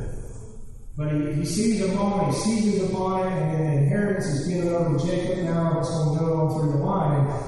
But 0.97 1.13
he, 1.13 1.33
he 1.33 1.45
sees 1.47 1.83
a 1.83 1.89
moment, 1.95 2.35
he 2.35 2.41
seizes 2.41 2.91
upon 2.91 3.27
it, 3.27 3.33
and 3.33 3.55
then 3.55 3.67
the 3.67 3.83
inheritance 3.85 4.27
is 4.27 4.47
given 4.47 4.75
over 4.75 4.99
to 4.99 5.07
Jacob. 5.07 5.45
Now 5.45 5.81
it's 5.81 5.89
going 5.89 6.19
to 6.19 6.25
go 6.25 6.35
on 6.35 6.61
through 6.61 6.73
the 6.73 6.85
line. 6.85 7.43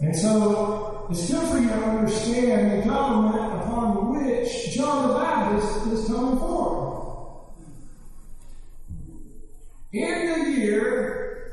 And 0.00 0.16
so 0.16 1.06
it's 1.10 1.30
good 1.30 1.46
for 1.48 1.58
you 1.58 1.68
to 1.68 1.74
understand 1.74 2.82
the 2.82 2.88
government 2.88 3.62
upon 3.62 4.09
John 4.74 5.08
the 5.08 5.14
Baptist 5.14 5.86
is 5.86 6.06
coming 6.08 6.38
forth. 6.38 7.50
In 9.92 10.44
the 10.44 10.50
year, 10.50 11.52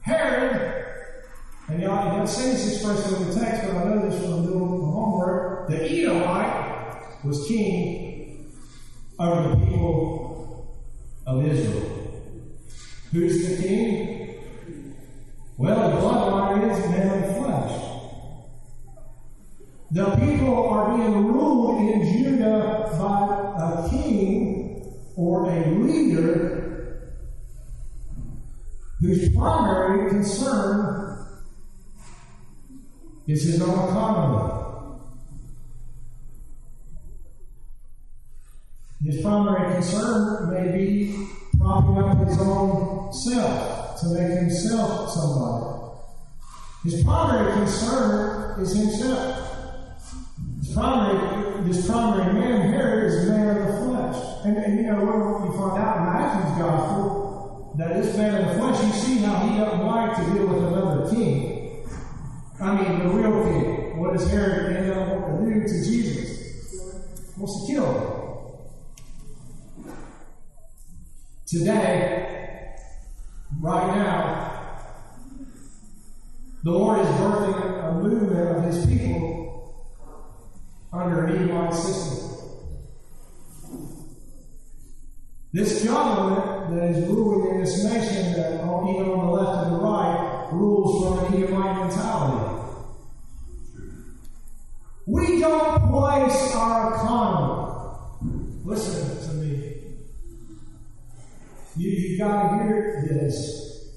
Herod, 0.00 1.24
and 1.68 1.82
y'all, 1.82 2.06
you 2.06 2.18
don't 2.18 2.26
see 2.26 2.50
this 2.50 2.74
expressed 2.74 3.12
in 3.12 3.28
the 3.28 3.34
text, 3.34 3.66
but 3.66 3.76
I 3.76 3.84
know 3.84 4.08
this 4.08 4.20
from 4.22 4.46
little 4.46 4.92
homework, 4.92 5.68
the 5.68 5.82
Edomite 5.82 7.24
was 7.24 7.46
king 7.46 8.52
over 9.18 9.48
the 9.48 9.53
king 24.04 24.94
or 25.16 25.50
a 25.50 25.66
leader 25.70 26.54
whose 29.00 29.34
primary 29.34 30.10
concern 30.10 31.04
is 33.26 33.42
his 33.44 33.62
own 33.62 33.88
economy. 33.88 34.54
His 39.04 39.20
primary 39.22 39.74
concern 39.74 40.50
may 40.50 40.72
be 40.72 41.26
propping 41.58 41.98
up 41.98 42.26
his 42.26 42.40
own 42.40 43.12
self 43.12 44.00
to 44.00 44.06
make 44.08 44.38
himself 44.38 45.10
somebody. 45.10 45.74
His 46.84 47.04
primary 47.04 47.52
concern 47.52 48.60
is 48.60 48.74
himself. 48.74 49.56
His 50.60 50.74
primary, 50.74 51.70
this 51.70 51.86
primary 51.86 52.32
man 52.32 52.72
here 52.72 53.04
is 53.06 53.26
the 53.26 53.30
man 53.30 53.56
of 53.56 53.74
the. 53.74 53.83
And, 54.44 54.58
and 54.58 54.76
you 54.76 54.82
know, 54.82 55.00
you 55.46 55.58
find 55.58 55.82
out 55.82 55.96
in 55.96 56.04
Matthew's 56.04 56.58
gospel, 56.58 57.74
that 57.78 57.94
this 57.94 58.14
man 58.16 58.34
of 58.34 58.48
the 58.48 58.60
flesh, 58.60 58.84
you 58.84 58.92
see 58.92 59.18
how 59.18 59.38
he 59.46 59.58
doesn't 59.58 59.86
to 60.16 60.32
deal 60.32 60.46
with 60.46 60.64
another 60.64 61.10
king. 61.10 61.88
I 62.60 62.74
mean, 62.74 62.98
the 62.98 63.08
real 63.08 63.42
king. 63.44 63.98
What 63.98 64.12
does 64.12 64.30
Herod 64.30 64.76
end 64.76 64.92
up 64.92 65.08
to 65.08 65.66
to 65.66 65.84
Jesus? 65.84 67.34
Wants 67.38 67.66
to 67.66 67.72
kill 67.72 67.86
him. 69.84 69.94
Today, 71.46 72.74
right 73.60 73.96
now, 73.96 74.44
the 76.64 76.70
Lord 76.70 77.00
is 77.00 77.06
birthing 77.06 77.88
a 77.88 77.92
movement 77.94 78.56
of 78.58 78.64
His 78.64 78.86
people 78.86 79.94
under 80.92 81.24
an 81.24 81.36
Edomite 81.36 81.74
system. 81.74 82.33
This 85.54 85.84
government 85.84 86.74
that 86.74 86.90
is 86.90 87.08
ruling 87.08 87.54
in 87.54 87.60
this 87.60 87.84
nation, 87.84 88.32
that 88.32 88.60
on, 88.62 88.88
even 88.88 89.08
on 89.08 89.26
the 89.26 89.32
left 89.32 89.68
and 89.68 89.76
the 89.76 89.80
right, 89.80 90.48
rules 90.50 91.16
from 91.16 91.32
an 91.32 91.44
Edomite 91.44 91.86
mentality. 91.86 92.60
We 95.06 95.38
don't 95.38 95.92
place 95.92 96.56
our 96.56 96.94
economy. 96.96 98.58
Listen 98.64 99.28
to 99.28 99.34
me. 99.36 99.76
You, 101.76 101.88
you 101.88 102.18
got 102.18 102.50
to 102.50 102.64
hear 102.64 103.06
this. 103.12 103.92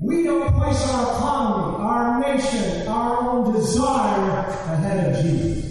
We 0.00 0.24
don't 0.24 0.52
place 0.56 0.82
our 0.88 1.14
economy, 1.14 1.84
our 1.84 2.20
nation, 2.20 2.88
our 2.88 3.30
own 3.30 3.52
desire 3.52 4.40
ahead 4.66 5.14
of 5.14 5.22
Jesus. 5.22 5.69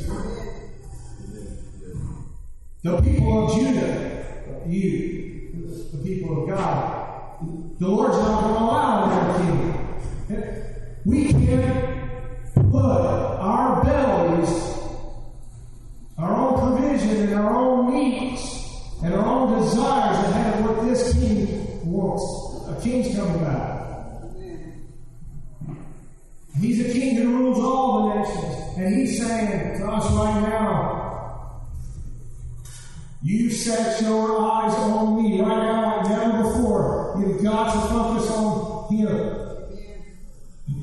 The 2.81 3.01
people 3.01 3.45
of 3.45 3.60
Judah, 3.60 4.64
you, 4.65 5.49
the 5.91 5.97
people 5.97 6.43
of 6.43 6.49
God, 6.49 7.38
the 7.77 7.88
Lord's 7.88 8.18
not 8.18 8.41
going 8.41 8.53
to 8.56 8.60
allow 8.61 9.03
another 9.03 9.39
king. 10.27 11.01
We 11.03 11.34
can't 11.34 12.72
put 12.72 12.85
our 12.85 13.84
bellies, 13.84 14.77
our 16.18 16.34
own 16.34 16.77
provision, 16.77 17.23
and 17.23 17.34
our 17.34 17.53
own 17.53 17.93
needs 17.93 18.69
and 19.03 19.14
our 19.14 19.26
own 19.26 19.61
desires 19.61 20.18
ahead 20.27 20.60
of 20.60 20.65
what 20.65 20.88
this 20.88 21.14
king 21.14 21.81
wants. 21.89 22.68
A 22.69 22.81
king's 22.81 23.14
coming 23.14 23.43
back. 23.43 23.80
He's 26.60 26.80
a 26.80 26.93
king 26.93 27.15
who 27.15 27.38
rules 27.38 27.60
all 27.60 28.10
the 28.10 28.15
nations. 28.22 28.77
And 28.77 28.95
he's 28.95 29.18
saying 29.18 29.80
to 29.80 29.85
us 29.85 30.11
right 30.14 30.41
now, 30.49 30.98
you 33.22 33.52
set 33.52 34.02
your 34.02 34.40
eyes 34.40 34.74
on 34.74 35.22
me 35.22 35.41
right 35.41 35.48
now 35.48 35.98
like 35.98 36.10
never 36.10 36.44
before. 36.44 37.16
You've 37.20 37.44
got 37.44 37.74
to 37.74 37.80
focus 37.90 38.32
on 38.32 38.96
him. 38.96 39.40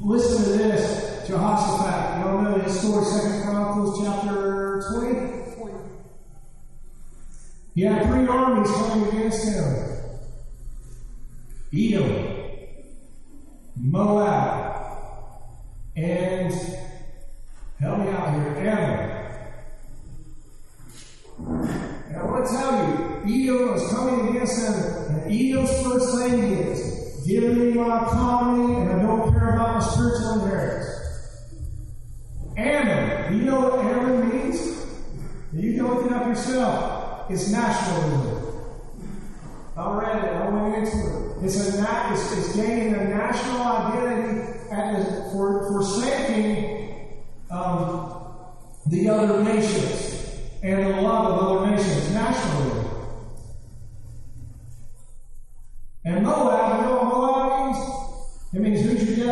Listen 0.03 0.45
to 0.45 0.59
this, 0.59 1.27
Jehoshaphat. 1.27 2.19
You 2.19 2.31
all 2.31 2.43
know 2.43 2.59
this 2.59 2.81
story, 2.81 3.05
Second 3.05 3.43
Chronicles 3.43 4.05
chapter 4.05 4.83
20. 4.93 5.37
He 7.75 7.83
had 7.83 8.07
three 8.07 8.27
armies 8.27 8.71
coming 8.71 9.09
against 9.09 9.45
him 9.49 9.87
Edom, 11.75 12.37
Moab, 13.77 14.87
and 15.95 16.53
help 17.79 17.99
me 17.99 18.09
out 18.09 18.35
here, 18.35 18.57
Ammon. 21.39 21.96
And 22.17 22.25
I 22.25 22.31
want 22.31 22.47
to 22.47 22.53
tell 22.53 22.73
you, 23.27 23.47
Edom 23.47 23.75
is 23.75 23.89
coming 23.91 24.29
against 24.29 24.63
them, 24.63 25.17
and 25.17 25.31
Edom's 25.31 25.83
first 25.83 26.19
thing 26.19 26.41
is 26.41 27.27
giving 27.27 27.59
me 27.59 27.73
my 27.75 28.07
economy, 28.07 28.81
and 28.81 28.91
I 28.91 29.03
don't 29.03 29.33
care 29.35 29.55
about 29.55 29.75
my 29.75 29.81
spiritual 29.81 30.45
inheritance. 30.45 30.89
Ammon, 32.57 33.33
do 33.33 33.39
you 33.39 33.45
know 33.45 33.61
what 33.61 33.85
Ammon 33.85 34.31
means? 34.31 34.87
You 35.53 35.75
can 35.75 35.87
look 35.87 36.07
it 36.07 36.13
up 36.13 36.27
yourself. 36.27 37.31
It's 37.31 37.51
nationalism. 37.51 38.47
I 39.77 39.99
read 39.99 40.25
it. 40.25 40.31
I 40.31 40.49
went 40.49 40.75
into 40.75 40.97
it. 40.97 41.45
It's 41.45 41.77
a 41.77 42.13
it's, 42.13 42.33
it's 42.33 42.57
gaining 42.57 42.95
a 42.95 43.09
national 43.09 43.61
identity 43.61 44.59
and 44.71 45.33
for 45.33 45.69
forsaking 45.71 47.25
um, 47.51 48.57
the 48.87 49.11
other 49.11 49.45
nations 49.45 50.16
and 50.63 50.99
a 50.99 51.01
lot 51.01 51.31
of 51.31 51.39
other 51.41 51.71
nations. 51.71 52.13
nationally. 52.13 52.87
And 56.05 56.25
Moab, 56.25 56.81
you 56.81 56.87
know 56.87 56.97
what 57.03 57.19
Moab 57.19 57.75
means? 57.75 57.81
It 58.55 58.61
means 58.61 58.81
who's 58.81 59.19
your 59.19 59.27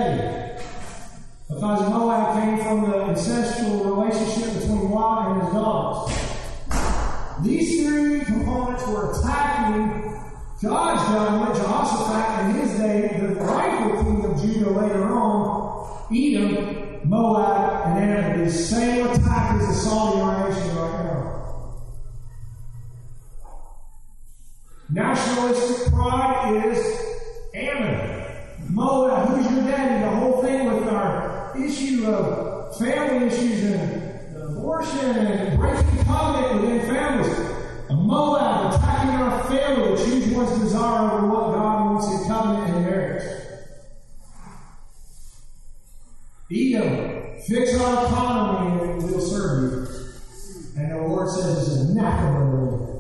Because 1.49 1.89
Moab 1.89 2.43
came 2.43 2.59
from 2.65 2.91
the 2.91 2.97
ancestral 3.05 3.85
relationship 3.85 4.61
between 4.61 4.91
Lot 4.91 5.31
and 5.31 5.43
his 5.43 5.53
daughters. 5.53 6.25
These 7.43 7.87
three 7.87 8.25
components 8.25 8.87
were 8.89 9.13
attacking 9.13 10.15
God's 10.63 11.03
government, 11.13 11.57
Jehoshaphat 11.57 12.45
in 12.47 12.61
his 12.61 12.79
day, 12.79 13.21
the 13.21 13.35
rightful 13.37 14.03
king 14.03 14.25
of 14.25 14.41
Judah 14.41 14.71
later 14.71 15.13
on, 15.13 16.07
Edom, 16.11 17.09
Moab, 17.09 17.99
and 17.99 18.11
Ammon. 18.11 18.45
The 18.45 18.51
same 18.51 19.07
attack 19.07 19.61
as 19.61 19.69
the 19.69 19.75
Saudi 19.75 20.51
nation 20.51 20.77
right 20.77 20.94
Nationalistic 24.91 25.93
pride 25.93 26.63
is 26.67 27.01
Ammon. 27.55 28.27
Moab, 28.69 29.29
who's 29.29 29.51
your 29.51 29.65
daddy? 29.65 30.05
The 30.05 30.11
whole 30.11 30.43
thing 30.43 30.67
with 30.67 30.89
our 30.89 31.53
issue 31.59 32.07
of 32.07 32.77
family 32.79 33.27
issues 33.29 33.65
and 33.65 34.37
abortion 34.43 35.17
and 35.17 35.59
breaking 35.59 36.05
covenant 36.05 36.61
within 36.61 36.81
families. 36.81 37.33
A 37.89 37.95
Moab 37.95 38.75
attacking 38.75 39.11
our 39.11 39.45
family, 39.45 39.97
choose 40.05 40.29
one's 40.35 40.61
desire 40.61 41.13
over 41.13 41.29
what 41.29 41.55
God 41.55 41.85
wants 41.87 42.09
in 42.09 42.29
covenant 42.29 42.75
and 42.75 42.85
marriage. 42.85 43.41
Edom, 46.53 47.41
fix 47.41 47.81
our 47.81 48.07
economy 48.07 48.83
and 48.83 49.03
we'll 49.03 49.21
serve 49.21 49.63
you. 49.73 49.79
And 50.77 50.91
the 50.91 50.99
Lord 50.99 51.31
says 51.31 51.69
it's 51.69 51.91
a 51.91 51.95
Nakama 51.95 52.94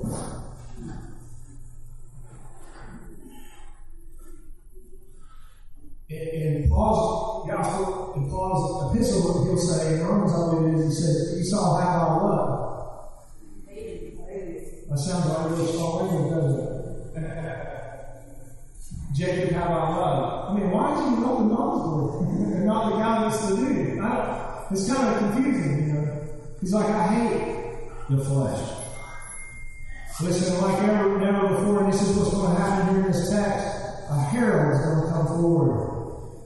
He's 26.65 26.73
like, 26.73 26.87
I 26.87 27.07
hate 27.09 27.91
the 28.09 28.25
flesh. 28.25 28.71
Listen, 30.23 30.63
like 30.63 30.83
ever, 30.83 31.21
never 31.21 31.49
before, 31.49 31.85
and 31.85 31.93
this 31.93 32.01
is 32.01 32.17
what's 32.17 32.31
going 32.31 32.57
to 32.57 32.63
happen 32.63 32.95
here 32.95 33.05
in 33.05 33.13
this 33.13 33.29
text. 33.29 33.67
A 34.09 34.19
herald 34.31 34.73
is 34.73 34.87
going 34.87 35.03
to 35.03 35.13
come 35.13 35.27
forward. 35.27 36.41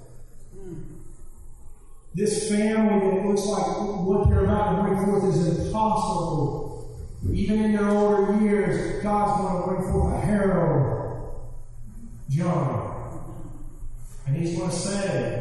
This 2.17 2.51
family 2.51 2.99
that 2.99 3.27
looks 3.29 3.47
like 3.47 3.65
what 4.09 4.29
they're 4.29 4.45
about 4.45 4.75
to 4.75 4.83
bring 4.83 5.07
forth 5.07 5.37
is 5.37 5.67
impossible 5.67 6.59
even 7.33 7.63
in 7.67 7.73
their 7.77 7.89
older 7.89 8.45
years, 8.45 9.01
God's 9.01 9.41
going 9.41 9.63
to 9.63 9.69
bring 9.69 9.93
forth 9.93 10.15
a 10.15 10.21
herald, 10.27 11.45
John. 12.29 13.47
And 14.27 14.37
he's 14.37 14.59
going 14.59 14.71
to 14.71 14.77
say, 14.77 15.38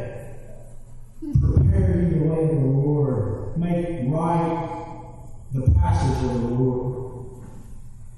the 6.20 6.26
Lord. 6.26 7.42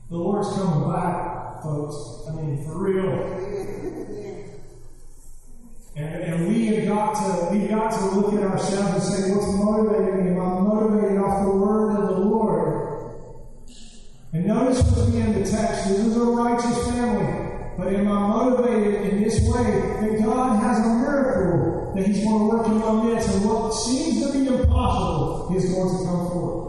The 0.09 0.17
Lord's 0.17 0.53
coming 0.57 0.91
back, 0.91 1.63
folks. 1.63 2.27
I 2.29 2.33
mean, 2.33 2.65
for 2.65 2.83
real. 2.83 3.61
And, 5.97 6.23
and 6.23 6.49
we 6.49 6.67
have 6.67 6.89
got 6.89 7.15
to 7.15 7.49
we've 7.53 7.69
got 7.69 7.91
to 7.93 8.05
look 8.17 8.33
at 8.33 8.43
ourselves 8.43 8.93
and 8.93 9.03
say, 9.03 9.31
what's 9.33 9.53
motivating 9.55 10.25
me? 10.25 10.31
Am 10.31 10.41
I 10.41 10.61
motivated 10.61 11.19
off 11.19 11.45
the 11.45 11.51
word 11.51 11.97
of 11.97 12.09
the 12.09 12.21
Lord? 12.21 12.91
And 14.33 14.47
notice 14.47 14.83
with 14.85 15.15
me 15.15 15.21
in 15.21 15.33
the 15.33 15.51
text, 15.51 15.89
this 15.89 15.99
is 15.99 16.17
a 16.17 16.21
righteous 16.21 16.87
family. 16.89 17.51
But 17.77 17.93
am 17.95 18.09
I 18.09 18.29
motivated 18.29 19.13
in 19.13 19.23
this 19.23 19.41
way 19.49 19.63
that 19.63 20.23
God 20.23 20.63
has 20.63 20.79
a 20.79 20.89
miracle 20.89 21.93
that 21.97 22.07
He's 22.07 22.23
going 22.25 22.39
to 22.39 22.57
work 22.57 22.67
in 22.67 22.79
my 22.79 23.05
midst, 23.05 23.35
and 23.35 23.45
what 23.45 23.73
seems 23.73 24.27
to 24.27 24.33
be 24.33 24.47
impossible 24.47 25.55
is 25.57 25.73
going 25.73 25.99
to 25.99 26.05
come 26.05 26.31
forth? 26.31 26.60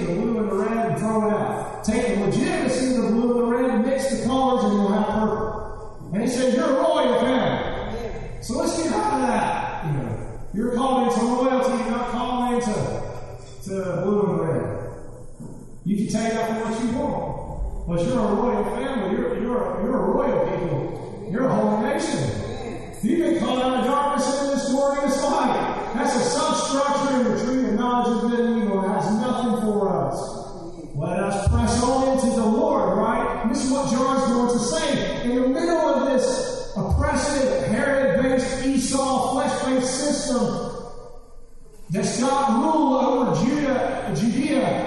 The 0.00 0.14
blue 0.14 0.38
and 0.38 0.50
the 0.50 0.54
red 0.54 0.86
and 0.86 0.98
throw 0.98 1.28
it 1.28 1.32
out. 1.32 1.84
Take 1.84 2.06
the 2.06 2.26
legitimacy 2.26 2.96
of 2.96 3.02
the 3.02 3.08
blue 3.08 3.30
and 3.30 3.40
the 3.40 3.56
red, 3.56 3.86
mix 3.86 4.10
the 4.10 4.26
colors, 4.26 4.64
and 4.64 4.72
you'll 4.74 4.92
have 4.92 5.06
purple. 5.06 6.10
And 6.12 6.22
he 6.22 6.28
says, 6.28 6.54
You're 6.54 6.64
a 6.64 6.72
royal 6.72 7.20
family. 7.20 8.42
So 8.42 8.58
let's 8.58 8.82
get 8.82 8.92
out 8.92 9.14
of 9.14 9.26
that. 9.26 9.86
You 9.86 9.92
know, 9.92 10.40
you're 10.54 10.74
called 10.74 11.12
into 11.12 11.24
royalty, 11.24 11.82
you're 11.82 11.90
not 11.90 12.10
called 12.10 12.54
into 12.54 13.06
to 13.64 14.02
blue 14.02 14.26
and 14.26 14.40
red. 14.40 14.76
You 15.84 15.96
can 15.96 16.06
take 16.08 16.32
out 16.34 16.64
what 16.64 16.82
you 16.82 16.98
want. 16.98 17.88
But 17.88 18.04
you're 18.04 18.18
a 18.18 18.34
royal 18.34 18.75
that's 41.90 42.20
got 42.20 42.62
rule 42.62 42.94
over 42.94 43.44
Judah, 43.44 44.12
Judea. 44.14 44.86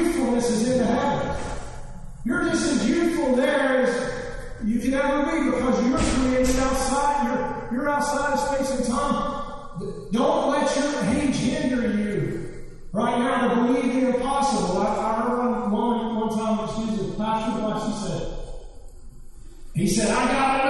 Youthfulness 0.00 0.50
is 0.50 0.70
in 0.70 0.78
the 0.78 0.84
heavens. 0.84 1.38
You're 2.24 2.44
just 2.44 2.72
as 2.72 2.88
youthful 2.88 3.36
there 3.36 3.82
as 3.82 4.64
you 4.64 4.78
can 4.80 4.94
ever 4.94 5.24
be 5.24 5.50
because 5.50 5.86
you're 5.86 5.98
created 5.98 6.56
outside. 6.60 7.68
You're, 7.70 7.80
you're 7.80 7.88
outside 7.90 8.34
of 8.34 8.40
space 8.40 8.78
and 8.78 8.86
time. 8.86 9.40
Don't 10.12 10.50
let 10.50 10.76
your 10.76 11.04
age 11.22 11.36
hinder 11.36 11.96
you 11.96 12.48
right 12.92 13.18
now 13.18 13.48
to 13.48 13.62
believe 13.62 13.94
the 13.94 14.14
impossible. 14.14 14.78
I, 14.78 14.96
I 14.96 15.20
heard 15.22 15.38
one 15.38 15.70
woman 15.70 16.16
one 16.16 16.28
time 16.36 16.58
when 16.58 16.68
she 16.68 16.90
was 16.90 17.10
a 17.10 17.16
pastor, 17.16 17.90
she 17.90 18.06
said. 18.06 18.36
He 19.74 19.86
said, 19.86 20.10
I 20.10 20.26
got 20.26 20.60
another 20.60 20.69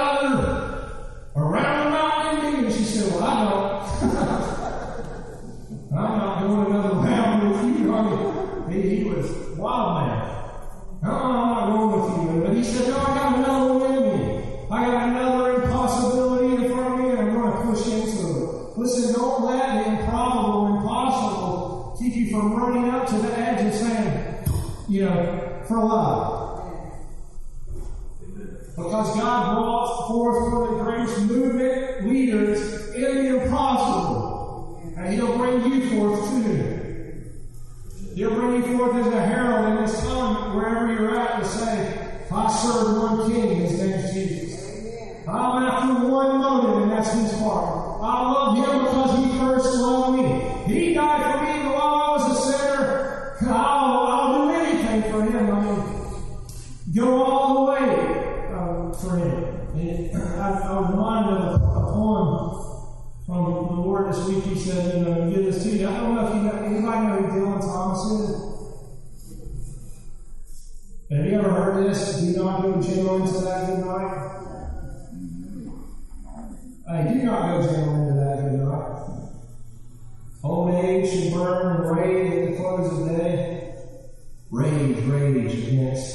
he 8.71 9.05
was 9.05 9.31
wild 9.57 10.07
man. 10.07 10.41
No, 11.03 11.11
I'm 11.11 11.49
not 11.51 11.67
going 11.67 12.27
with 12.27 12.35
you. 12.35 12.41
But 12.47 12.57
he 12.57 12.65
said, 12.65 12.89
No, 12.89 12.99
I 12.99 13.15
got 13.15 13.39
another 13.39 13.75
one 13.75 13.97
in 13.97 14.03
me. 14.03 14.67
I 14.71 14.85
got 14.85 15.09
another 15.09 15.63
impossibility 15.63 16.65
in 16.65 16.73
front 16.73 16.95
of 16.95 17.01
me, 17.01 17.11
and 17.11 17.21
I'm 17.21 17.35
going 17.35 17.53
to 17.53 17.63
push 17.63 17.87
into 17.87 18.29
it. 18.29 18.79
Listen, 18.79 19.15
don't 19.15 19.45
let 19.45 19.85
the 19.85 19.91
improbable, 19.91 20.77
impossible 20.77 21.97
keep 21.99 22.15
you 22.17 22.31
from 22.31 22.55
running 22.55 22.91
up 22.91 23.07
to 23.09 23.15
the 23.17 23.39
edge 23.39 23.61
and 23.61 23.75
saying, 23.75 24.45
you 24.89 25.05
know, 25.05 25.63
for 25.67 25.79
love. 25.79 26.10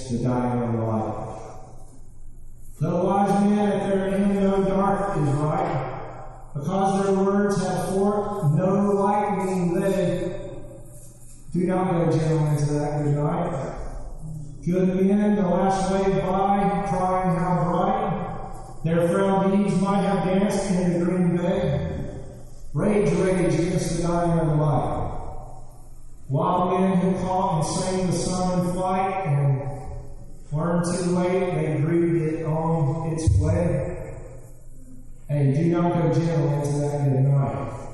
Against 0.06 0.24
the 0.24 0.30
dying 0.30 0.64
of 0.64 0.74
the 0.74 0.84
light. 0.84 1.22
Wise 2.82 3.50
men 3.50 3.72
at 3.72 3.90
their 3.90 4.08
end 4.10 4.36
know 4.36 4.64
dark 4.64 5.18
is 5.18 5.30
right, 5.36 6.52
because 6.54 7.04
their 7.04 7.14
words 7.16 7.64
have 7.66 7.90
forked 7.90 8.56
no 8.56 8.92
lightning 8.92 9.80
they. 9.80 10.52
Do 11.54 11.60
not 11.68 11.92
go 11.92 12.12
jail 12.12 12.46
into 12.48 12.74
that 12.74 13.04
good 13.04 13.16
night. 13.16 13.72
Good 14.66 14.88
men, 14.96 15.36
the 15.36 15.48
last 15.48 15.92
way 15.92 16.20
by, 16.22 16.86
crying 16.90 17.36
how 17.38 17.72
bright. 17.72 18.84
Their 18.84 19.08
frail 19.08 19.50
deeds 19.50 19.80
might 19.82 20.02
have 20.02 20.26
danced 20.26 20.70
in 20.72 21.00
the 21.00 21.06
green 21.06 21.38
bay. 21.38 22.12
Rage, 22.74 23.12
rage 23.14 23.54
against 23.54 23.98
the 23.98 24.04
dying 24.04 24.40
of 24.40 24.48
the 24.48 24.56
light. 24.56 25.06
Wild 26.28 26.80
men 26.80 26.98
who 26.98 27.26
caught 27.26 27.64
and 27.64 27.66
sang 27.66 28.08
the 28.08 28.14
sun 28.14 28.60
in 28.60 28.74
flight 28.74 29.26
and 30.56 30.64
learned 30.64 30.86
too 30.86 31.12
late, 31.12 31.56
they 31.56 31.82
grieved 31.82 32.22
it 32.22 32.46
on 32.46 33.14
its 33.14 33.30
way. 33.40 34.14
Hey, 35.28 35.54
do 35.54 35.66
not 35.66 35.94
go 35.94 36.14
gentle 36.14 36.54
into 36.54 36.80
that 36.80 37.04
good 37.04 37.20
night. 37.22 37.90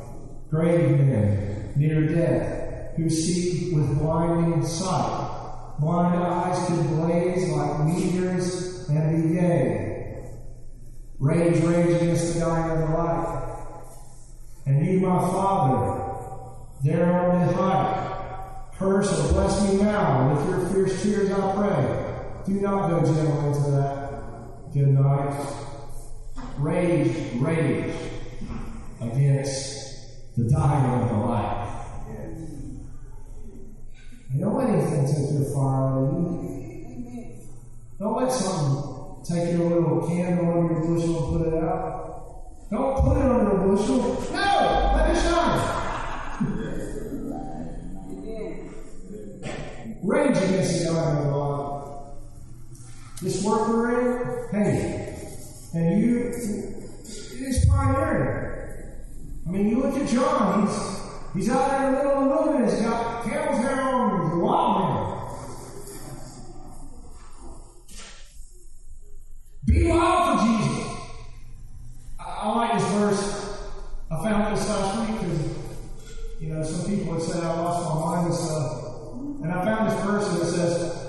Grave 0.49 0.99
men 0.99 1.73
near 1.75 2.07
death 2.07 2.95
who 2.97 3.09
see 3.09 3.73
with 3.73 3.99
blinding 3.99 4.65
sight. 4.65 5.77
Blind 5.79 6.15
eyes 6.23 6.67
could 6.67 6.87
blaze 6.89 7.49
like 7.49 7.79
meteors 7.85 8.89
and 8.89 9.29
be 9.29 9.39
gay. 9.39 10.23
Rage, 11.19 11.63
rage 11.63 12.01
against 12.01 12.33
the 12.33 12.39
dying 12.41 12.71
of 12.71 12.89
the 12.89 12.95
light. 12.95 13.57
And 14.65 14.85
you, 14.85 14.99
my 14.99 15.19
Father, 15.19 16.01
there 16.83 17.13
on 17.13 17.47
the 17.47 17.53
height, 17.53 18.71
curse 18.77 19.11
or 19.11 19.33
bless 19.33 19.71
me 19.71 19.81
now. 19.81 20.33
With 20.33 20.49
your 20.49 20.69
fierce 20.69 21.03
tears 21.03 21.31
I 21.31 21.55
pray. 21.55 22.00
Do 22.45 22.53
not 22.53 22.89
go 22.89 23.05
gentle 23.05 23.47
into 23.47 23.71
that 23.71 24.73
good 24.73 24.87
night. 24.87 25.45
Rage, 26.57 27.15
rage 27.35 27.93
against 28.99 30.35
the 30.35 30.49
dying 30.49 31.03
of 31.03 31.09
the 31.09 31.15
light. 31.17 31.67
Don't 34.39 34.55
let 34.57 34.69
anything 34.69 35.05
take 35.05 35.31
your 35.33 35.53
fire 35.53 36.01
you. 36.01 36.27
Don't 37.99 38.17
let 38.17 38.31
something 38.31 39.23
take 39.23 39.51
your 39.55 39.69
little 39.69 40.07
candle 40.07 40.61
under 40.61 40.73
your 40.73 40.81
bushel 40.81 41.15
and 41.17 41.37
put 41.37 41.47
it 41.47 41.63
out. 41.63 42.69
Don't 42.71 42.95
put 43.03 43.17
it 43.17 43.25
under 43.25 43.51
a 43.51 43.67
bushel. 43.67 43.97
No! 44.31 44.47
Let 44.95 45.15
it 45.15 45.21
shine. 45.21 45.61
Rage 50.01 50.37
against 50.37 50.71
the 50.79 50.91
dying 50.91 51.17
of 51.17 51.23
the 51.25 51.29
light. 51.37 51.50
This 53.21 53.43
work 53.43 53.67
we're 53.67 54.49
in, 54.51 54.63
hey, 54.63 55.27
and 55.73 56.01
you, 56.01 56.27
it's 56.27 57.65
pioneering. 57.69 58.47
I 59.47 59.49
mean, 59.49 59.69
you 59.69 59.79
look 59.79 59.95
at 59.95 60.09
John, 60.09 60.65
he's 60.65 61.01
He's 61.33 61.49
out 61.49 61.69
there 61.69 61.87
in 61.87 61.93
the 61.93 61.97
middle 61.99 62.11
of 62.11 62.23
the 62.23 62.29
wilderness, 62.29 62.73
he's 62.73 62.81
got 62.81 63.23
camel's 63.23 63.59
hair 63.59 63.81
on, 63.81 64.25
he's 64.25 64.33
a 64.33 64.39
wild 64.39 64.79
man. 64.79 65.17
Be 69.65 69.87
wild 69.87 70.39
for 70.39 70.45
Jesus. 70.45 70.87
I, 72.19 72.23
I 72.23 72.55
like 72.57 72.73
this 72.79 72.89
verse. 72.91 73.23
I 74.11 74.23
found 74.23 74.57
this 74.57 74.67
last 74.67 75.09
week 75.09 75.21
because, 75.21 76.41
you 76.41 76.49
know, 76.49 76.63
some 76.63 76.89
people 76.89 77.13
would 77.13 77.21
say 77.21 77.39
I 77.39 77.61
lost 77.61 77.87
my 77.87 77.95
mind 78.01 78.27
and 78.27 78.35
stuff. 78.35 79.13
And 79.43 79.53
I 79.53 79.63
found 79.63 79.89
this 79.89 80.03
verse 80.03 80.27
it 80.33 80.45
says, 80.53 81.00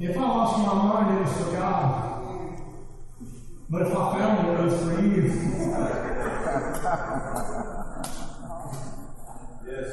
if 0.00 0.16
I 0.16 0.20
lost 0.20 0.58
my 0.66 0.74
mind, 0.74 1.18
it 1.18 1.20
was 1.22 1.32
for 1.36 1.52
God. 1.52 2.10
But 3.68 3.82
if 3.82 3.88
I 3.94 4.18
found 4.18 4.48
it, 4.48 4.52
it 4.52 4.64
was 4.64 4.76
for 4.82 4.94
you. 5.00 5.22
Yes. 9.68 9.90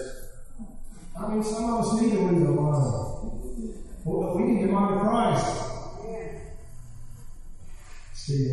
I 1.20 1.28
mean, 1.28 1.44
some 1.44 1.74
of 1.74 1.86
us 1.86 2.02
need 2.02 2.12
to 2.12 2.20
lose 2.20 2.48
our 2.48 2.54
mind. 2.56 3.74
Well, 4.06 4.38
we 4.38 4.44
need 4.44 4.64
the 4.64 4.72
mind 4.72 5.02
Christ. 5.02 5.48
See, 8.14 8.48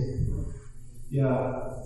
yeah. 1.11 1.85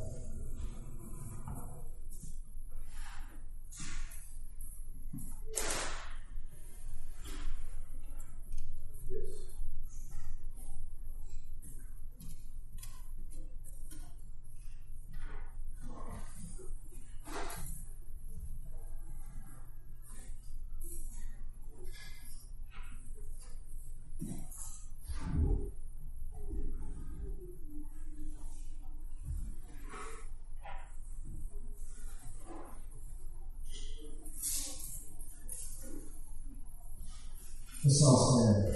Let's 37.89 38.03
all 38.05 38.21
stand. 38.37 38.75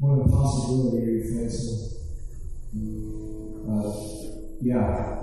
What 0.00 0.18
a 0.18 0.28
possibility 0.28 0.98
are 0.98 1.10
you 1.10 1.22
facing? 1.30 1.80
Uh, 3.70 3.92
yeah. 4.60 5.15